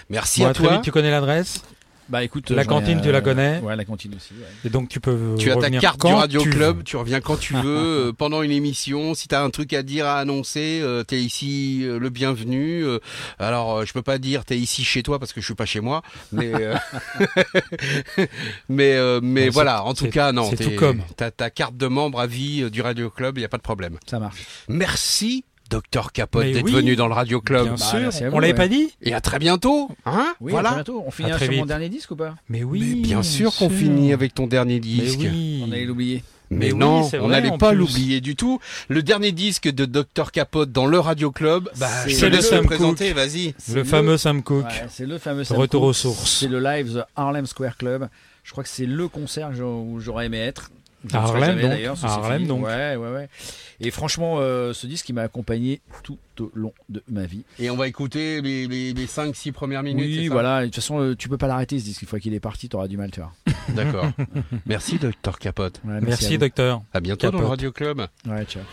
[0.09, 0.73] Merci Bon, à à très toi.
[0.73, 1.61] vite, tu connais l'adresse?
[2.09, 4.33] Bah écoute, La ai, cantine, tu la connais Ouais, la cantine aussi.
[4.33, 4.45] ouais.
[4.65, 5.35] et donc tu peux.
[5.37, 6.83] Tu as ta carte du Radio tu Club, veux.
[6.83, 7.61] tu reviens quand tu veux,
[8.09, 9.13] euh, pendant une émission.
[9.13, 12.83] Si tu as un truc à dire, à annoncer, euh, t'es ici euh, le bienvenu.
[12.85, 12.99] Euh,
[13.39, 15.65] alors, euh, je peux pas dire t'es ici chez toi parce que je suis pas
[15.65, 16.75] chez moi, mais euh,
[18.69, 19.83] mais euh, mais voilà.
[19.83, 21.01] En tout cas, non, c'est tout comme.
[21.15, 23.57] t'as ta carte de membre à vie euh, du Radio Club, il y a pas
[23.57, 23.97] de problème.
[24.09, 24.39] Ça marche.
[24.69, 27.63] Merci, Docteur Capote, d'être oui, venu dans le Radio Club.
[27.63, 27.77] Bien Bah,
[28.11, 28.25] sûr.
[28.25, 28.57] à On vous, l'avait ouais.
[28.57, 29.89] pas dit Et à très bientôt.
[30.05, 30.69] Hein Oui, à voilà.
[30.69, 31.03] très bientôt.
[31.05, 32.35] On finit sur mon dernier disque ou pas?
[32.49, 32.81] Mais oui.
[32.95, 35.19] Mais bien sûr qu'on finit avec ton dernier Mais disque.
[35.19, 35.63] oui.
[35.67, 36.23] On allait l'oublier.
[36.49, 37.77] Mais, Mais oui, non, on n'allait pas plus.
[37.79, 38.59] l'oublier du tout.
[38.87, 42.31] Le dernier disque de Dr Capote dans le Radio Club, bah, C'est je te le
[42.37, 43.15] laisse Sam le présenter, Cook.
[43.17, 43.53] vas-y.
[43.73, 44.63] Le fameux Sam Cooke.
[44.65, 46.37] Ouais, c'est le fameux Sam Retour aux sources.
[46.39, 48.07] C'est le live The Harlem Square Club.
[48.45, 50.71] Je crois que c'est le concert où j'aurais aimé être.
[51.13, 51.69] À Harlem, donc.
[51.71, 52.65] d'ailleurs, À Harlem, donc.
[52.65, 53.29] Ouais, ouais, ouais.
[53.79, 57.43] Et franchement, euh, ce disque, il m'a accompagné tout au long de ma vie.
[57.59, 60.05] Et on va écouter les, les, les 5-6 premières minutes.
[60.11, 60.61] c'est oui, ça voilà.
[60.61, 62.01] De toute façon, euh, tu peux pas l'arrêter ce disque.
[62.01, 63.31] Une fois qu'il est parti, t'auras du mal, tu vois.
[63.69, 64.07] D'accord.
[64.65, 65.79] Merci Dr Capote.
[65.85, 66.81] Ouais, Merci, à docteur.
[66.93, 67.49] À bientôt dans le Capote.
[67.51, 68.07] Radio Club.
[68.27, 68.63] Ouais, ciao.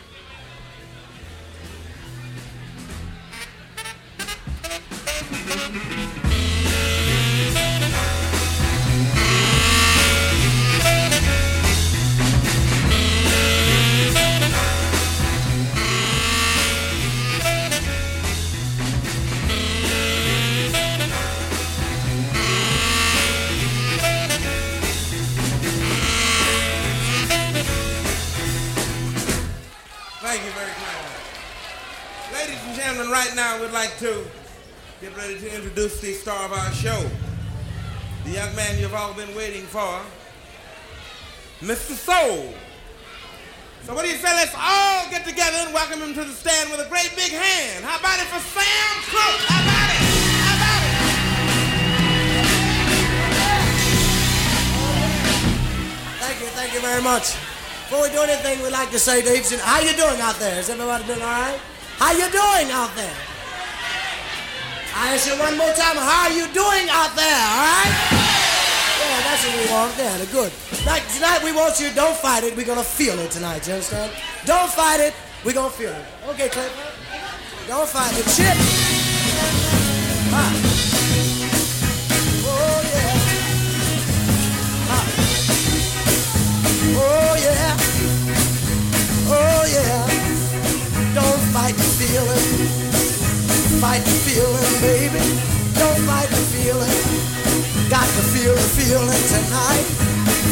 [33.14, 34.26] Right now we'd like to
[35.00, 36.98] get ready to introduce the star of our show.
[38.24, 40.02] The young man you've all been waiting for,
[41.60, 41.94] Mr.
[41.94, 42.52] Soul.
[43.84, 44.34] So what do you say?
[44.34, 47.84] Let's all get together and welcome him to the stand with a great big hand.
[47.84, 49.46] How about it for Sam Cooke?
[49.46, 50.02] How about it?
[50.42, 50.98] How about it?
[56.18, 57.38] Thank you, thank you very much.
[57.86, 60.58] Before we do anything, we'd like to say to each how you doing out there?
[60.58, 61.60] Is everybody doing all right?
[61.98, 63.14] How you doing out there?
[64.97, 67.34] I ask you one more time, how are you doing out there?
[67.34, 67.94] All right?
[69.00, 69.97] Yeah, that's what we want.
[69.98, 70.52] Yeah, good.
[70.78, 71.90] Tonight, tonight we want you.
[71.94, 72.56] Don't fight it.
[72.56, 73.66] We're gonna feel it tonight.
[73.66, 74.12] You understand?
[74.44, 75.14] Don't fight it.
[75.44, 76.05] We're gonna feel it.
[76.31, 76.73] Okay, Cliff.
[77.68, 78.26] Don't fight it.
[78.34, 78.56] Chip.
[80.32, 80.52] Ah.
[82.47, 83.14] Oh yeah.
[84.90, 85.05] Ah.
[89.31, 90.13] Oh yeah.
[91.55, 92.66] Fight the feeling.
[93.78, 95.23] Fight the feeling, baby.
[95.78, 96.99] Don't fight the feeling.
[97.86, 99.86] Got to feel the feeling tonight.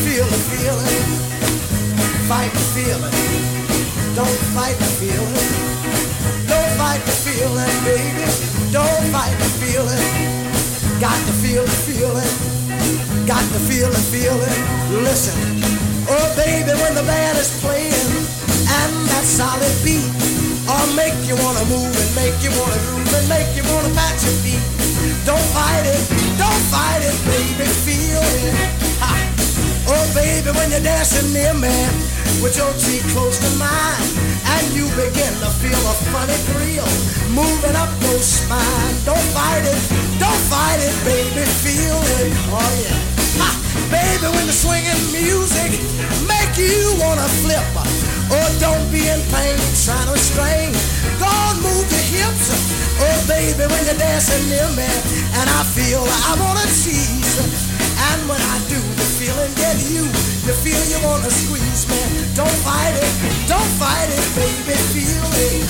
[0.07, 1.03] Feel the feeling.
[2.31, 3.19] Fight the feeling.
[4.15, 5.51] Don't fight the feeling.
[6.47, 8.23] Don't fight the feeling, baby.
[8.71, 10.07] Don't fight the feeling.
[11.03, 12.33] Got to feel the feeling.
[13.27, 14.61] Got to feel the feeling.
[15.03, 15.35] Listen.
[16.07, 20.42] Oh, baby, when the band is playing and that solid beat,
[20.97, 24.37] make you wanna move and make you wanna groove and make you wanna pat your
[24.45, 24.61] feet.
[25.25, 26.03] Don't fight it,
[26.37, 28.53] don't fight it, baby, feel it.
[29.01, 29.17] Ha.
[29.89, 31.73] Oh, baby, when you're dancing near me
[32.45, 34.05] with your cheek close to mine,
[34.53, 36.89] and you begin to feel a funny thrill
[37.33, 38.95] moving up your spine.
[39.09, 39.81] Don't fight it,
[40.21, 42.33] don't fight it, baby, feel it.
[42.53, 43.01] Oh yeah.
[43.41, 43.51] Ha.
[43.89, 45.73] Baby, when the swinging music
[46.29, 47.65] make you wanna flip,
[48.33, 50.73] oh don't be in pain trying to strain.
[51.21, 52.49] Go on, move your hips,
[53.01, 54.89] oh baby, when you're dancing near me,
[55.39, 57.37] and I feel I wanna tease.
[58.13, 60.05] And when I do, the feeling get you.
[60.49, 62.01] You feel you wanna squeeze me.
[62.35, 63.13] Don't fight it,
[63.47, 65.63] don't fight it, baby, feel it.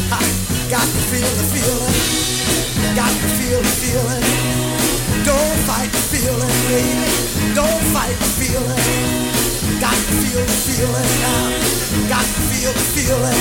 [0.70, 4.82] Got to feel the feeling, got to feel the feeling.
[5.24, 7.54] Don't fight the feeling, baby.
[7.54, 9.21] Don't fight the feeling.
[9.82, 11.50] Got to feel the feeling now.
[12.06, 13.34] Got to feel the feeling.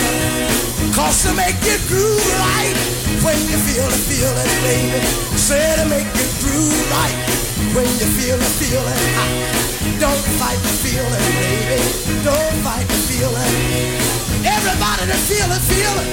[0.90, 2.74] Cause to make you groove right
[3.22, 5.06] when you feel the feeling, baby.
[5.38, 7.14] Say to make you groove right
[7.78, 9.02] when you feel the feeling.
[9.22, 9.26] Ha.
[10.02, 11.78] Don't fight the feeling, baby.
[12.26, 14.02] Don't fight the feeling.
[14.42, 16.10] Everybody that feel it, feel it.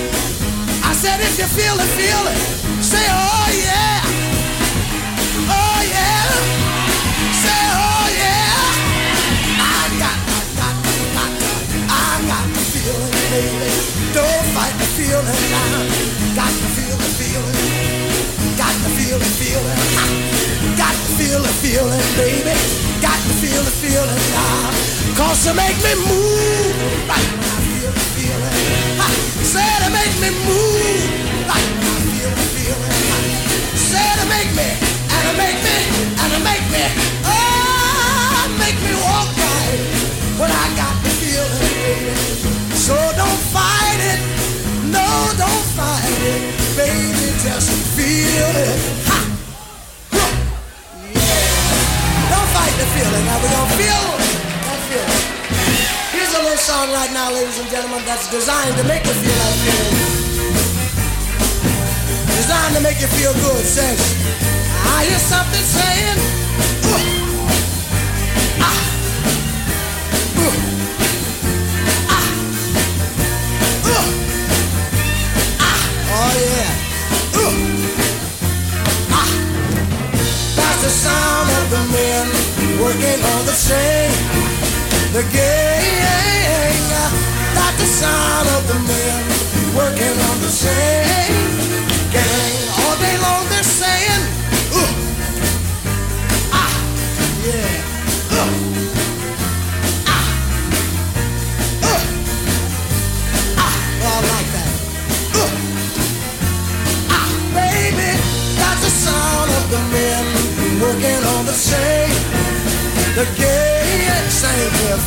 [0.85, 2.85] I said if you feel it, feel it.
[2.85, 4.28] Say, oh yeah.
[13.39, 15.79] Don't fight the feeling now.
[16.35, 17.55] Got to feel the feeling.
[18.59, 19.79] Got to feel the feeling.
[19.95, 20.07] Ha.
[20.75, 22.51] Got to feel the feeling, baby.
[22.99, 24.75] Got to feel the feeling now.
[25.15, 26.75] Cause to make me move
[27.07, 28.59] right when I feel the feeling.
[28.99, 29.07] Ha.
[29.47, 32.91] Say to make me move right when I feel the feeling.
[32.91, 33.19] Ha.
[33.79, 34.67] Say to make me,
[35.15, 35.77] and to make me,
[36.11, 36.85] and to make me,
[37.23, 39.79] oh, make me walk right
[40.43, 40.88] when I got
[43.53, 44.21] fight it,
[44.93, 46.41] no, don't fight it,
[46.77, 48.79] baby, just feel it.
[49.09, 49.19] Ha!
[50.13, 50.33] Yeah.
[52.33, 54.05] Don't fight the feeling, now we gonna feel
[54.69, 55.25] that feeling.
[56.13, 59.33] Here's a little song right now, ladies and gentlemen, that's designed to make you feel
[59.33, 59.97] that feeling.
[62.37, 63.99] Designed to make you feel good, says,
[64.97, 66.19] I hear something saying,
[66.85, 67.01] uh,
[68.61, 68.77] ah,
[70.37, 70.53] uh,
[76.21, 76.71] oh yeah,
[77.43, 77.55] uh,
[79.19, 79.31] ah.
[80.59, 82.27] That's the sound of the men
[82.83, 83.57] working on the
[85.13, 86.85] the gang.
[87.55, 89.23] That's the sound of the men
[89.79, 90.53] working on the
[92.15, 92.59] gang.
[92.83, 94.23] All day long they're saying,
[110.81, 112.11] working on the chain.
[113.15, 113.79] The gay
[114.31, 115.03] same if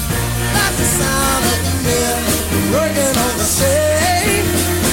[0.52, 2.20] that's the sound of the men
[2.76, 4.44] working on the chain.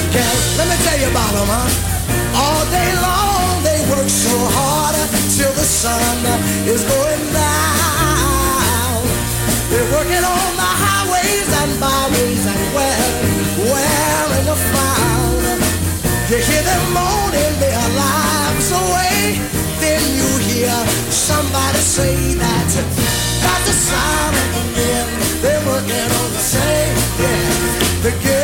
[0.08, 1.68] Okay, let me tell you about them, huh?
[2.38, 4.94] All day long they work so hard
[5.34, 6.22] till the sun
[6.70, 9.02] is going down.
[9.70, 10.37] They're working on
[21.78, 22.68] say that
[23.42, 25.06] that's the sound of the men.
[25.42, 28.37] They're working on the same, yeah.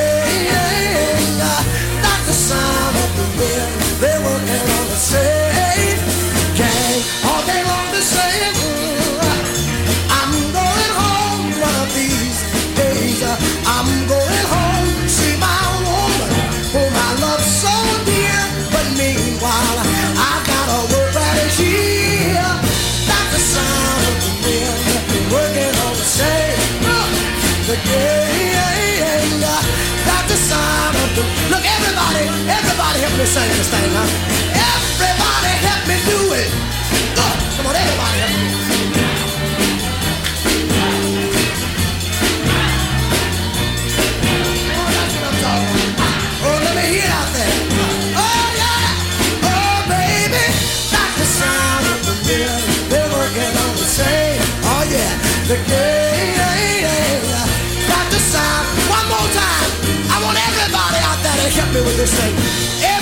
[33.35, 34.07] Thing, huh?
[34.55, 36.51] Everybody help me do it.
[37.19, 38.47] Uh, come on, everybody help me.
[45.43, 45.67] Oh.
[46.47, 47.59] Oh, let me hear out there.
[48.23, 49.51] Oh, yeah.
[49.51, 50.47] Oh, baby.
[51.19, 52.15] The sound of the.
[52.87, 54.39] They're working on the same.
[54.63, 55.11] Oh, yeah.
[55.51, 56.23] The game.
[58.15, 58.65] The sound.
[58.87, 59.71] One more time.
[60.07, 62.94] I want everybody out there to help me with this thing.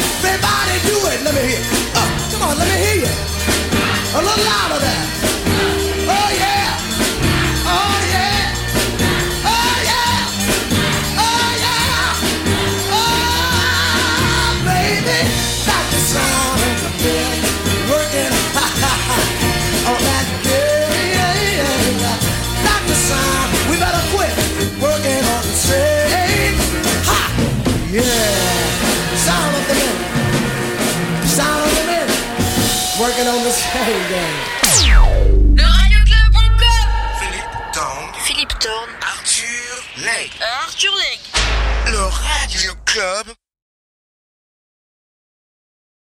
[1.21, 1.61] Let me hear.
[1.95, 3.13] Uh, come on, let me hear you.
[4.15, 5.42] A little louder there.